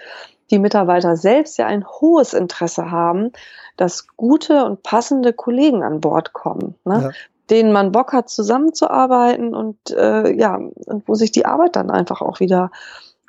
die 0.50 0.58
Mitarbeiter 0.58 1.16
selbst 1.16 1.58
ja 1.58 1.66
ein 1.66 1.86
hohes 1.86 2.34
Interesse 2.34 2.90
haben, 2.90 3.32
dass 3.76 4.08
gute 4.16 4.64
und 4.64 4.82
passende 4.82 5.32
Kollegen 5.32 5.82
an 5.82 6.00
Bord 6.00 6.32
kommen, 6.32 6.74
ne? 6.84 7.02
Ja. 7.02 7.10
denen 7.50 7.72
man 7.72 7.92
Bock 7.92 8.12
hat, 8.12 8.28
zusammenzuarbeiten 8.28 9.54
und 9.54 9.78
äh, 9.90 10.32
ja, 10.32 10.56
und 10.56 11.08
wo 11.08 11.14
sich 11.14 11.32
die 11.32 11.46
Arbeit 11.46 11.76
dann 11.76 11.90
einfach 11.90 12.20
auch 12.20 12.40
wieder 12.40 12.70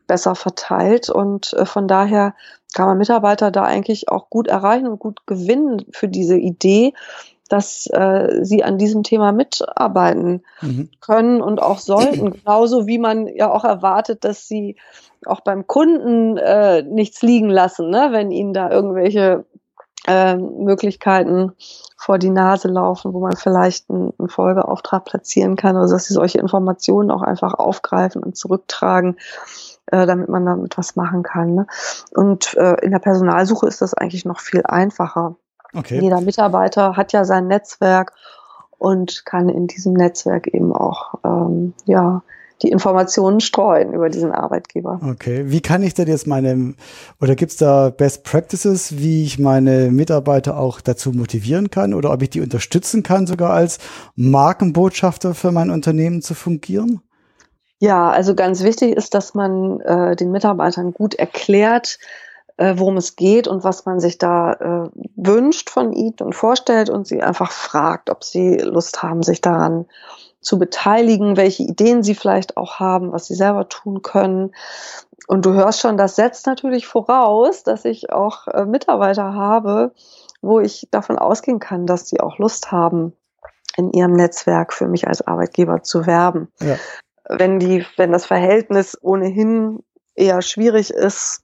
besser 0.07 0.35
verteilt. 0.35 1.09
Und 1.09 1.53
äh, 1.53 1.65
von 1.65 1.87
daher 1.87 2.33
kann 2.73 2.87
man 2.87 2.97
Mitarbeiter 2.97 3.51
da 3.51 3.63
eigentlich 3.63 4.09
auch 4.09 4.29
gut 4.29 4.47
erreichen 4.47 4.87
und 4.87 4.99
gut 4.99 5.27
gewinnen 5.27 5.85
für 5.91 6.07
diese 6.07 6.37
Idee, 6.37 6.93
dass 7.49 7.87
äh, 7.87 8.43
sie 8.43 8.63
an 8.63 8.77
diesem 8.77 9.03
Thema 9.03 9.33
mitarbeiten 9.33 10.43
mhm. 10.61 10.89
können 11.01 11.41
und 11.41 11.61
auch 11.61 11.79
sollten. 11.79 12.31
Genauso 12.45 12.87
wie 12.87 12.97
man 12.97 13.27
ja 13.27 13.51
auch 13.51 13.65
erwartet, 13.65 14.23
dass 14.23 14.47
sie 14.47 14.77
auch 15.25 15.41
beim 15.41 15.67
Kunden 15.67 16.37
äh, 16.37 16.81
nichts 16.83 17.21
liegen 17.21 17.49
lassen, 17.49 17.89
ne? 17.89 18.09
wenn 18.11 18.31
ihnen 18.31 18.53
da 18.53 18.71
irgendwelche 18.71 19.45
äh, 20.07 20.35
Möglichkeiten 20.35 21.51
vor 21.97 22.17
die 22.17 22.29
Nase 22.29 22.69
laufen, 22.69 23.13
wo 23.13 23.19
man 23.19 23.35
vielleicht 23.35 23.89
einen, 23.89 24.13
einen 24.17 24.29
Folgeauftrag 24.29 25.05
platzieren 25.05 25.55
kann, 25.55 25.75
also 25.75 25.93
dass 25.93 26.05
sie 26.05 26.13
solche 26.13 26.39
Informationen 26.39 27.11
auch 27.11 27.21
einfach 27.21 27.53
aufgreifen 27.53 28.23
und 28.23 28.35
zurücktragen 28.35 29.17
äh, 29.87 30.05
damit 30.05 30.29
man 30.29 30.45
damit 30.45 30.77
was 30.77 30.95
machen 30.95 31.23
kann. 31.23 31.55
Ne? 31.55 31.67
Und 32.13 32.55
äh, 32.55 32.75
in 32.81 32.91
der 32.91 32.99
Personalsuche 32.99 33.67
ist 33.67 33.81
das 33.81 33.93
eigentlich 33.93 34.25
noch 34.25 34.39
viel 34.39 34.63
einfacher. 34.65 35.35
Okay. 35.73 35.99
Jeder 36.01 36.21
Mitarbeiter 36.21 36.97
hat 36.97 37.13
ja 37.13 37.23
sein 37.23 37.47
Netzwerk 37.47 38.13
und 38.77 39.25
kann 39.25 39.47
in 39.47 39.67
diesem 39.67 39.93
Netzwerk 39.93 40.47
eben 40.47 40.73
auch 40.73 41.15
ähm, 41.23 41.73
ja 41.85 42.23
die 42.61 42.69
Informationen 42.69 43.39
streuen 43.39 43.93
über 43.93 44.09
diesen 44.09 44.31
Arbeitgeber. 44.31 44.99
Okay, 45.03 45.45
wie 45.47 45.61
kann 45.61 45.81
ich 45.81 45.93
denn 45.93 46.07
jetzt 46.07 46.27
meine, 46.27 46.75
oder 47.19 47.35
gibt 47.35 47.51
es 47.51 47.57
da 47.57 47.89
Best 47.89 48.23
Practices, 48.23 48.97
wie 48.97 49.23
ich 49.23 49.39
meine 49.39 49.89
Mitarbeiter 49.91 50.57
auch 50.57 50.81
dazu 50.81 51.11
motivieren 51.11 51.71
kann 51.71 51.93
oder 51.93 52.11
ob 52.11 52.21
ich 52.21 52.29
die 52.29 52.41
unterstützen 52.41 53.03
kann, 53.03 53.25
sogar 53.25 53.51
als 53.51 53.79
Markenbotschafter 54.15 55.33
für 55.33 55.51
mein 55.51 55.69
Unternehmen 55.71 56.21
zu 56.21 56.35
fungieren? 56.35 57.01
Ja, 57.81 58.11
also 58.11 58.35
ganz 58.35 58.61
wichtig 58.61 58.95
ist, 58.95 59.15
dass 59.15 59.33
man 59.33 59.79
äh, 59.81 60.15
den 60.15 60.29
Mitarbeitern 60.29 60.93
gut 60.93 61.15
erklärt, 61.15 61.97
äh, 62.57 62.75
worum 62.77 62.95
es 62.97 63.15
geht 63.15 63.47
und 63.47 63.63
was 63.63 63.85
man 63.85 63.99
sich 63.99 64.19
da 64.19 64.53
äh, 64.53 64.89
wünscht 65.15 65.71
von 65.71 65.91
ihnen 65.91 66.17
und 66.21 66.35
vorstellt 66.35 66.91
und 66.91 67.07
sie 67.07 67.23
einfach 67.23 67.49
fragt, 67.51 68.11
ob 68.11 68.23
sie 68.23 68.57
Lust 68.57 69.01
haben, 69.01 69.23
sich 69.23 69.41
daran 69.41 69.87
zu 70.41 70.59
beteiligen, 70.59 71.37
welche 71.37 71.63
Ideen 71.63 72.03
sie 72.03 72.13
vielleicht 72.13 72.55
auch 72.55 72.79
haben, 72.79 73.13
was 73.13 73.25
sie 73.25 73.33
selber 73.33 73.67
tun 73.67 74.03
können. 74.03 74.53
Und 75.25 75.47
du 75.47 75.53
hörst 75.53 75.79
schon, 75.79 75.97
das 75.97 76.15
setzt 76.15 76.45
natürlich 76.45 76.85
voraus, 76.85 77.63
dass 77.63 77.83
ich 77.83 78.11
auch 78.11 78.47
äh, 78.47 78.63
Mitarbeiter 78.65 79.33
habe, 79.33 79.91
wo 80.43 80.59
ich 80.59 80.87
davon 80.91 81.17
ausgehen 81.17 81.59
kann, 81.59 81.87
dass 81.87 82.07
sie 82.07 82.19
auch 82.19 82.37
Lust 82.37 82.71
haben, 82.71 83.13
in 83.75 83.91
ihrem 83.91 84.13
Netzwerk 84.13 84.71
für 84.71 84.87
mich 84.87 85.07
als 85.07 85.25
Arbeitgeber 85.25 85.81
zu 85.81 86.05
werben. 86.05 86.49
Ja 86.59 86.77
wenn 87.31 87.59
die, 87.59 87.85
wenn 87.97 88.11
das 88.11 88.25
Verhältnis 88.25 88.97
ohnehin 89.01 89.83
eher 90.15 90.41
schwierig 90.41 90.91
ist, 90.91 91.43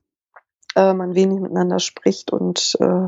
äh, 0.75 0.93
man 0.93 1.15
wenig 1.15 1.39
miteinander 1.39 1.79
spricht 1.79 2.31
und 2.31 2.77
äh, 2.79 3.07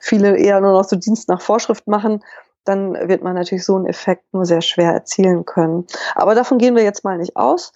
viele 0.00 0.36
eher 0.36 0.60
nur 0.60 0.72
noch 0.72 0.84
so 0.84 0.96
Dienst 0.96 1.28
nach 1.28 1.40
Vorschrift 1.40 1.86
machen, 1.86 2.22
dann 2.64 2.94
wird 3.08 3.22
man 3.22 3.34
natürlich 3.34 3.64
so 3.64 3.76
einen 3.76 3.86
Effekt 3.86 4.24
nur 4.32 4.44
sehr 4.44 4.60
schwer 4.60 4.92
erzielen 4.92 5.44
können. 5.44 5.86
Aber 6.14 6.34
davon 6.34 6.58
gehen 6.58 6.74
wir 6.74 6.82
jetzt 6.82 7.04
mal 7.04 7.16
nicht 7.16 7.36
aus. 7.36 7.72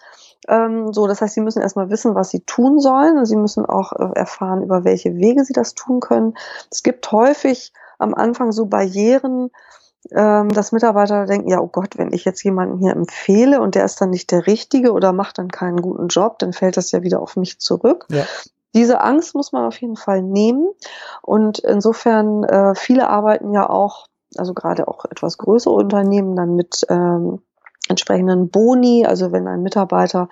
Ähm, 0.49 0.93
so, 0.93 1.07
das 1.07 1.21
heißt, 1.21 1.35
Sie 1.35 1.41
müssen 1.41 1.63
erstmal 1.63 1.91
wissen, 1.91 2.15
was 2.15 2.31
Sie 2.31 2.41
tun 2.41 2.81
sollen. 2.81 3.25
Sie 3.25 3.37
müssen 3.37 3.65
auch 3.65 3.93
äh, 3.93 4.19
erfahren, 4.19 4.63
über 4.63 4.85
welche 4.85 5.17
Wege 5.17 5.45
Sie 5.45 5.53
das 5.53 5.75
tun 5.75 6.01
können. 6.01 6.35
Es 6.73 6.83
gibt 6.83 7.11
häufig 7.13 7.73
am 7.99 8.15
Anfang 8.15 8.51
so 8.51 8.67
Barrieren, 8.67 9.51
dass 10.09 10.73
Mitarbeiter 10.73 11.27
denken, 11.27 11.51
ja, 11.51 11.61
oh 11.61 11.67
Gott, 11.67 11.99
wenn 11.99 12.13
ich 12.13 12.25
jetzt 12.25 12.43
jemanden 12.43 12.79
hier 12.79 12.93
empfehle 12.93 13.61
und 13.61 13.75
der 13.75 13.85
ist 13.85 14.01
dann 14.01 14.11
nicht 14.11 14.31
der 14.31 14.47
Richtige 14.47 14.93
oder 14.93 15.13
macht 15.13 15.39
dann 15.39 15.49
keinen 15.49 15.83
guten 15.83 16.09
Job, 16.09 16.39
dann 16.39 16.55
fällt 16.55 16.79
das 16.79 16.91
ja 16.91 17.03
wieder 17.03 17.21
auf 17.21 17.37
mich 17.37 17.59
zurück. 17.59 18.07
Ja. 18.11 18.25
Diese 18.75 19.01
Angst 19.01 19.35
muss 19.35 19.53
man 19.53 19.67
auf 19.67 19.81
jeden 19.81 19.97
Fall 19.97 20.23
nehmen. 20.23 20.69
Und 21.23 21.59
insofern, 21.59 22.45
äh, 22.45 22.75
viele 22.75 23.09
arbeiten 23.09 23.53
ja 23.53 23.69
auch, 23.69 24.07
also 24.37 24.55
gerade 24.55 24.89
auch 24.89 25.05
etwas 25.05 25.39
größere 25.39 25.75
Unternehmen, 25.75 26.37
dann 26.37 26.55
mit 26.55 26.87
ähm, 26.89 27.43
entsprechenden 27.89 28.49
Boni, 28.49 29.05
also 29.07 29.33
wenn 29.33 29.49
ein 29.49 29.63
Mitarbeiter 29.63 30.29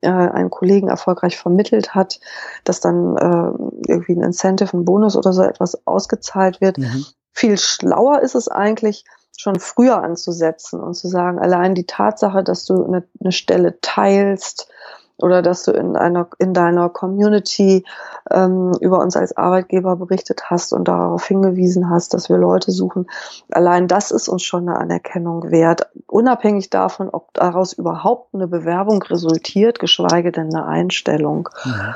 äh, 0.00 0.08
einen 0.08 0.50
Kollegen 0.50 0.88
erfolgreich 0.88 1.36
vermittelt 1.36 1.94
hat, 1.94 2.20
dass 2.62 2.80
dann 2.80 3.16
äh, 3.16 3.90
irgendwie 3.92 4.12
ein 4.12 4.22
Incentive, 4.22 4.76
ein 4.76 4.84
Bonus 4.84 5.16
oder 5.16 5.32
so 5.32 5.42
etwas 5.42 5.86
ausgezahlt 5.86 6.60
wird. 6.60 6.78
Mhm. 6.78 7.04
Viel 7.34 7.58
schlauer 7.58 8.20
ist 8.20 8.34
es 8.34 8.48
eigentlich, 8.48 9.04
schon 9.36 9.58
früher 9.58 10.02
anzusetzen 10.02 10.80
und 10.80 10.94
zu 10.94 11.08
sagen, 11.08 11.38
allein 11.38 11.74
die 11.74 11.86
Tatsache, 11.86 12.42
dass 12.42 12.64
du 12.64 12.84
eine, 12.84 13.04
eine 13.20 13.32
Stelle 13.32 13.80
teilst 13.80 14.68
oder 15.16 15.42
dass 15.42 15.64
du 15.64 15.72
in 15.72 15.96
einer 15.96 16.28
in 16.38 16.54
deiner 16.54 16.88
Community 16.88 17.84
ähm, 18.30 18.72
über 18.80 18.98
uns 18.98 19.16
als 19.16 19.36
Arbeitgeber 19.36 19.96
berichtet 19.96 20.50
hast 20.50 20.72
und 20.72 20.88
darauf 20.88 21.26
hingewiesen 21.26 21.88
hast, 21.90 22.14
dass 22.14 22.28
wir 22.28 22.36
Leute 22.36 22.72
suchen, 22.72 23.06
allein 23.50 23.86
das 23.86 24.10
ist 24.10 24.28
uns 24.28 24.42
schon 24.42 24.68
eine 24.68 24.78
Anerkennung 24.78 25.50
wert, 25.50 25.88
unabhängig 26.06 26.70
davon, 26.70 27.08
ob 27.10 27.32
daraus 27.34 27.72
überhaupt 27.72 28.34
eine 28.34 28.48
Bewerbung 28.48 29.02
resultiert, 29.02 29.78
geschweige 29.78 30.32
denn 30.32 30.54
eine 30.54 30.66
Einstellung. 30.66 31.48
Mhm. 31.64 31.94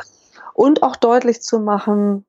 Und 0.55 0.83
auch 0.83 0.97
deutlich 0.97 1.41
zu 1.41 1.61
machen, 1.61 2.25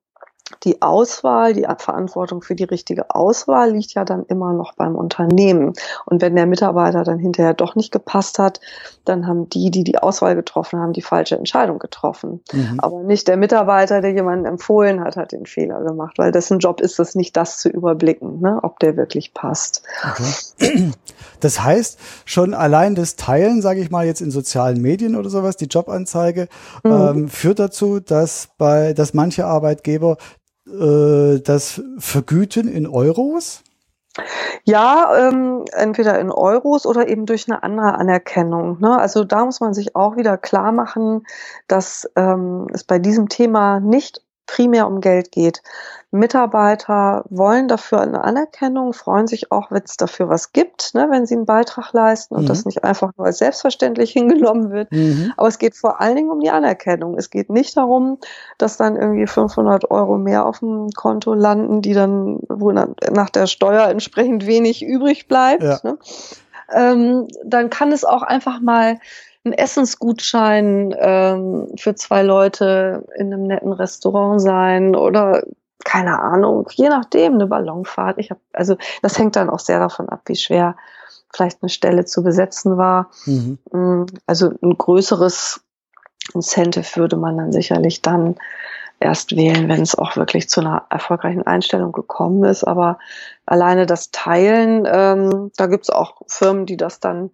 die 0.64 0.82
Auswahl, 0.82 1.54
die 1.54 1.66
Verantwortung 1.78 2.42
für 2.42 2.54
die 2.54 2.64
richtige 2.64 3.14
Auswahl 3.14 3.72
liegt 3.72 3.94
ja 3.94 4.04
dann 4.04 4.24
immer 4.26 4.52
noch 4.52 4.74
beim 4.74 4.96
Unternehmen. 4.96 5.72
Und 6.06 6.22
wenn 6.22 6.36
der 6.36 6.46
Mitarbeiter 6.46 7.04
dann 7.04 7.18
hinterher 7.18 7.54
doch 7.54 7.74
nicht 7.74 7.92
gepasst 7.92 8.38
hat, 8.38 8.60
dann 9.04 9.26
haben 9.26 9.48
die, 9.48 9.70
die 9.70 9.84
die 9.84 9.98
Auswahl 9.98 10.34
getroffen 10.34 10.78
haben, 10.80 10.92
die 10.92 11.02
falsche 11.02 11.36
Entscheidung 11.36 11.78
getroffen. 11.78 12.42
Mhm. 12.52 12.78
Aber 12.78 13.02
nicht 13.02 13.28
der 13.28 13.36
Mitarbeiter, 13.36 14.00
der 14.00 14.12
jemanden 14.12 14.46
empfohlen 14.46 15.00
hat, 15.00 15.16
hat 15.16 15.32
den 15.32 15.46
Fehler 15.46 15.82
gemacht, 15.82 16.18
weil 16.18 16.32
dessen 16.32 16.58
Job 16.58 16.80
ist 16.80 16.98
es 17.00 17.14
nicht, 17.14 17.36
das 17.36 17.58
zu 17.58 17.68
überblicken, 17.68 18.40
ne, 18.40 18.58
ob 18.62 18.78
der 18.80 18.96
wirklich 18.96 19.34
passt. 19.34 19.82
Okay. 20.12 20.92
Das 21.40 21.62
heißt, 21.62 21.98
schon 22.24 22.54
allein 22.54 22.94
das 22.94 23.16
Teilen, 23.16 23.62
sage 23.62 23.80
ich 23.80 23.90
mal 23.90 24.06
jetzt 24.06 24.20
in 24.20 24.30
sozialen 24.30 24.80
Medien 24.80 25.16
oder 25.16 25.30
sowas, 25.30 25.56
die 25.56 25.66
Jobanzeige, 25.66 26.48
mhm. 26.84 26.90
ähm, 26.90 27.28
führt 27.28 27.58
dazu, 27.58 28.00
dass 28.00 28.48
bei, 28.58 28.92
dass 28.92 29.14
manche 29.14 29.46
Arbeitgeber 29.46 30.18
äh, 30.66 31.40
das 31.40 31.82
vergüten 31.98 32.68
in 32.68 32.86
Euros? 32.86 33.62
Ja, 34.64 35.16
ähm, 35.16 35.64
entweder 35.72 36.18
in 36.18 36.30
Euros 36.30 36.84
oder 36.84 37.08
eben 37.08 37.26
durch 37.26 37.48
eine 37.48 37.62
andere 37.62 37.94
Anerkennung. 37.94 38.78
Ne? 38.80 38.98
Also 38.98 39.24
da 39.24 39.44
muss 39.44 39.60
man 39.60 39.72
sich 39.72 39.94
auch 39.94 40.16
wieder 40.16 40.36
klar 40.36 40.72
machen, 40.72 41.26
dass 41.68 42.10
ähm, 42.16 42.66
es 42.72 42.84
bei 42.84 42.98
diesem 42.98 43.28
Thema 43.28 43.78
nicht 43.80 44.22
primär 44.50 44.88
um 44.88 45.00
Geld 45.00 45.30
geht. 45.30 45.62
Mitarbeiter 46.10 47.24
wollen 47.30 47.68
dafür 47.68 48.00
eine 48.00 48.24
Anerkennung, 48.24 48.92
freuen 48.92 49.28
sich 49.28 49.52
auch, 49.52 49.70
wenn 49.70 49.82
es 49.84 49.96
dafür 49.96 50.28
was 50.28 50.52
gibt, 50.52 50.92
ne, 50.92 51.06
wenn 51.08 51.24
sie 51.24 51.36
einen 51.36 51.46
Beitrag 51.46 51.92
leisten 51.92 52.34
und 52.34 52.42
mhm. 52.42 52.48
das 52.48 52.64
nicht 52.64 52.82
einfach 52.82 53.12
nur 53.16 53.28
als 53.28 53.38
selbstverständlich 53.38 54.10
hingenommen 54.12 54.72
wird. 54.72 54.90
Mhm. 54.90 55.32
Aber 55.36 55.46
es 55.46 55.58
geht 55.58 55.76
vor 55.76 56.00
allen 56.00 56.16
Dingen 56.16 56.30
um 56.30 56.40
die 56.40 56.50
Anerkennung. 56.50 57.16
Es 57.16 57.30
geht 57.30 57.48
nicht 57.48 57.76
darum, 57.76 58.18
dass 58.58 58.76
dann 58.76 58.96
irgendwie 58.96 59.28
500 59.28 59.88
Euro 59.90 60.18
mehr 60.18 60.46
auf 60.46 60.58
dem 60.58 60.90
Konto 60.90 61.32
landen, 61.34 61.80
die 61.80 61.94
dann, 61.94 62.40
wo 62.48 62.72
nach 62.72 63.30
der 63.30 63.46
Steuer 63.46 63.86
entsprechend 63.86 64.46
wenig 64.46 64.82
übrig 64.84 65.28
bleibt. 65.28 65.62
Ja. 65.62 65.78
Ne? 65.84 65.98
Ähm, 66.72 67.28
dann 67.44 67.70
kann 67.70 67.92
es 67.92 68.04
auch 68.04 68.22
einfach 68.22 68.60
mal 68.60 68.98
ein 69.44 69.52
Essensgutschein 69.52 70.94
ähm, 70.98 71.68
für 71.78 71.94
zwei 71.94 72.22
Leute 72.22 73.06
in 73.16 73.32
einem 73.32 73.44
netten 73.44 73.72
Restaurant 73.72 74.40
sein 74.40 74.94
oder 74.94 75.42
keine 75.84 76.20
Ahnung, 76.20 76.68
je 76.72 76.88
nachdem, 76.90 77.34
eine 77.34 77.46
Ballonfahrt. 77.46 78.18
Ich 78.18 78.30
habe, 78.30 78.40
also 78.52 78.76
das 79.02 79.18
hängt 79.18 79.36
dann 79.36 79.48
auch 79.48 79.58
sehr 79.58 79.78
davon 79.78 80.08
ab, 80.10 80.20
wie 80.26 80.36
schwer 80.36 80.76
vielleicht 81.32 81.62
eine 81.62 81.70
Stelle 81.70 82.04
zu 82.04 82.22
besetzen 82.22 82.76
war. 82.76 83.10
Mhm. 83.24 83.58
Mm, 83.72 84.06
also 84.26 84.52
ein 84.62 84.76
größeres 84.76 85.62
Incentive 86.34 86.96
würde 86.96 87.16
man 87.16 87.38
dann 87.38 87.52
sicherlich 87.52 88.02
dann 88.02 88.36
erst 88.98 89.34
wählen, 89.34 89.68
wenn 89.68 89.80
es 89.80 89.94
auch 89.94 90.16
wirklich 90.16 90.50
zu 90.50 90.60
einer 90.60 90.84
erfolgreichen 90.90 91.46
Einstellung 91.46 91.92
gekommen 91.92 92.44
ist. 92.44 92.64
Aber 92.64 92.98
alleine 93.46 93.86
das 93.86 94.10
Teilen, 94.10 94.86
ähm, 94.86 95.50
da 95.56 95.66
gibt 95.66 95.84
es 95.84 95.90
auch 95.90 96.20
Firmen, 96.26 96.66
die 96.66 96.76
das 96.76 97.00
dann 97.00 97.30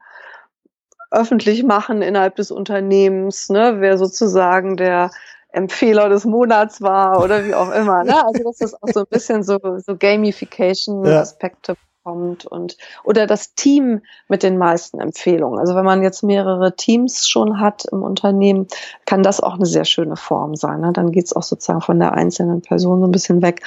öffentlich 1.11 1.63
machen 1.65 2.03
innerhalb 2.03 2.37
des 2.37 2.51
Unternehmens, 2.51 3.49
ne, 3.49 3.77
wer 3.79 3.99
sozusagen 3.99 4.77
der 4.77 5.11
Empfehler 5.51 6.09
des 6.09 6.25
Monats 6.25 6.83
war 6.83 7.23
oder 7.23 7.45
wie 7.45 7.55
auch 7.55 7.71
immer. 7.71 8.05
Ne? 8.05 8.25
Also 8.25 8.45
dass 8.45 8.59
das 8.59 8.75
auch 8.75 8.89
so 8.93 9.01
ein 9.01 9.07
bisschen 9.09 9.43
so, 9.43 9.59
so 9.79 9.97
Gamification-Aspekte 9.97 11.73
ja 11.73 11.79
kommt 12.07 12.47
und 12.47 12.77
oder 13.03 13.27
das 13.27 13.55
Team 13.55 14.03
mit 14.29 14.45
den 14.45 14.59
meisten 14.59 15.01
Empfehlungen. 15.01 15.59
Also 15.59 15.75
wenn 15.75 15.85
man 15.85 16.03
jetzt 16.03 16.23
mehrere 16.23 16.77
Teams 16.77 17.29
schon 17.29 17.59
hat 17.59 17.85
im 17.91 18.05
Unternehmen, 18.05 18.69
kann 19.07 19.25
das 19.25 19.41
auch 19.41 19.55
eine 19.55 19.67
sehr 19.67 19.85
schöne 19.85 20.17
Form 20.17 20.55
sein. 20.55 20.83
Ne? 20.83 20.93
Dann 20.93 21.11
geht 21.11 21.25
es 21.25 21.33
auch 21.35 21.43
sozusagen 21.43 21.81
von 21.81 21.99
der 21.99 22.13
einzelnen 22.13 22.63
Person 22.63 23.01
so 23.01 23.07
ein 23.07 23.11
bisschen 23.11 23.43
weg 23.43 23.63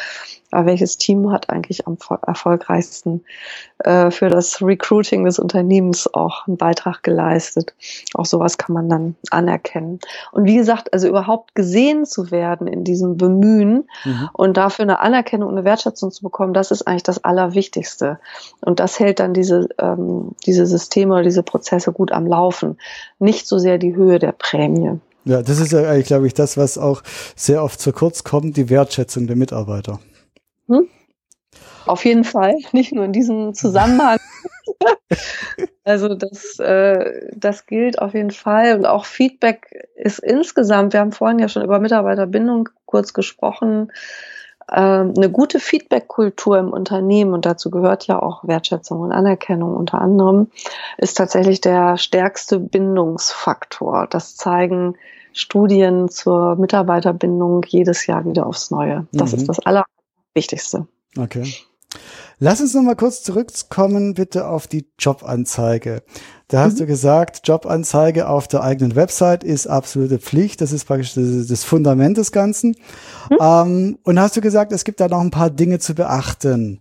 aber 0.52 0.68
welches 0.68 0.98
Team 0.98 1.32
hat 1.32 1.50
eigentlich 1.50 1.88
am 1.88 1.98
erfolgreichsten 2.26 3.24
äh, 3.80 4.10
für 4.12 4.30
das 4.30 4.62
Recruiting 4.62 5.26
des 5.26 5.40
Unternehmens 5.40 6.12
auch 6.14 6.48
einen 6.48 6.58
Beitrag 6.58 7.04
geleistet? 7.04 7.74
Auch 8.16 8.26
sowas 8.26 8.58
kann 8.58 8.74
man 8.74 8.90
dann 8.90 9.16
anerkennen. 9.30 10.00
Und 10.32 10.46
wie 10.46 10.56
gesagt, 10.56 10.94
also 10.94 11.08
überhaupt 11.08 11.56
gesehen 11.56 12.06
zu 12.06 12.32
werden 12.32 12.68
in 12.68 12.84
diesem 12.84 13.18
Bemühen 13.18 13.88
mhm. 14.06 14.30
und 14.34 14.58
dafür 14.58 14.84
eine 14.84 15.00
Anerkennung 15.00 15.50
und 15.50 15.56
eine 15.56 15.66
Wertschätzung 15.66 16.12
zu 16.12 16.24
bekommen, 16.24 16.54
das 16.54 16.72
ist 16.72 16.88
eigentlich 16.88 17.04
das 17.04 17.24
Allerwichtigste. 17.24 18.20
Und 18.62 18.80
das 18.80 19.00
hält 19.00 19.20
dann 19.20 19.34
diese, 19.34 19.70
ähm, 19.78 20.36
diese 20.46 20.66
Systeme 20.66 21.14
oder 21.14 21.24
diese 21.24 21.44
Prozesse 21.44 21.92
gut 21.92 22.12
am 22.12 22.26
Laufen. 22.26 22.78
Nicht 23.20 23.48
so 23.48 23.60
sehr 23.60 23.78
die 23.78 23.96
Höhe 23.96 24.20
der 24.20 24.32
Prämie. 24.32 25.00
Ja, 25.26 25.44
das 25.44 25.60
ist 25.60 25.72
ja 25.72 25.82
eigentlich, 25.82 26.08
glaube 26.08 26.28
ich, 26.28 26.34
das, 26.34 26.58
was 26.58 26.78
auch 26.78 27.04
sehr 27.36 27.64
oft 27.64 27.80
zu 27.80 27.92
kurz 27.92 28.24
kommt, 28.24 28.58
die 28.58 28.70
Wertschätzung 28.70 29.28
der 29.28 29.36
Mitarbeiter. 29.36 30.00
Hm? 30.70 30.88
Auf 31.86 32.06
jeden 32.06 32.24
Fall, 32.24 32.56
nicht 32.72 32.94
nur 32.94 33.04
in 33.06 33.14
diesem 33.14 33.54
Zusammenhang. 33.54 34.20
also 35.84 36.14
das, 36.14 36.60
äh, 36.60 37.32
das 37.36 37.66
gilt 37.66 38.00
auf 38.00 38.14
jeden 38.14 38.32
Fall. 38.32 38.76
Und 38.76 38.86
auch 38.86 39.06
Feedback 39.06 39.90
ist 39.96 40.20
insgesamt, 40.20 40.94
wir 40.94 41.00
haben 41.00 41.12
vorhin 41.12 41.40
ja 41.40 41.50
schon 41.50 41.64
über 41.64 41.80
Mitarbeiterbindung 41.80 42.70
kurz 42.86 43.14
gesprochen, 43.14 43.92
äh, 44.68 44.76
eine 44.76 45.32
gute 45.32 45.60
Feedback-Kultur 45.60 46.60
im 46.60 46.72
Unternehmen, 46.72 47.34
und 47.34 47.48
dazu 47.48 47.72
gehört 47.72 48.06
ja 48.06 48.22
auch 48.22 48.48
Wertschätzung 48.48 49.00
und 49.00 49.12
Anerkennung 49.12 49.76
unter 49.76 50.00
anderem, 50.00 50.52
ist 50.98 51.18
tatsächlich 51.18 51.62
der 51.62 51.98
stärkste 51.98 52.60
Bindungsfaktor. 52.60 54.06
Das 54.08 54.36
zeigen 54.36 54.96
Studien 55.34 56.10
zur 56.10 56.56
Mitarbeiterbindung 56.56 57.64
jedes 57.68 58.06
Jahr 58.06 58.26
wieder 58.26 58.46
aufs 58.46 58.70
Neue. 58.70 59.08
Das 59.12 59.32
mhm. 59.32 59.40
ist 59.40 59.50
das 59.50 59.60
aller 59.60 59.86
Wichtigste. 60.34 60.88
Okay. 61.18 61.52
Lass 62.42 62.62
uns 62.62 62.74
noch 62.74 62.84
mal 62.84 62.96
kurz 62.96 63.24
zurückkommen, 63.24 64.14
bitte, 64.14 64.48
auf 64.48 64.68
die 64.68 64.88
Jobanzeige. 64.98 66.04
Da 66.48 66.62
hast 66.62 66.76
mhm. 66.76 66.80
du 66.80 66.86
gesagt, 66.86 67.42
Jobanzeige 67.48 68.30
auf 68.30 68.48
der 68.48 68.64
eigenen 68.64 68.96
Website 68.96 69.44
ist 69.44 69.68
absolute 69.68 70.20
Pflicht. 70.20 70.62
Das 70.62 70.72
ist 70.72 70.86
praktisch 70.86 71.16
das, 71.16 71.48
das 71.48 71.64
Fundament 71.64 72.18
des 72.18 72.32
Ganzen. 72.32 72.76
Mhm. 73.30 73.38
Ähm, 73.42 74.00
und 74.04 74.20
hast 74.20 74.38
du 74.38 74.42
gesagt, 74.42 74.72
es 74.72 74.86
gibt 74.86 75.00
da 75.00 75.08
noch 75.08 75.20
ein 75.20 75.32
paar 75.32 75.50
Dinge 75.50 75.80
zu 75.80 75.96
beachten. 75.96 76.80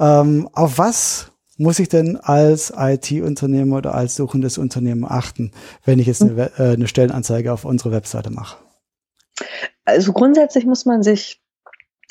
Ähm, 0.00 0.48
auf 0.52 0.78
was 0.78 1.30
muss 1.58 1.78
ich 1.78 1.88
denn 1.88 2.16
als 2.16 2.72
IT-Unternehmer 2.76 3.78
oder 3.78 3.94
als 3.94 4.16
suchendes 4.16 4.58
Unternehmen 4.58 5.04
achten, 5.04 5.52
wenn 5.84 5.98
ich 5.98 6.06
jetzt 6.06 6.22
mhm. 6.22 6.30
eine, 6.30 6.50
äh, 6.58 6.72
eine 6.74 6.88
Stellenanzeige 6.88 7.52
auf 7.52 7.64
unsere 7.64 7.92
Webseite 7.92 8.30
mache? 8.30 8.56
Also 9.84 10.12
grundsätzlich 10.12 10.66
muss 10.66 10.86
man 10.86 11.02
sich 11.02 11.40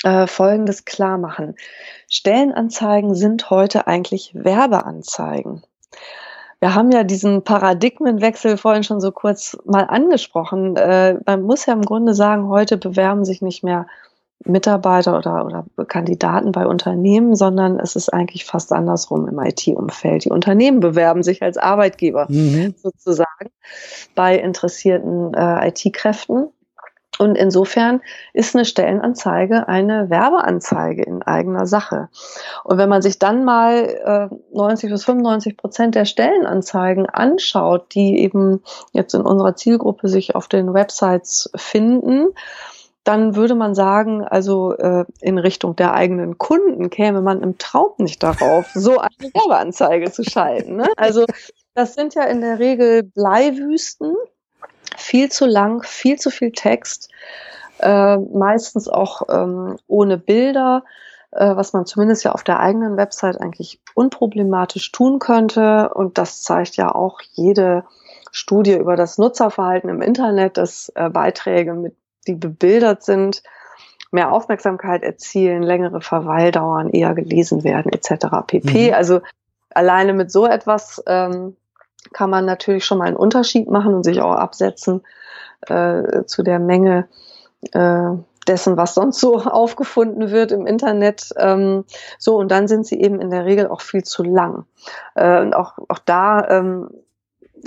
äh, 0.04 0.26
Folgendes 0.26 0.84
klar 0.84 1.18
machen. 1.18 1.56
Stellenanzeigen 2.08 3.14
sind 3.14 3.50
heute 3.50 3.86
eigentlich 3.86 4.32
Werbeanzeigen. 4.34 5.62
Wir 6.60 6.74
haben 6.74 6.90
ja 6.90 7.04
diesen 7.04 7.44
Paradigmenwechsel 7.44 8.56
vorhin 8.56 8.82
schon 8.82 9.00
so 9.00 9.12
kurz 9.12 9.56
mal 9.64 9.84
angesprochen. 9.84 10.76
Äh, 10.76 11.18
man 11.24 11.42
muss 11.42 11.66
ja 11.66 11.72
im 11.72 11.82
Grunde 11.82 12.14
sagen, 12.14 12.48
heute 12.48 12.76
bewerben 12.76 13.24
sich 13.24 13.42
nicht 13.42 13.62
mehr 13.62 13.86
Mitarbeiter 14.44 15.18
oder, 15.18 15.44
oder 15.44 15.64
Kandidaten 15.86 16.52
bei 16.52 16.66
Unternehmen, 16.66 17.34
sondern 17.34 17.78
es 17.80 17.96
ist 17.96 18.12
eigentlich 18.12 18.44
fast 18.44 18.72
andersrum 18.72 19.26
im 19.28 19.38
IT-Umfeld. 19.38 20.24
Die 20.24 20.30
Unternehmen 20.30 20.80
bewerben 20.80 21.22
sich 21.22 21.42
als 21.42 21.58
Arbeitgeber 21.58 22.26
mhm. 22.28 22.74
sozusagen 22.76 23.50
bei 24.14 24.36
interessierten 24.36 25.34
äh, 25.34 25.68
IT-Kräften 25.68 26.48
und 27.18 27.36
insofern 27.36 28.00
ist 28.32 28.54
eine 28.54 28.64
Stellenanzeige 28.64 29.68
eine 29.68 30.10
Werbeanzeige 30.10 31.02
in 31.02 31.22
eigener 31.22 31.66
Sache. 31.66 32.08
Und 32.64 32.78
wenn 32.78 32.88
man 32.88 33.02
sich 33.02 33.18
dann 33.18 33.44
mal 33.44 34.30
äh, 34.30 34.54
90 34.54 34.90
bis 34.90 35.04
95 35.04 35.56
Prozent 35.56 35.94
der 35.94 36.04
Stellenanzeigen 36.04 37.06
anschaut, 37.06 37.94
die 37.94 38.20
eben 38.20 38.62
jetzt 38.92 39.14
in 39.14 39.22
unserer 39.22 39.56
Zielgruppe 39.56 40.08
sich 40.08 40.34
auf 40.34 40.48
den 40.48 40.74
Websites 40.74 41.50
finden, 41.56 42.28
dann 43.04 43.36
würde 43.36 43.54
man 43.54 43.74
sagen, 43.74 44.22
also 44.22 44.74
äh, 44.74 45.06
in 45.20 45.38
Richtung 45.38 45.74
der 45.74 45.94
eigenen 45.94 46.36
Kunden 46.36 46.90
käme 46.90 47.22
man 47.22 47.42
im 47.42 47.56
Traum 47.56 47.92
nicht 47.98 48.22
darauf, 48.22 48.66
so 48.74 48.98
eine 48.98 49.32
Werbeanzeige 49.32 50.12
zu 50.12 50.24
schalten. 50.24 50.76
Ne? 50.76 50.88
Also 50.96 51.24
das 51.74 51.94
sind 51.94 52.14
ja 52.14 52.24
in 52.24 52.42
der 52.42 52.58
Regel 52.58 53.02
Bleiwüsten 53.02 54.14
viel 54.96 55.30
zu 55.30 55.46
lang, 55.46 55.82
viel 55.82 56.18
zu 56.18 56.30
viel 56.30 56.52
Text, 56.52 57.10
äh, 57.80 58.16
meistens 58.16 58.88
auch 58.88 59.22
ähm, 59.28 59.78
ohne 59.86 60.18
Bilder, 60.18 60.84
äh, 61.32 61.54
was 61.56 61.72
man 61.72 61.86
zumindest 61.86 62.24
ja 62.24 62.32
auf 62.32 62.42
der 62.42 62.60
eigenen 62.60 62.96
Website 62.96 63.40
eigentlich 63.40 63.80
unproblematisch 63.94 64.90
tun 64.92 65.18
könnte. 65.18 65.90
Und 65.94 66.18
das 66.18 66.42
zeigt 66.42 66.76
ja 66.76 66.94
auch 66.94 67.20
jede 67.32 67.84
Studie 68.32 68.74
über 68.74 68.96
das 68.96 69.18
Nutzerverhalten 69.18 69.90
im 69.90 70.02
Internet, 70.02 70.56
dass 70.56 70.90
äh, 70.94 71.08
Beiträge, 71.10 71.74
mit, 71.74 71.94
die 72.26 72.34
bebildert 72.34 73.02
sind, 73.02 73.42
mehr 74.10 74.32
Aufmerksamkeit 74.32 75.02
erzielen, 75.02 75.62
längere 75.62 76.00
Verweildauern, 76.00 76.90
eher 76.90 77.14
gelesen 77.14 77.62
werden, 77.62 77.92
etc. 77.92 78.26
pp. 78.46 78.88
Mhm. 78.88 78.94
Also 78.94 79.20
alleine 79.70 80.14
mit 80.14 80.32
so 80.32 80.46
etwas 80.46 81.02
ähm, 81.06 81.56
kann 82.12 82.30
man 82.30 82.44
natürlich 82.44 82.84
schon 82.84 82.98
mal 82.98 83.08
einen 83.08 83.16
Unterschied 83.16 83.70
machen 83.70 83.94
und 83.94 84.04
sich 84.04 84.20
auch 84.20 84.34
absetzen 84.34 85.02
äh, 85.66 86.24
zu 86.24 86.42
der 86.42 86.58
Menge, 86.58 87.08
äh, 87.72 88.10
dessen, 88.46 88.76
was 88.76 88.94
sonst 88.94 89.20
so 89.20 89.36
aufgefunden 89.44 90.30
wird 90.30 90.52
im 90.52 90.66
Internet. 90.66 91.30
Ähm, 91.36 91.84
so, 92.18 92.36
und 92.36 92.50
dann 92.50 92.66
sind 92.66 92.86
sie 92.86 93.00
eben 93.00 93.20
in 93.20 93.30
der 93.30 93.44
Regel 93.44 93.68
auch 93.68 93.80
viel 93.80 94.04
zu 94.04 94.22
lang. 94.22 94.64
Äh, 95.14 95.40
und 95.40 95.54
auch, 95.54 95.78
auch 95.88 95.98
da 95.98 96.48
ähm, 96.48 96.88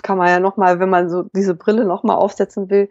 kann 0.03 0.17
man 0.17 0.29
ja 0.29 0.39
nochmal, 0.39 0.79
wenn 0.79 0.89
man 0.89 1.09
so 1.09 1.23
diese 1.35 1.53
Brille 1.53 1.85
nochmal 1.85 2.15
aufsetzen 2.15 2.69
will, 2.69 2.89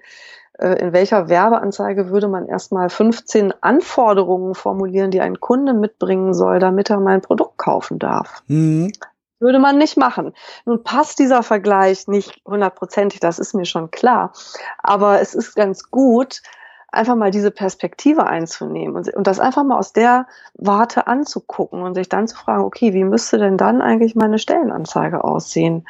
äh, 0.59 0.75
in 0.81 0.93
welcher 0.93 1.29
Werbeanzeige 1.29 2.11
würde 2.11 2.29
man 2.29 2.47
erstmal 2.47 2.91
15 2.91 3.55
Anforderungen 3.63 4.55
formulieren, 4.55 5.11
die 5.11 5.21
ein 5.21 5.41
Kunde 5.41 5.73
mitbringen 5.73 6.35
soll, 6.35 6.59
damit 6.59 6.91
er 6.91 7.01
mein 7.01 7.23
Produkt 7.23 7.59
kaufen 7.59 7.99
darf. 7.99 8.43
Mhm. 8.47 8.93
Würde 9.41 9.59
man 9.59 9.79
nicht 9.79 9.97
machen. 9.97 10.35
Nun 10.67 10.85
passt 10.85 11.19
dieser 11.19 11.43
Vergleich 11.43 12.07
nicht 12.07 12.41
hundertprozentig, 12.47 13.21
das 13.21 13.39
ist 13.39 13.55
mir 13.55 13.65
schon 13.65 13.91
klar. 13.91 14.33
Aber 14.79 15.21
es 15.21 15.35
ist 15.35 15.57
ganz 15.57 15.91
gut, 15.91 16.43
einfach 16.93 17.17
mal 17.17 17.31
diese 17.31 17.51
Perspektive 17.51 18.27
einzunehmen 18.27 18.97
und, 18.97 19.15
und, 19.15 19.27
das 19.27 19.41
einfach 19.41 19.65
mal 19.65 19.79
aus 19.79 19.93
der 19.93 20.27
Warte 20.55 21.07
anzugucken 21.07 21.83
und 21.83 21.95
sich 21.95 22.09
dann 22.09 22.29
zu 22.29 22.37
fragen, 22.37 22.65
okay, 22.65 22.93
wie 22.95 23.05
müsste 23.05 23.39
denn 23.39 23.57
dann 23.57 23.81
eigentlich 23.81 24.15
meine 24.15 24.39
Stellenanzeige 24.39 25.25
aussehen, 25.25 25.87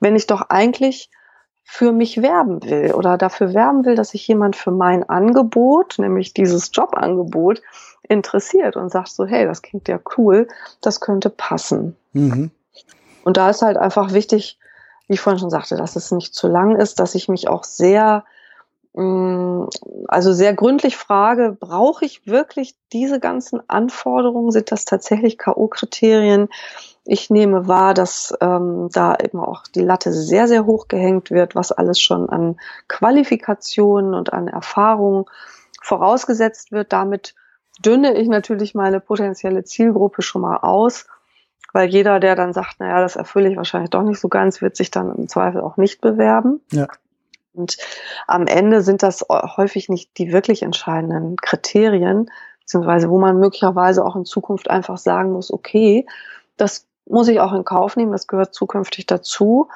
wenn 0.00 0.16
ich 0.16 0.26
doch 0.26 0.42
eigentlich 0.48 1.10
für 1.64 1.90
mich 1.90 2.22
werben 2.22 2.62
will 2.62 2.92
oder 2.94 3.18
dafür 3.18 3.52
werben 3.52 3.84
will, 3.84 3.96
dass 3.96 4.10
sich 4.10 4.26
jemand 4.28 4.54
für 4.54 4.70
mein 4.70 5.08
Angebot, 5.08 5.98
nämlich 5.98 6.32
dieses 6.32 6.70
Jobangebot, 6.72 7.60
interessiert 8.08 8.76
und 8.76 8.90
sagt 8.90 9.08
so, 9.08 9.26
hey, 9.26 9.46
das 9.46 9.62
klingt 9.62 9.88
ja 9.88 9.98
cool, 10.16 10.46
das 10.80 11.00
könnte 11.00 11.28
passen. 11.28 11.96
Mhm. 12.12 12.52
Und 13.26 13.36
da 13.36 13.50
ist 13.50 13.62
halt 13.62 13.76
einfach 13.76 14.12
wichtig, 14.12 14.58
wie 15.08 15.14
ich 15.14 15.20
vorhin 15.20 15.40
schon 15.40 15.50
sagte, 15.50 15.76
dass 15.76 15.96
es 15.96 16.12
nicht 16.12 16.34
zu 16.34 16.48
lang 16.48 16.76
ist, 16.76 17.00
dass 17.00 17.14
ich 17.14 17.28
mich 17.28 17.48
auch 17.48 17.64
sehr 17.64 18.24
Mm, 18.96 19.66
also 20.08 20.32
sehr 20.32 20.54
gründlich 20.54 20.96
frage, 20.96 21.54
brauche 21.60 22.06
ich 22.06 22.26
wirklich 22.26 22.74
diese 22.94 23.20
ganzen 23.20 23.60
Anforderungen? 23.68 24.50
Sind 24.50 24.72
das 24.72 24.86
tatsächlich 24.86 25.36
K.O.-Kriterien? 25.36 26.48
Ich 27.04 27.28
nehme 27.28 27.68
wahr, 27.68 27.92
dass 27.92 28.34
ähm, 28.40 28.88
da 28.90 29.14
eben 29.22 29.38
auch 29.38 29.64
die 29.74 29.82
Latte 29.82 30.14
sehr, 30.14 30.48
sehr 30.48 30.64
hoch 30.64 30.88
gehängt 30.88 31.30
wird, 31.30 31.54
was 31.54 31.72
alles 31.72 32.00
schon 32.00 32.30
an 32.30 32.58
Qualifikationen 32.88 34.14
und 34.14 34.32
an 34.32 34.48
Erfahrung 34.48 35.28
vorausgesetzt 35.82 36.72
wird. 36.72 36.94
Damit 36.94 37.34
dünne 37.84 38.14
ich 38.14 38.28
natürlich 38.28 38.74
meine 38.74 39.00
potenzielle 39.00 39.64
Zielgruppe 39.64 40.22
schon 40.22 40.40
mal 40.40 40.56
aus, 40.56 41.06
weil 41.76 41.90
jeder, 41.90 42.20
der 42.20 42.36
dann 42.36 42.54
sagt, 42.54 42.80
naja, 42.80 43.02
das 43.02 43.16
erfülle 43.16 43.50
ich 43.50 43.56
wahrscheinlich 43.58 43.90
doch 43.90 44.02
nicht 44.02 44.18
so 44.18 44.28
ganz, 44.28 44.62
wird 44.62 44.78
sich 44.78 44.90
dann 44.90 45.14
im 45.14 45.28
Zweifel 45.28 45.60
auch 45.60 45.76
nicht 45.76 46.00
bewerben. 46.00 46.62
Ja. 46.72 46.86
Und 47.52 47.76
am 48.26 48.46
Ende 48.46 48.80
sind 48.80 49.02
das 49.02 49.26
häufig 49.28 49.90
nicht 49.90 50.16
die 50.16 50.32
wirklich 50.32 50.62
entscheidenden 50.62 51.36
Kriterien, 51.36 52.30
beziehungsweise 52.60 53.10
wo 53.10 53.18
man 53.18 53.38
möglicherweise 53.38 54.06
auch 54.06 54.16
in 54.16 54.24
Zukunft 54.24 54.70
einfach 54.70 54.96
sagen 54.96 55.32
muss, 55.32 55.52
okay, 55.52 56.06
das 56.56 56.86
muss 57.04 57.28
ich 57.28 57.40
auch 57.40 57.52
in 57.52 57.66
Kauf 57.66 57.94
nehmen, 57.94 58.12
das 58.12 58.26
gehört 58.26 58.54
zukünftig 58.54 59.04
dazu, 59.04 59.68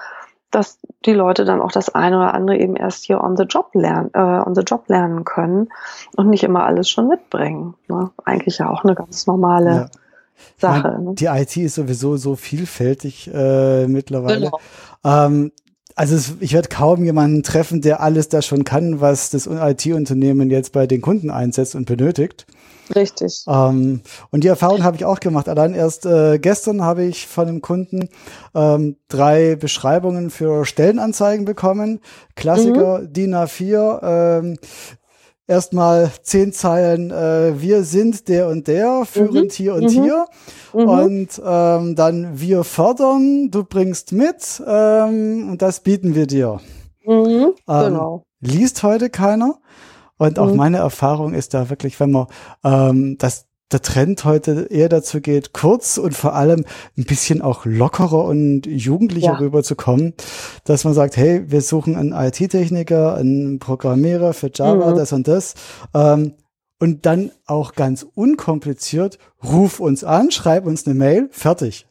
dass 0.51 0.79
die 1.05 1.13
Leute 1.13 1.45
dann 1.45 1.61
auch 1.61 1.71
das 1.71 1.95
eine 1.95 2.17
oder 2.17 2.33
andere 2.33 2.57
eben 2.57 2.77
erst 2.77 3.05
hier 3.05 3.23
on 3.23 3.37
the 3.37 3.45
job 3.45 3.75
lernen, 3.75 4.09
äh, 4.15 4.19
on 4.19 4.55
the 4.55 4.63
job 4.63 4.89
lernen 4.89 5.25
können 5.27 5.69
und 6.17 6.31
nicht 6.31 6.45
immer 6.45 6.65
alles 6.65 6.89
schon 6.89 7.09
mitbringen. 7.09 7.75
Ne? 7.89 8.11
Eigentlich 8.25 8.57
ja 8.57 8.71
auch 8.71 8.85
eine 8.85 8.95
ganz 8.95 9.27
normale 9.27 9.71
ja. 9.71 9.91
Sache. 10.59 10.89
Meine, 10.89 11.05
ne? 11.05 11.15
Die 11.15 11.27
IT 11.27 11.57
ist 11.57 11.75
sowieso 11.75 12.17
so 12.17 12.37
vielfältig 12.37 13.31
äh, 13.33 13.87
mittlerweile. 13.87 14.47
Genau. 14.47 14.61
Ähm, 15.05 15.53
also 15.97 16.15
es, 16.15 16.35
ich 16.41 16.53
werde 16.53 16.69
kaum 16.69 17.05
jemanden 17.05 17.43
treffen, 17.43 17.83
der 17.83 18.01
alles 18.01 18.29
da 18.29 18.43
schon 18.43 18.65
kann, 18.65 19.01
was 19.01 19.31
das 19.31 19.47
IT-Unternehmen 19.47 20.51
jetzt 20.51 20.73
bei 20.73 20.87
den 20.87 21.01
Kunden 21.01 21.31
einsetzt 21.31 21.75
und 21.75 21.87
benötigt. 21.87 22.47
Richtig. 22.95 23.45
Ähm, 23.47 24.01
und 24.31 24.45
die 24.45 24.49
Erfahrung 24.49 24.83
habe 24.83 24.97
ich 24.97 25.05
auch 25.05 25.21
gemacht. 25.21 25.49
Allein 25.49 25.75
erst 25.75 26.07
äh, 26.07 26.39
gestern 26.39 26.83
habe 26.83 27.05
ich 27.05 27.27
von 27.27 27.49
einem 27.49 27.61
Kunden 27.61 28.09
ähm, 28.55 28.97
drei 29.09 29.57
Beschreibungen 29.57 30.31
für 30.31 30.65
Stellenanzeigen 30.65 31.45
bekommen. 31.45 32.01
Klassiker 32.35 33.01
mhm. 33.01 33.13
DIN 33.13 33.35
A4. 33.35 34.39
Ähm, 34.39 34.59
erstmal 35.51 36.11
zehn 36.23 36.53
Zeilen, 36.53 37.11
äh, 37.11 37.61
wir 37.61 37.83
sind 37.83 38.29
der 38.29 38.47
und 38.47 38.69
der, 38.69 39.05
führend 39.05 39.47
mhm. 39.47 39.51
hier 39.51 39.75
und 39.75 39.83
mhm. 39.83 39.89
hier. 39.89 40.27
Mhm. 40.73 40.89
Und 40.89 41.43
ähm, 41.45 41.97
dann 41.97 42.41
wir 42.41 42.65
fördern, 42.65 43.51
du 43.51 43.65
bringst 43.65 44.13
mit 44.13 44.63
ähm, 44.67 45.49
und 45.51 45.61
das 45.61 45.81
bieten 45.81 46.15
wir 46.15 46.27
dir. 46.27 46.61
Mhm. 47.05 47.55
Ähm, 47.69 47.85
genau. 47.85 48.23
Liest 48.41 48.83
heute 48.83 49.11
keiner. 49.11 49.59
Und 50.17 50.39
auch 50.39 50.51
mhm. 50.51 50.57
meine 50.57 50.77
Erfahrung 50.79 51.35
ist 51.35 51.55
da 51.55 51.69
wirklich, 51.69 51.99
wenn 51.99 52.13
man 52.13 52.27
ähm, 52.63 53.17
das 53.19 53.47
der 53.73 53.83
Trend 53.83 54.25
heute 54.25 54.67
eher 54.71 54.89
dazu 54.89 55.21
geht, 55.21 55.53
kurz 55.53 55.99
und 55.99 56.15
vor 56.15 56.35
allem 56.35 56.65
ein 56.99 57.05
bisschen 57.05 57.43
auch 57.43 57.65
lockerer 57.65 58.25
und 58.25 58.67
jugendlicher 58.67 59.33
ja. 59.33 59.39
rüberzukommen, 59.39 60.15
dass 60.65 60.85
man 60.85 60.95
sagt, 60.95 61.17
hey, 61.17 61.51
wir 61.51 61.61
suchen 61.61 61.97
einen 61.97 62.13
IT-Techniker, 62.13 63.15
einen 63.15 63.59
Programmierer 63.59 64.33
für 64.33 64.51
Java, 64.53 64.93
mhm. 64.93 64.97
das 64.97 65.13
und 65.13 65.29
das. 65.29 65.55
Ähm, 65.95 66.35
und 66.81 67.05
dann 67.05 67.31
auch 67.47 67.75
ganz 67.75 68.07
unkompliziert, 68.15 69.19
ruf 69.45 69.81
uns 69.81 70.03
an, 70.03 70.31
schreib 70.31 70.67
uns 70.67 70.87
eine 70.87 70.95
Mail, 70.95 71.29
fertig. 71.31 71.87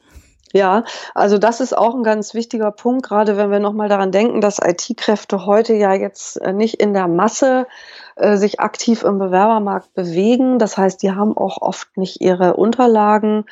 Ja, 0.52 0.84
also 1.14 1.38
das 1.38 1.62
ist 1.62 1.78
auch 1.78 1.94
ein 1.94 2.02
ganz 2.02 2.34
wichtiger 2.34 2.72
Punkt, 2.72 3.06
gerade 3.06 3.38
wenn 3.38 3.52
wir 3.52 3.60
nochmal 3.60 3.88
daran 3.88 4.12
denken, 4.12 4.42
dass 4.42 4.58
IT-Kräfte 4.58 5.46
heute 5.46 5.76
ja 5.76 5.94
jetzt 5.94 6.42
äh, 6.42 6.54
nicht 6.54 6.82
in 6.82 6.94
der 6.94 7.08
Masse 7.08 7.68
äh, 8.20 8.36
sich 8.36 8.60
aktiv 8.60 9.04
im 9.04 9.18
Bewerbermarkt 9.18 9.94
bewegen. 9.94 10.60
Das 10.60 10.78
heißt, 10.78 11.02
die 11.02 11.12
haben 11.12 11.38
auch 11.38 11.62
oft 11.62 11.98
nicht 11.98 12.20
ihre 12.20 12.56
Unterlagen 12.56 13.46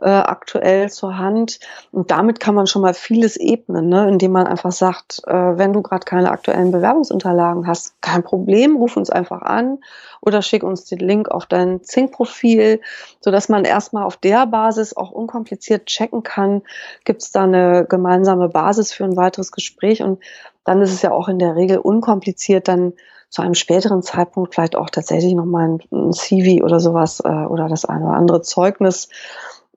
äh, 0.00 0.08
aktuell 0.08 0.90
zur 0.90 1.18
Hand. 1.18 1.60
Und 1.92 2.10
damit 2.10 2.40
kann 2.40 2.54
man 2.54 2.66
schon 2.66 2.82
mal 2.82 2.94
vieles 2.94 3.36
ebnen, 3.36 3.88
ne? 3.88 4.08
indem 4.08 4.32
man 4.32 4.46
einfach 4.46 4.72
sagt, 4.72 5.22
äh, 5.26 5.32
wenn 5.32 5.74
du 5.74 5.82
gerade 5.82 6.06
keine 6.06 6.30
aktuellen 6.30 6.72
Bewerbungsunterlagen 6.72 7.66
hast, 7.66 8.00
kein 8.00 8.22
Problem, 8.22 8.76
ruf 8.76 8.96
uns 8.96 9.10
einfach 9.10 9.42
an 9.42 9.78
oder 10.22 10.40
schick 10.40 10.62
uns 10.62 10.86
den 10.86 11.00
Link 11.00 11.30
auf 11.30 11.44
dein 11.44 11.82
Zink-Profil, 11.82 12.80
sodass 13.20 13.50
man 13.50 13.64
erstmal 13.64 14.04
auf 14.04 14.16
der 14.16 14.46
Basis 14.46 14.96
auch 14.96 15.10
unkompliziert 15.10 15.86
checken 15.86 16.22
kann, 16.22 16.62
gibt 17.04 17.22
es 17.22 17.30
da 17.30 17.44
eine 17.44 17.84
gemeinsame 17.86 18.48
Basis 18.48 18.92
für 18.92 19.04
ein 19.04 19.18
weiteres 19.18 19.52
Gespräch 19.52 20.02
und 20.02 20.22
dann 20.64 20.80
ist 20.80 20.92
es 20.92 21.02
ja 21.02 21.12
auch 21.12 21.28
in 21.28 21.38
der 21.38 21.56
Regel 21.56 21.76
unkompliziert, 21.76 22.68
dann 22.68 22.94
zu 23.30 23.42
einem 23.42 23.54
späteren 23.54 24.02
Zeitpunkt 24.02 24.54
vielleicht 24.54 24.76
auch 24.76 24.90
tatsächlich 24.90 25.34
nochmal 25.34 25.78
ein, 25.90 26.12
CV 26.12 26.64
oder 26.64 26.80
sowas 26.80 27.20
äh, 27.24 27.28
oder 27.28 27.68
das 27.68 27.84
eine 27.84 28.06
oder 28.06 28.16
andere 28.16 28.42
Zeugnis 28.42 29.08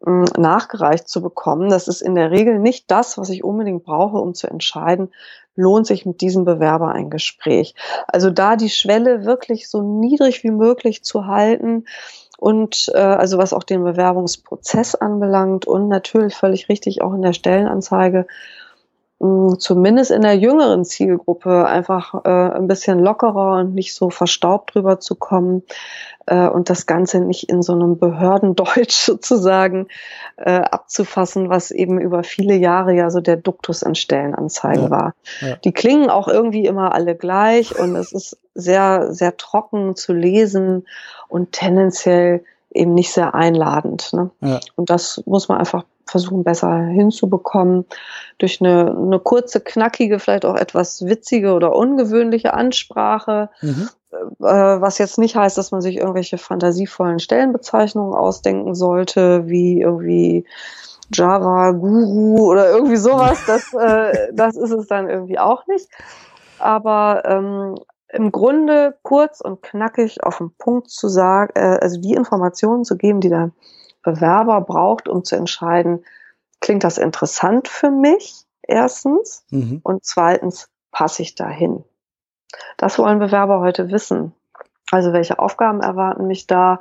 äh, 0.05 0.09
nachgereicht 0.39 1.07
zu 1.07 1.21
bekommen. 1.21 1.69
Das 1.69 1.87
ist 1.87 2.01
in 2.01 2.15
der 2.15 2.31
Regel 2.31 2.59
nicht 2.59 2.89
das, 2.91 3.17
was 3.17 3.29
ich 3.29 3.43
unbedingt 3.43 3.83
brauche, 3.83 4.17
um 4.17 4.33
zu 4.33 4.47
entscheiden, 4.47 5.11
lohnt 5.55 5.87
sich 5.87 6.05
mit 6.05 6.21
diesem 6.21 6.45
Bewerber 6.45 6.91
ein 6.91 7.09
Gespräch. 7.09 7.73
Also 8.07 8.29
da 8.29 8.55
die 8.55 8.69
Schwelle 8.69 9.25
wirklich 9.25 9.69
so 9.69 9.81
niedrig 9.81 10.43
wie 10.43 10.51
möglich 10.51 11.03
zu 11.03 11.25
halten, 11.25 11.85
und 12.37 12.91
äh, 12.93 12.99
also 12.99 13.37
was 13.39 13.51
auch 13.51 13.63
den 13.63 13.83
Bewerbungsprozess 13.83 14.95
anbelangt 14.95 15.65
und 15.65 15.87
natürlich 15.89 16.35
völlig 16.35 16.69
richtig 16.69 17.01
auch 17.01 17.13
in 17.13 17.23
der 17.23 17.33
Stellenanzeige 17.33 18.27
zumindest 19.20 20.11
in 20.11 20.22
der 20.22 20.38
jüngeren 20.38 20.86
Zielgruppe 20.86 21.65
einfach 21.65 22.13
äh, 22.24 22.30
ein 22.30 22.68
bisschen 22.68 22.99
lockerer 22.99 23.59
und 23.59 23.74
nicht 23.74 23.95
so 23.95 24.11
verstaubt 24.11 24.76
drüber 24.76 24.99
zu 24.99 25.15
kommen 25.15 25.63
äh, 26.28 26.47
und 26.47 26.70
das 26.70 26.86
Ganze 26.86 27.20
nicht 27.20 27.49
in 27.49 27.63
so 27.63 27.74
einem 27.74 27.97
Behördendeutsch 27.97 28.95
sozusagen 29.05 29.88
äh, 30.38 30.59
abzufassen, 30.59 31.49
was 31.49 31.72
eben 31.72 31.99
über 31.99 32.24
viele 32.24 32.55
Jahre 32.55 32.93
ja 32.93 33.09
so 33.09 33.20
der 33.20 33.38
Duktus 33.38 33.82
in 33.82 33.95
Stellenanzeigen 33.95 34.84
ja, 34.84 34.91
war. 34.91 35.15
Ja. 35.41 35.55
Die 35.55 35.72
klingen 35.72 36.11
auch 36.11 36.28
irgendwie 36.28 36.65
immer 36.65 36.93
alle 36.93 37.15
gleich 37.15 37.78
und 37.78 37.95
es 37.95 38.11
ist 38.11 38.38
sehr, 38.53 39.13
sehr 39.13 39.36
trocken 39.38 39.95
zu 39.95 40.13
lesen 40.13 40.86
und 41.28 41.53
tendenziell 41.53 42.43
eben 42.72 42.93
nicht 42.93 43.11
sehr 43.11 43.34
einladend. 43.34 44.13
Ne? 44.13 44.30
Ja. 44.41 44.59
Und 44.76 44.91
das 44.91 45.24
muss 45.26 45.49
man 45.49 45.57
einfach 45.57 45.86
versuchen 46.08 46.43
besser 46.43 46.78
hinzubekommen 46.78 47.86
durch 48.38 48.62
eine, 48.62 48.95
eine 48.95 49.20
kurze, 49.20 49.60
knackige, 49.62 50.20
vielleicht 50.20 50.45
auch 50.45 50.55
etwas 50.55 51.05
witzige 51.05 51.53
oder 51.53 51.76
ungewöhnliche 51.76 52.53
Ansprache, 52.53 53.49
mhm. 53.62 53.89
äh, 54.12 54.45
was 54.45 54.97
jetzt 54.97 55.18
nicht 55.18 55.36
heißt, 55.36 55.58
dass 55.58 55.72
man 55.72 55.82
sich 55.82 55.97
irgendwelche 55.97 56.38
fantasievollen 56.38 57.20
Stellenbezeichnungen 57.20 58.14
ausdenken 58.14 58.76
sollte, 58.76 59.47
wie 59.47 59.82
irgendwie 59.82 60.45
Java 61.14 61.72
Guru 61.72 62.51
oder 62.51 62.70
irgendwie 62.70 62.97
sowas. 62.97 63.39
Das, 63.47 63.74
äh, 63.80 64.30
das 64.34 64.55
ist 64.55 64.72
es 64.72 64.88
dann 64.88 65.10
irgendwie 65.10 65.39
auch 65.39 65.68
nicht. 65.68 65.88
Aber 66.60 67.24
ähm, 67.26 67.76
im 68.10 68.32
Grunde 68.32 68.97
kurz 69.03 69.41
und 69.41 69.62
knackig 69.62 70.24
auf 70.24 70.38
den 70.38 70.51
Punkt 70.58 70.89
zu 70.89 71.08
sagen, 71.08 71.51
äh, 71.55 71.78
also 71.82 71.99
die 71.99 72.14
Informationen 72.14 72.84
zu 72.84 72.97
geben, 72.97 73.20
die 73.20 73.30
der 73.30 73.51
Bewerber 74.08 74.62
braucht, 74.62 75.10
um 75.10 75.26
zu 75.26 75.36
entscheiden, 75.36 76.05
klingt 76.62 76.86
das 76.86 76.97
interessant 76.97 77.68
für 77.68 77.91
mich, 77.91 78.45
erstens, 78.62 79.43
mhm. 79.51 79.82
und 79.84 80.05
zweitens, 80.05 80.70
passe 80.91 81.22
ich 81.22 81.36
dahin. 81.36 81.84
Das 82.78 82.97
wollen 82.97 83.20
Bewerber 83.20 83.60
heute 83.60 83.91
wissen. 83.91 84.34
Also 84.89 85.12
welche 85.12 85.39
Aufgaben 85.39 85.82
erwarten 85.82 86.26
mich 86.26 86.47
da 86.47 86.80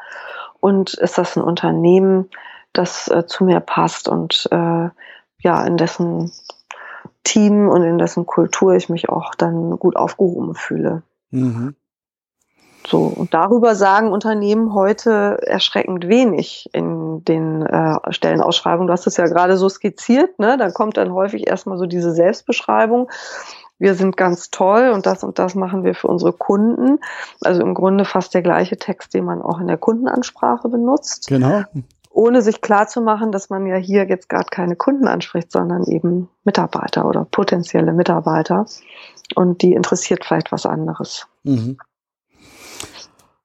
und 0.60 0.94
ist 0.94 1.18
das 1.18 1.36
ein 1.36 1.42
Unternehmen, 1.42 2.30
das 2.72 3.08
äh, 3.08 3.26
zu 3.26 3.44
mir 3.44 3.58
passt 3.58 4.08
und 4.08 4.48
äh, 4.52 4.88
ja, 5.40 5.64
in 5.66 5.76
dessen 5.76 6.30
Team 7.24 7.68
und 7.68 7.82
in 7.82 7.98
dessen 7.98 8.24
Kultur 8.24 8.74
ich 8.74 8.88
mich 8.88 9.08
auch 9.08 9.34
dann 9.34 9.70
gut 9.72 9.96
aufgehoben 9.96 10.54
fühle. 10.54 11.02
Mhm. 11.30 11.74
So, 12.86 13.02
und 13.02 13.34
darüber 13.34 13.74
sagen 13.74 14.12
Unternehmen 14.12 14.72
heute 14.72 15.38
erschreckend 15.42 16.06
wenig 16.06 16.70
in 16.72 17.24
den 17.24 17.66
äh, 17.66 17.96
Stellenausschreibungen. 18.10 18.86
Du 18.86 18.92
hast 18.92 19.06
es 19.06 19.16
ja 19.16 19.26
gerade 19.26 19.56
so 19.56 19.68
skizziert, 19.68 20.38
ne? 20.38 20.56
Da 20.56 20.70
kommt 20.70 20.96
dann 20.96 21.12
häufig 21.12 21.48
erstmal 21.48 21.78
so 21.78 21.86
diese 21.86 22.12
Selbstbeschreibung. 22.12 23.10
Wir 23.78 23.94
sind 23.94 24.16
ganz 24.16 24.50
toll 24.50 24.90
und 24.94 25.04
das 25.04 25.24
und 25.24 25.38
das 25.38 25.54
machen 25.54 25.84
wir 25.84 25.94
für 25.94 26.06
unsere 26.06 26.32
Kunden. 26.32 26.98
Also 27.42 27.60
im 27.60 27.74
Grunde 27.74 28.04
fast 28.04 28.34
der 28.34 28.42
gleiche 28.42 28.76
Text, 28.76 29.14
den 29.14 29.24
man 29.24 29.42
auch 29.42 29.60
in 29.60 29.66
der 29.66 29.78
Kundenansprache 29.78 30.68
benutzt. 30.68 31.26
Genau. 31.26 31.64
Ohne 32.10 32.40
sich 32.40 32.62
klar 32.62 32.86
zu 32.86 33.02
machen, 33.02 33.32
dass 33.32 33.50
man 33.50 33.66
ja 33.66 33.76
hier 33.76 34.08
jetzt 34.08 34.30
gerade 34.30 34.46
keine 34.50 34.76
Kunden 34.76 35.06
anspricht, 35.06 35.52
sondern 35.52 35.84
eben 35.84 36.30
Mitarbeiter 36.44 37.04
oder 37.04 37.26
potenzielle 37.30 37.92
Mitarbeiter. 37.92 38.64
Und 39.34 39.60
die 39.60 39.74
interessiert 39.74 40.24
vielleicht 40.24 40.52
was 40.52 40.64
anderes. 40.64 41.26
Mhm. 41.42 41.76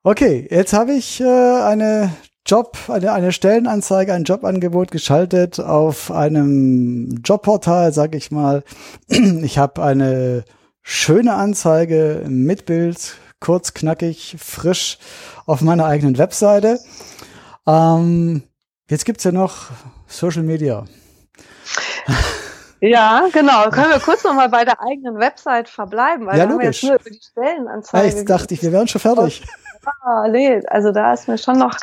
Okay, 0.03 0.47
jetzt 0.49 0.73
habe 0.73 0.93
ich 0.93 1.21
äh, 1.21 1.25
eine 1.25 2.11
Job, 2.43 2.75
eine, 2.87 3.11
eine 3.13 3.31
Stellenanzeige, 3.31 4.13
ein 4.13 4.23
Jobangebot 4.23 4.89
geschaltet 4.89 5.59
auf 5.59 6.09
einem 6.09 7.21
Jobportal, 7.23 7.93
sag 7.93 8.15
ich 8.15 8.31
mal. 8.31 8.63
Ich 9.43 9.59
habe 9.59 9.83
eine 9.83 10.43
schöne 10.81 11.35
Anzeige 11.35 12.23
mit 12.27 12.65
Bild, 12.65 13.15
kurz, 13.39 13.75
knackig, 13.75 14.37
frisch 14.39 14.97
auf 15.45 15.61
meiner 15.61 15.85
eigenen 15.85 16.17
Webseite. 16.17 16.79
Ähm, 17.67 18.41
jetzt 18.89 19.05
gibt's 19.05 19.23
ja 19.23 19.31
noch 19.31 19.67
Social 20.07 20.43
Media. 20.43 20.85
Ja, 22.83 23.27
genau. 23.31 23.69
Können 23.69 23.91
wir 23.91 23.99
kurz 23.99 24.23
noch 24.23 24.33
mal 24.33 24.49
bei 24.49 24.65
der 24.65 24.81
eigenen 24.81 25.19
Website 25.19 25.69
verbleiben, 25.69 26.25
weil 26.25 26.39
ja, 26.39 26.45
wir 26.45 26.53
logisch. 26.53 26.65
haben 26.65 26.71
jetzt 26.71 26.83
nur 26.83 26.95
über 26.95 27.09
die 27.11 27.21
Stellenanzeige. 27.21 28.07
Ja, 28.07 28.11
jetzt 28.11 28.27
dachte 28.27 28.53
ich, 28.55 28.63
wir 28.63 28.71
wären 28.71 28.87
schon 28.87 29.01
fertig. 29.01 29.43
Ah, 29.85 30.27
nee, 30.27 30.61
also 30.67 30.91
da 30.91 31.13
ist 31.13 31.27
mir 31.27 31.37
schon 31.37 31.57
noch, 31.57 31.75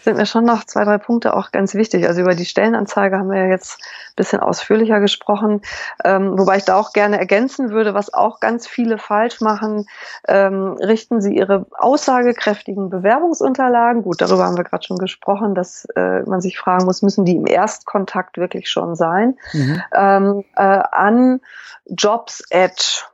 sind 0.00 0.16
mir 0.16 0.24
schon 0.24 0.44
noch 0.44 0.64
zwei, 0.64 0.84
drei 0.84 0.96
Punkte 0.98 1.34
auch 1.34 1.50
ganz 1.50 1.74
wichtig. 1.74 2.06
Also 2.06 2.22
über 2.22 2.34
die 2.34 2.46
Stellenanzeige 2.46 3.18
haben 3.18 3.30
wir 3.30 3.38
ja 3.38 3.50
jetzt 3.50 3.80
ein 3.80 4.16
bisschen 4.16 4.40
ausführlicher 4.40 5.00
gesprochen, 5.00 5.60
ähm, 6.04 6.38
wobei 6.38 6.56
ich 6.56 6.64
da 6.64 6.76
auch 6.76 6.92
gerne 6.92 7.18
ergänzen 7.18 7.70
würde, 7.70 7.92
was 7.92 8.14
auch 8.14 8.40
ganz 8.40 8.66
viele 8.66 8.96
falsch 8.96 9.40
machen, 9.40 9.86
ähm, 10.26 10.76
richten 10.80 11.20
sie 11.20 11.36
ihre 11.36 11.66
aussagekräftigen 11.78 12.88
Bewerbungsunterlagen, 12.88 14.02
gut, 14.02 14.22
darüber 14.22 14.44
haben 14.44 14.56
wir 14.56 14.64
gerade 14.64 14.84
schon 14.84 14.98
gesprochen, 14.98 15.54
dass 15.54 15.86
äh, 15.96 16.22
man 16.22 16.40
sich 16.40 16.58
fragen 16.58 16.86
muss, 16.86 17.02
müssen 17.02 17.26
die 17.26 17.36
im 17.36 17.46
Erstkontakt 17.46 18.38
wirklich 18.38 18.70
schon 18.70 18.96
sein, 18.96 19.36
mhm. 19.52 19.82
ähm, 19.92 20.44
äh, 20.56 20.62
an 20.62 21.40
Jobs 21.86 22.42
at 22.50 23.10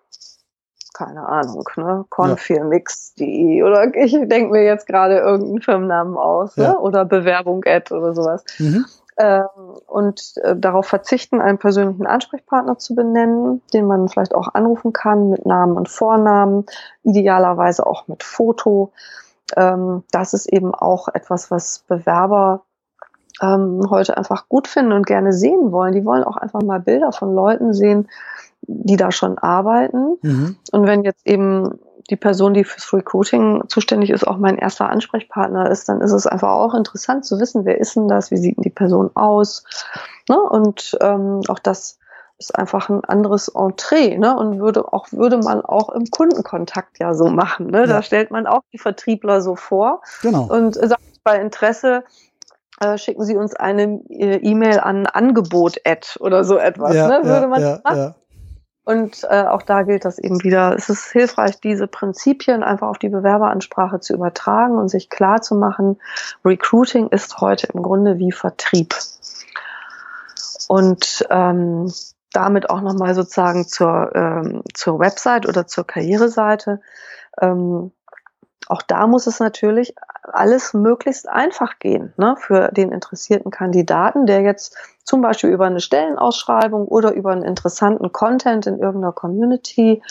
keine 1.00 1.26
Ahnung, 1.26 1.64
ne? 1.76 2.04
Confirmix.de 2.10 3.62
oder 3.62 3.94
ich 3.94 4.12
denke 4.12 4.52
mir 4.52 4.64
jetzt 4.64 4.86
gerade 4.86 5.18
irgendeinen 5.18 5.62
Firmennamen 5.62 6.18
aus, 6.18 6.58
ne? 6.58 6.78
oder 6.78 7.06
Bewerbung 7.06 7.62
Ad 7.66 7.94
oder 7.94 8.14
sowas. 8.14 8.44
Mhm. 8.58 8.84
Ähm, 9.16 9.46
und 9.86 10.34
äh, 10.42 10.54
darauf 10.56 10.86
verzichten, 10.86 11.40
einen 11.40 11.56
persönlichen 11.56 12.06
Ansprechpartner 12.06 12.76
zu 12.78 12.94
benennen, 12.94 13.62
den 13.72 13.86
man 13.86 14.08
vielleicht 14.08 14.34
auch 14.34 14.48
anrufen 14.52 14.92
kann 14.92 15.30
mit 15.30 15.46
Namen 15.46 15.76
und 15.76 15.88
Vornamen, 15.88 16.66
idealerweise 17.02 17.86
auch 17.86 18.06
mit 18.06 18.22
Foto. 18.22 18.92
Ähm, 19.56 20.04
das 20.12 20.34
ist 20.34 20.52
eben 20.52 20.74
auch 20.74 21.08
etwas, 21.08 21.50
was 21.50 21.80
Bewerber 21.88 22.62
ähm, 23.40 23.86
heute 23.90 24.16
einfach 24.16 24.48
gut 24.48 24.68
finden 24.68 24.92
und 24.92 25.06
gerne 25.06 25.32
sehen 25.32 25.72
wollen. 25.72 25.92
Die 25.92 26.04
wollen 26.04 26.24
auch 26.24 26.36
einfach 26.36 26.62
mal 26.62 26.80
Bilder 26.80 27.12
von 27.12 27.34
Leuten 27.34 27.72
sehen, 27.72 28.08
die 28.62 28.96
da 28.96 29.10
schon 29.10 29.38
arbeiten. 29.38 30.16
Mhm. 30.22 30.56
Und 30.72 30.86
wenn 30.86 31.02
jetzt 31.02 31.26
eben 31.26 31.78
die 32.10 32.16
Person, 32.16 32.54
die 32.54 32.64
fürs 32.64 32.92
Recruiting 32.92 33.62
zuständig 33.68 34.10
ist, 34.10 34.26
auch 34.26 34.36
mein 34.36 34.58
erster 34.58 34.88
Ansprechpartner 34.88 35.70
ist, 35.70 35.88
dann 35.88 36.00
ist 36.00 36.12
es 36.12 36.26
einfach 36.26 36.50
auch 36.50 36.74
interessant 36.74 37.24
zu 37.24 37.38
wissen, 37.38 37.64
wer 37.64 37.78
ist 37.78 37.94
denn 37.94 38.08
das, 38.08 38.30
wie 38.30 38.36
sieht 38.36 38.56
denn 38.56 38.62
die 38.62 38.70
Person 38.70 39.10
aus. 39.14 39.64
Ne? 40.28 40.40
Und 40.40 40.98
ähm, 41.00 41.40
auch 41.48 41.60
das 41.60 41.98
ist 42.38 42.58
einfach 42.58 42.88
ein 42.88 43.04
anderes 43.04 43.48
Entree, 43.48 44.16
ne? 44.16 44.34
Und 44.34 44.60
würde 44.60 44.92
auch, 44.94 45.12
würde 45.12 45.36
man 45.36 45.60
auch 45.62 45.90
im 45.90 46.06
Kundenkontakt 46.06 46.98
ja 46.98 47.12
so 47.12 47.28
machen. 47.28 47.66
Ne? 47.66 47.80
Ja. 47.80 47.86
Da 47.86 48.02
stellt 48.02 48.30
man 48.30 48.46
auch 48.46 48.62
die 48.72 48.78
Vertriebler 48.78 49.42
so 49.42 49.56
vor. 49.56 50.00
Genau. 50.22 50.44
Und 50.44 50.74
sagt 50.74 51.02
bei 51.22 51.38
Interesse, 51.38 52.02
äh, 52.80 52.98
schicken 52.98 53.24
Sie 53.24 53.36
uns 53.36 53.54
eine 53.54 54.00
äh, 54.08 54.36
E-Mail 54.36 54.80
an 54.80 55.06
Angebot-Ad 55.06 56.18
oder 56.20 56.44
so 56.44 56.56
etwas. 56.56 56.94
Ja, 56.94 57.08
ne? 57.08 57.24
Würde 57.24 57.42
ja, 57.42 57.48
man 57.48 57.62
ja, 57.62 57.80
machen? 57.84 58.14
Und 58.84 59.24
äh, 59.28 59.44
auch 59.44 59.62
da 59.62 59.82
gilt 59.82 60.04
das 60.04 60.18
eben 60.18 60.42
wieder. 60.42 60.74
Es 60.74 60.88
ist 60.88 61.12
hilfreich, 61.12 61.60
diese 61.60 61.86
Prinzipien 61.86 62.62
einfach 62.62 62.88
auf 62.88 62.98
die 62.98 63.10
Bewerberansprache 63.10 64.00
zu 64.00 64.14
übertragen 64.14 64.78
und 64.78 64.88
sich 64.88 65.10
klar 65.10 65.42
zu 65.42 65.54
machen, 65.54 66.00
Recruiting 66.44 67.08
ist 67.08 67.40
heute 67.40 67.68
im 67.68 67.82
Grunde 67.82 68.18
wie 68.18 68.32
Vertrieb. 68.32 68.94
Und 70.66 71.26
ähm, 71.30 71.92
damit 72.32 72.70
auch 72.70 72.80
nochmal 72.80 73.14
sozusagen 73.14 73.66
zur, 73.66 74.10
ähm, 74.14 74.62
zur 74.72 74.98
Website 74.98 75.46
oder 75.46 75.66
zur 75.66 75.86
Karriereseite. 75.86 76.80
Ähm, 77.40 77.92
auch 78.68 78.82
da 78.82 79.06
muss 79.06 79.26
es 79.26 79.40
natürlich 79.40 79.94
alles 80.22 80.74
möglichst 80.74 81.28
einfach 81.28 81.78
gehen 81.78 82.12
ne, 82.16 82.36
für 82.38 82.68
den 82.68 82.92
interessierten 82.92 83.50
Kandidaten, 83.50 84.26
der 84.26 84.42
jetzt 84.42 84.76
zum 85.04 85.22
Beispiel 85.22 85.50
über 85.50 85.66
eine 85.66 85.80
Stellenausschreibung 85.80 86.86
oder 86.86 87.12
über 87.12 87.32
einen 87.32 87.42
interessanten 87.42 88.12
Content 88.12 88.66
in 88.66 88.78
irgendeiner 88.78 89.12
Community 89.12 90.02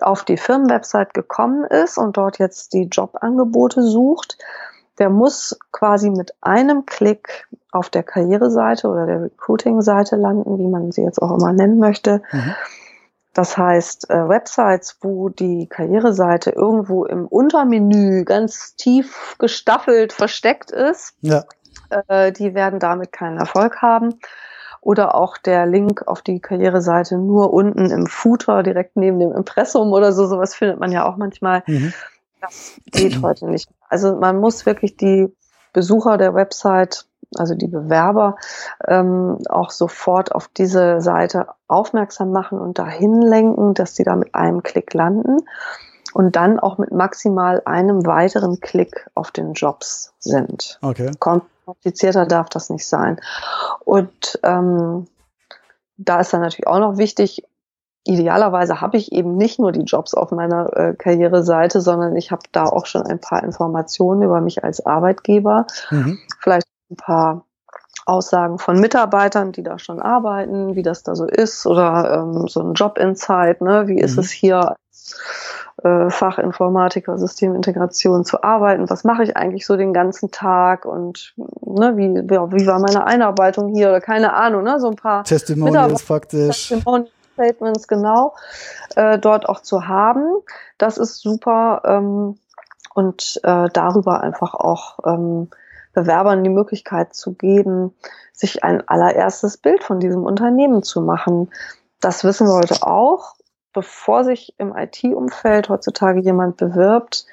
auf 0.00 0.24
die 0.24 0.36
Firmenwebsite 0.36 1.10
gekommen 1.12 1.64
ist 1.64 1.98
und 1.98 2.16
dort 2.16 2.38
jetzt 2.38 2.72
die 2.72 2.84
Jobangebote 2.84 3.82
sucht, 3.82 4.38
der 4.98 5.10
muss 5.10 5.58
quasi 5.72 6.10
mit 6.10 6.34
einem 6.40 6.86
Klick 6.86 7.48
auf 7.72 7.90
der 7.90 8.02
Karriereseite 8.02 8.88
oder 8.88 9.06
der 9.06 9.22
Recruiting-Seite 9.22 10.16
landen, 10.16 10.58
wie 10.58 10.66
man 10.68 10.92
sie 10.92 11.02
jetzt 11.02 11.20
auch 11.20 11.36
immer 11.36 11.52
nennen 11.52 11.78
möchte. 11.78 12.22
Mhm. 12.32 12.54
Das 13.34 13.56
heißt, 13.56 14.10
äh, 14.10 14.28
Websites, 14.28 14.98
wo 15.00 15.28
die 15.28 15.68
Karriereseite 15.68 16.50
irgendwo 16.50 17.04
im 17.04 17.26
Untermenü 17.26 18.24
ganz 18.24 18.74
tief 18.74 19.36
gestaffelt 19.38 20.12
versteckt 20.12 20.70
ist, 20.70 21.14
ja 21.20 21.44
äh, 21.90 22.32
die 22.32 22.54
werden 22.54 22.78
damit 22.78 23.12
keinen 23.12 23.38
Erfolg 23.38 23.82
haben. 23.82 24.14
Oder 24.80 25.16
auch 25.16 25.38
der 25.38 25.66
Link 25.66 26.06
auf 26.06 26.22
die 26.22 26.40
Karriereseite 26.40 27.18
nur 27.18 27.52
unten 27.52 27.90
im 27.90 28.06
Footer, 28.06 28.62
direkt 28.62 28.96
neben 28.96 29.18
dem 29.18 29.32
Impressum 29.32 29.92
oder 29.92 30.12
so, 30.12 30.26
sowas 30.26 30.54
findet 30.54 30.78
man 30.78 30.92
ja 30.92 31.04
auch 31.04 31.16
manchmal. 31.16 31.64
Mhm. 31.66 31.92
Das 32.40 32.76
geht 32.92 33.20
heute 33.20 33.46
nicht. 33.48 33.68
Also 33.88 34.14
man 34.14 34.38
muss 34.38 34.64
wirklich 34.64 34.96
die 34.96 35.34
Besucher 35.72 36.16
der 36.16 36.34
Website, 36.34 37.06
also 37.36 37.54
die 37.54 37.66
Bewerber, 37.66 38.36
ähm, 38.86 39.38
auch 39.48 39.70
sofort 39.70 40.34
auf 40.34 40.48
diese 40.48 41.00
Seite 41.00 41.48
aufmerksam 41.66 42.32
machen 42.32 42.58
und 42.58 42.78
dahin 42.78 43.20
lenken, 43.20 43.74
dass 43.74 43.96
sie 43.96 44.04
da 44.04 44.16
mit 44.16 44.34
einem 44.34 44.62
Klick 44.62 44.94
landen 44.94 45.38
und 46.14 46.36
dann 46.36 46.58
auch 46.58 46.78
mit 46.78 46.92
maximal 46.92 47.62
einem 47.64 48.06
weiteren 48.06 48.60
Klick 48.60 49.08
auf 49.14 49.30
den 49.30 49.52
Jobs 49.52 50.14
sind. 50.18 50.78
Okay. 50.82 51.10
Komplizierter 51.18 52.24
darf 52.24 52.48
das 52.48 52.70
nicht 52.70 52.86
sein. 52.86 53.20
Und 53.84 54.40
ähm, 54.42 55.06
da 55.98 56.20
ist 56.20 56.32
dann 56.32 56.40
natürlich 56.40 56.66
auch 56.66 56.78
noch 56.78 56.96
wichtig, 56.96 57.44
idealerweise 58.04 58.80
habe 58.80 58.96
ich 58.96 59.12
eben 59.12 59.36
nicht 59.36 59.58
nur 59.58 59.70
die 59.70 59.82
Jobs 59.82 60.14
auf 60.14 60.30
meiner 60.30 60.74
äh, 60.74 60.94
Karriereseite, 60.94 61.82
sondern 61.82 62.16
ich 62.16 62.30
habe 62.30 62.42
da 62.52 62.64
auch 62.64 62.86
schon 62.86 63.02
ein 63.02 63.20
paar 63.20 63.42
Informationen 63.42 64.22
über 64.22 64.40
mich 64.40 64.64
als 64.64 64.86
Arbeitgeber, 64.86 65.66
mhm. 65.90 66.18
vielleicht 66.40 66.66
ein 66.90 66.96
paar 66.96 67.44
Aussagen 68.06 68.58
von 68.58 68.80
Mitarbeitern, 68.80 69.52
die 69.52 69.62
da 69.62 69.78
schon 69.78 70.00
arbeiten, 70.00 70.74
wie 70.74 70.82
das 70.82 71.02
da 71.02 71.14
so 71.14 71.26
ist, 71.26 71.66
oder 71.66 72.22
ähm, 72.22 72.48
so 72.48 72.60
ein 72.60 72.74
Job-Insight, 72.74 73.60
ne? 73.60 73.86
wie 73.86 74.00
ist 74.00 74.16
mhm. 74.16 74.20
es 74.20 74.30
hier 74.30 74.76
äh, 75.82 76.10
Fachinformatiker, 76.10 77.18
Systemintegration 77.18 78.24
zu 78.24 78.42
arbeiten. 78.42 78.88
Was 78.90 79.04
mache 79.04 79.22
ich 79.22 79.36
eigentlich 79.36 79.66
so 79.66 79.76
den 79.76 79.92
ganzen 79.92 80.30
Tag 80.30 80.86
und 80.86 81.34
ne, 81.36 81.96
wie, 81.96 82.08
wie 82.08 82.66
war 82.66 82.80
meine 82.80 83.06
Einarbeitung 83.06 83.68
hier 83.68 83.88
oder 83.88 84.00
keine 84.00 84.32
Ahnung, 84.32 84.64
ne, 84.64 84.80
so 84.80 84.88
ein 84.88 84.96
paar 84.96 85.24
Testimonials 85.24 86.02
praktisch. 86.02 86.68
Testimonial 86.68 87.10
Statements 87.34 87.86
genau 87.86 88.34
äh, 88.96 89.18
dort 89.18 89.48
auch 89.48 89.60
zu 89.60 89.86
haben. 89.86 90.24
Das 90.76 90.98
ist 90.98 91.20
super 91.20 91.82
ähm, 91.84 92.38
und 92.94 93.40
äh, 93.44 93.68
darüber 93.72 94.20
einfach 94.20 94.54
auch 94.54 94.98
ähm, 95.06 95.48
Bewerbern 96.00 96.44
die 96.44 96.50
Möglichkeit 96.50 97.14
zu 97.14 97.34
geben, 97.34 97.94
sich 98.32 98.64
ein 98.64 98.86
allererstes 98.88 99.56
Bild 99.56 99.82
von 99.82 100.00
diesem 100.00 100.24
Unternehmen 100.24 100.82
zu 100.82 101.00
machen. 101.00 101.50
Das 102.00 102.24
wissen 102.24 102.46
wir 102.46 102.54
heute 102.54 102.82
auch 102.82 103.34
bevor 103.78 104.24
sich 104.24 104.54
im 104.58 104.74
IT-Umfeld 104.76 105.68
heutzutage 105.68 106.20
jemand 106.20 106.56
bewirbt, 106.56 107.26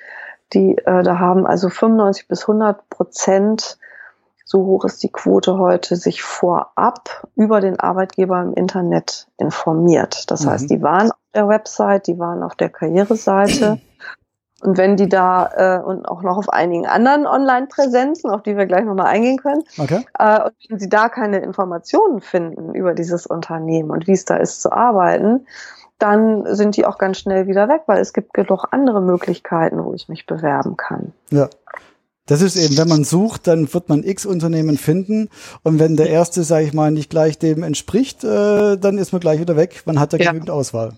Die 0.53 0.78
äh, 0.78 1.01
da 1.01 1.18
haben 1.18 1.47
also 1.47 1.70
95 1.70 2.28
bis 2.28 2.41
100 2.41 2.88
Prozent, 2.91 3.80
so 4.45 4.63
hoch 4.63 4.86
ist 4.86 5.01
die 5.01 5.11
Quote 5.11 5.57
heute, 5.57 5.95
sich 5.95 6.22
vorab 6.22 7.28
über 7.36 7.61
den 7.61 7.80
Arbeitgeber 7.80 8.39
im 8.43 8.53
Internet 8.53 9.28
informiert. 9.38 10.30
Das 10.30 10.45
mhm. 10.45 10.49
heißt, 10.51 10.70
die 10.70 10.84
waren 10.84 11.09
auf 11.09 11.18
der 11.34 11.47
Website, 11.47 12.05
die 12.05 12.20
waren 12.20 12.43
auf 12.43 12.53
der 12.53 12.70
Karriereseite. 12.70 13.82
Und 14.62 14.78
wenn 14.78 14.95
die 14.95 15.10
da 15.10 15.80
äh, 15.80 15.84
und 15.84 16.08
auch 16.08 16.22
noch 16.22 16.38
auf 16.38 16.49
einigen 16.49 16.88
anderen 16.88 17.28
Online-Präsenzen, 17.28 18.30
auf 18.30 18.41
die 18.41 18.56
wir 18.56 18.66
gleich 18.66 18.86
nochmal 18.86 19.08
eingehen 19.08 19.38
können, 19.38 19.64
okay. 19.78 20.06
äh, 20.18 20.43
und 20.43 20.53
wenn 20.70 20.80
sie 20.80 20.89
da 20.89 21.10
keine 21.10 21.39
Informationen 21.39 22.22
finden 22.22 22.74
über 22.74 22.93
dieses 22.93 23.28
Unternehmen 23.28 23.91
und 23.91 24.08
wie 24.08 24.14
es 24.14 24.24
da 24.26 24.38
ist 24.38 24.62
zu 24.62 24.72
arbeiten, 24.72 25.45
dann 25.99 26.56
sind 26.56 26.78
die 26.78 26.86
auch 26.86 26.97
ganz 26.97 27.20
schnell 27.20 27.47
wieder 27.47 27.68
weg, 27.70 27.84
weil 27.88 27.99
es 27.99 28.14
gibt 28.14 28.34
genug 28.34 28.66
andere 28.72 29.01
Möglichkeiten, 29.01 29.84
wo 29.84 29.93
ich 29.93 30.10
mich 30.10 30.26
bewerben 30.26 30.78
kann. 30.78 31.14
Ja. 31.30 31.49
Das 32.28 32.41
ist 32.41 32.56
eben, 32.56 32.76
wenn 32.78 32.88
man 32.88 33.03
sucht, 33.03 33.45
dann 33.45 33.72
wird 33.72 33.88
man 33.88 34.03
X 34.03 34.26
Unternehmen 34.26 34.78
finden 34.78 35.30
und 35.62 35.80
wenn 35.80 35.95
der 35.95 36.10
erste, 36.10 36.43
sage 36.43 36.66
ich 36.66 36.74
mal, 36.74 36.89
nicht 36.89 37.12
gleich 37.12 37.38
dem 37.38 37.62
entspricht, 37.62 38.24
äh, 38.24 38.78
dann 38.78 38.97
ist 38.97 39.12
man 39.12 39.20
gleich 39.20 39.39
wieder 39.39 39.56
weg. 39.56 39.84
Man 39.86 39.99
hat 39.99 40.14
ja, 40.14 40.20
ja. 40.20 40.32
genügend 40.32 40.49
Auswahl. 40.49 40.93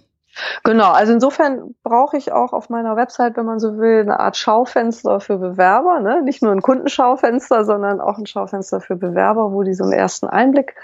Genau, 0.64 0.92
also 0.92 1.14
insofern 1.14 1.76
brauche 1.84 2.18
ich 2.18 2.32
auch 2.32 2.54
auf 2.54 2.70
meiner 2.70 2.96
Website, 2.96 3.38
wenn 3.38 3.46
man 3.46 3.60
so 3.60 3.78
will, 3.78 4.02
eine 4.02 4.20
Art 4.20 4.38
Schaufenster 4.38 5.20
für 5.20 5.38
Bewerber. 5.38 6.00
Ne? 6.00 6.22
Nicht 6.24 6.42
nur 6.42 6.52
ein 6.52 6.62
Kundenschaufenster, 6.62 7.66
sondern 7.66 8.02
auch 8.02 8.18
ein 8.18 8.26
Schaufenster 8.26 8.82
für 8.82 8.96
Bewerber, 8.96 9.52
wo 9.52 9.64
die 9.64 9.74
so 9.74 9.84
einen 9.84 9.94
ersten 9.94 10.28
Einblick 10.28 10.76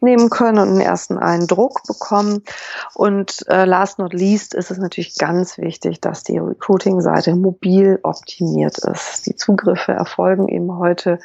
nehmen 0.00 0.30
können 0.30 0.58
und 0.58 0.68
einen 0.68 0.80
ersten 0.80 1.18
Eindruck 1.18 1.82
bekommen. 1.86 2.42
Und 2.94 3.44
äh, 3.48 3.64
last 3.64 3.98
not 3.98 4.12
least 4.12 4.54
ist 4.54 4.70
es 4.70 4.78
natürlich 4.78 5.18
ganz 5.18 5.58
wichtig, 5.58 6.00
dass 6.00 6.24
die 6.24 6.38
Recruiting-Seite 6.38 7.34
mobil 7.34 7.98
optimiert 8.02 8.78
ist. 8.78 9.26
Die 9.26 9.36
Zugriffe 9.36 9.92
erfolgen 9.92 10.48
eben 10.48 10.78
heute 10.78 11.18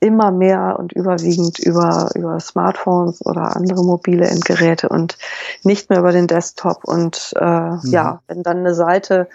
immer 0.00 0.30
mehr 0.30 0.76
und 0.78 0.92
überwiegend 0.92 1.58
über, 1.58 2.10
über 2.14 2.38
Smartphones 2.38 3.24
oder 3.24 3.56
andere 3.56 3.82
mobile 3.82 4.26
Endgeräte 4.26 4.88
und 4.88 5.16
nicht 5.62 5.90
mehr 5.90 6.00
über 6.00 6.12
den 6.12 6.26
Desktop. 6.26 6.84
Und 6.84 7.32
äh, 7.36 7.44
mhm. 7.44 7.80
ja, 7.84 8.20
wenn 8.28 8.42
dann 8.42 8.58
eine 8.58 8.74
Seite 8.74 9.28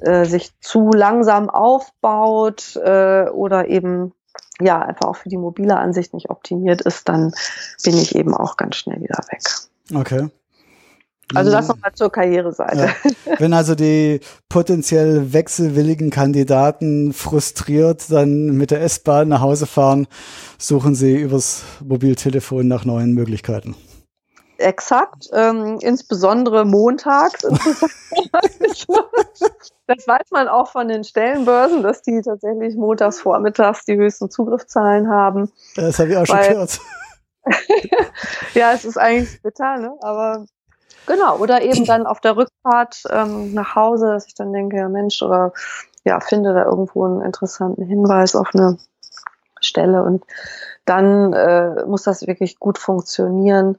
äh, 0.00 0.24
sich 0.24 0.52
zu 0.60 0.90
langsam 0.92 1.50
aufbaut 1.50 2.76
äh, 2.76 3.28
oder 3.30 3.68
eben 3.68 4.12
ja 4.60 4.80
einfach 4.80 5.06
auch 5.06 5.16
für 5.16 5.28
die 5.28 5.36
mobile 5.36 5.76
Ansicht 5.76 6.14
nicht 6.14 6.30
optimiert 6.30 6.80
ist, 6.80 7.08
dann 7.08 7.32
bin 7.84 7.96
ich 7.96 8.14
eben 8.14 8.34
auch 8.34 8.56
ganz 8.56 8.76
schnell 8.76 9.00
wieder 9.00 9.18
weg. 9.30 9.42
Okay. 9.94 10.28
Also 11.34 11.50
das 11.50 11.68
nochmal 11.68 11.92
zur 11.92 12.10
Karriereseite. 12.10 12.88
Ja. 13.26 13.34
Wenn 13.38 13.52
also 13.52 13.74
die 13.74 14.20
potenziell 14.48 15.32
wechselwilligen 15.34 16.10
Kandidaten 16.10 17.12
frustriert 17.12 18.10
dann 18.10 18.56
mit 18.56 18.70
der 18.70 18.80
S-Bahn 18.80 19.28
nach 19.28 19.42
Hause 19.42 19.66
fahren, 19.66 20.06
suchen 20.56 20.94
sie 20.94 21.16
übers 21.16 21.64
Mobiltelefon 21.84 22.66
nach 22.66 22.86
neuen 22.86 23.12
Möglichkeiten. 23.12 23.76
Exakt, 24.58 25.30
ähm, 25.32 25.78
insbesondere 25.80 26.64
montags. 26.64 27.42
das 29.86 30.08
weiß 30.08 30.30
man 30.32 30.48
auch 30.48 30.72
von 30.72 30.88
den 30.88 31.04
Stellenbörsen, 31.04 31.84
dass 31.84 32.02
die 32.02 32.20
tatsächlich 32.22 32.74
montags 32.74 33.20
vormittags 33.20 33.84
die 33.84 33.96
höchsten 33.96 34.30
Zugriffszahlen 34.30 35.08
haben. 35.08 35.52
Das 35.76 36.00
habe 36.00 36.10
ich 36.10 36.16
auch 36.16 36.26
schon 36.26 36.40
gehört. 36.40 36.80
ja, 38.54 38.72
es 38.72 38.84
ist 38.84 38.98
eigentlich 38.98 39.40
bitter, 39.42 39.78
ne? 39.78 39.92
aber 40.00 40.44
genau. 41.06 41.36
Oder 41.38 41.62
eben 41.62 41.84
dann 41.84 42.04
auf 42.04 42.18
der 42.20 42.36
Rückfahrt 42.36 43.04
ähm, 43.10 43.54
nach 43.54 43.76
Hause, 43.76 44.06
dass 44.06 44.26
ich 44.26 44.34
dann 44.34 44.52
denke, 44.52 44.76
ja 44.76 44.88
Mensch, 44.88 45.22
oder 45.22 45.52
ja, 46.02 46.18
finde 46.18 46.52
da 46.52 46.64
irgendwo 46.64 47.04
einen 47.04 47.22
interessanten 47.22 47.84
Hinweis 47.86 48.34
auf 48.34 48.48
eine 48.54 48.76
Stelle 49.60 50.02
und 50.02 50.24
dann 50.84 51.32
äh, 51.32 51.84
muss 51.86 52.02
das 52.02 52.26
wirklich 52.26 52.58
gut 52.58 52.78
funktionieren 52.78 53.78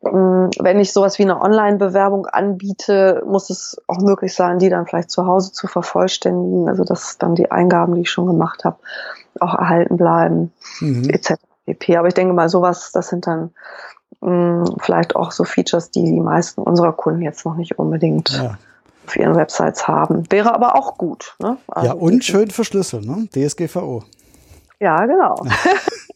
wenn 0.00 0.78
ich 0.78 0.92
sowas 0.92 1.18
wie 1.18 1.24
eine 1.24 1.40
Online-Bewerbung 1.40 2.26
anbiete, 2.26 3.22
muss 3.26 3.50
es 3.50 3.80
auch 3.88 3.98
möglich 3.98 4.32
sein, 4.34 4.58
die 4.58 4.68
dann 4.68 4.86
vielleicht 4.86 5.10
zu 5.10 5.26
Hause 5.26 5.52
zu 5.52 5.66
vervollständigen, 5.66 6.68
also 6.68 6.84
dass 6.84 7.18
dann 7.18 7.34
die 7.34 7.50
Eingaben, 7.50 7.96
die 7.96 8.02
ich 8.02 8.10
schon 8.10 8.26
gemacht 8.26 8.64
habe, 8.64 8.76
auch 9.40 9.54
erhalten 9.54 9.96
bleiben, 9.96 10.52
mhm. 10.80 11.10
etc. 11.10 11.34
Aber 11.96 12.08
ich 12.08 12.14
denke 12.14 12.32
mal, 12.32 12.48
sowas, 12.48 12.92
das 12.92 13.08
sind 13.08 13.26
dann 13.26 13.50
mh, 14.20 14.66
hm, 14.66 14.76
vielleicht 14.80 15.16
auch 15.16 15.32
so 15.32 15.44
Features, 15.44 15.90
die 15.90 16.04
die 16.04 16.20
meisten 16.20 16.62
unserer 16.62 16.92
Kunden 16.92 17.22
jetzt 17.22 17.44
noch 17.44 17.56
nicht 17.56 17.78
unbedingt 17.78 18.30
ja. 18.30 18.56
auf 19.06 19.16
ihren 19.16 19.34
Websites 19.34 19.88
haben. 19.88 20.30
Wäre 20.30 20.54
aber 20.54 20.76
auch 20.76 20.96
gut. 20.96 21.36
Ne? 21.40 21.56
Also 21.68 21.88
ja, 21.88 21.92
und 21.94 22.24
schön 22.24 22.50
verschlüsseln, 22.50 23.04
ne? 23.04 23.28
DSGVO. 23.32 24.04
Ja, 24.80 25.06
genau. 25.06 25.44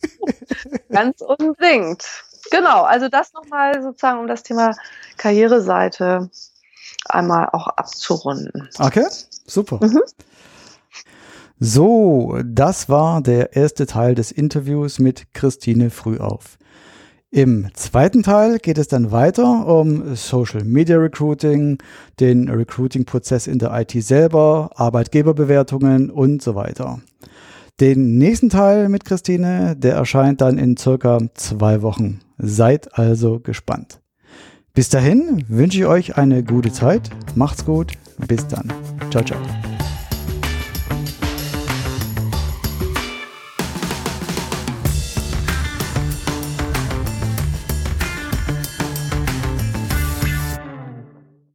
Ganz 0.89 1.21
unbedingt. 1.21 2.05
Genau, 2.53 2.83
also 2.83 3.09
das 3.09 3.33
nochmal 3.33 3.83
sozusagen, 3.83 4.21
um 4.21 4.27
das 4.27 4.43
Thema 4.43 4.77
Karriereseite 5.17 6.29
einmal 7.09 7.49
auch 7.53 7.67
abzurunden. 7.67 8.69
Okay, 8.79 9.07
super. 9.47 9.81
Mhm. 9.83 10.03
So, 11.59 12.39
das 12.45 12.91
war 12.91 13.23
der 13.23 13.57
erste 13.57 13.87
Teil 13.87 14.15
des 14.15 14.33
Interviews 14.33 14.99
mit 14.99 15.33
Christine 15.33 15.89
Frühauf. 15.89 16.59
Im 17.31 17.71
zweiten 17.73 18.23
Teil 18.23 18.59
geht 18.59 18.77
es 18.77 18.89
dann 18.89 19.11
weiter 19.11 19.67
um 19.67 20.15
Social 20.15 20.65
Media 20.65 20.99
Recruiting, 20.99 21.79
den 22.21 22.51
Recruiting-Prozess 22.51 23.47
in 23.47 23.61
der 23.61 23.73
IT 23.81 23.93
selber, 24.05 24.69
Arbeitgeberbewertungen 24.75 26.11
und 26.11 26.43
so 26.43 26.55
weiter. 26.55 27.01
Den 27.81 28.19
nächsten 28.19 28.51
Teil 28.51 28.89
mit 28.89 29.05
Christine, 29.05 29.75
der 29.77 29.95
erscheint 29.95 30.41
dann 30.41 30.59
in 30.59 30.77
circa 30.77 31.19
zwei 31.35 31.83
Wochen. 31.83 32.21
Seid 32.39 32.99
also 32.99 33.41
gespannt. 33.41 34.01
Bis 34.75 34.89
dahin 34.89 35.45
wünsche 35.49 35.79
ich 35.79 35.87
euch 35.87 36.17
eine 36.17 36.45
gute 36.45 36.73
Zeit. 36.73 37.11
Macht's 37.35 37.65
gut. 37.65 37.93
Bis 38.29 38.47
dann. 38.47 38.73
Ciao, 39.11 39.25
ciao. 39.25 39.39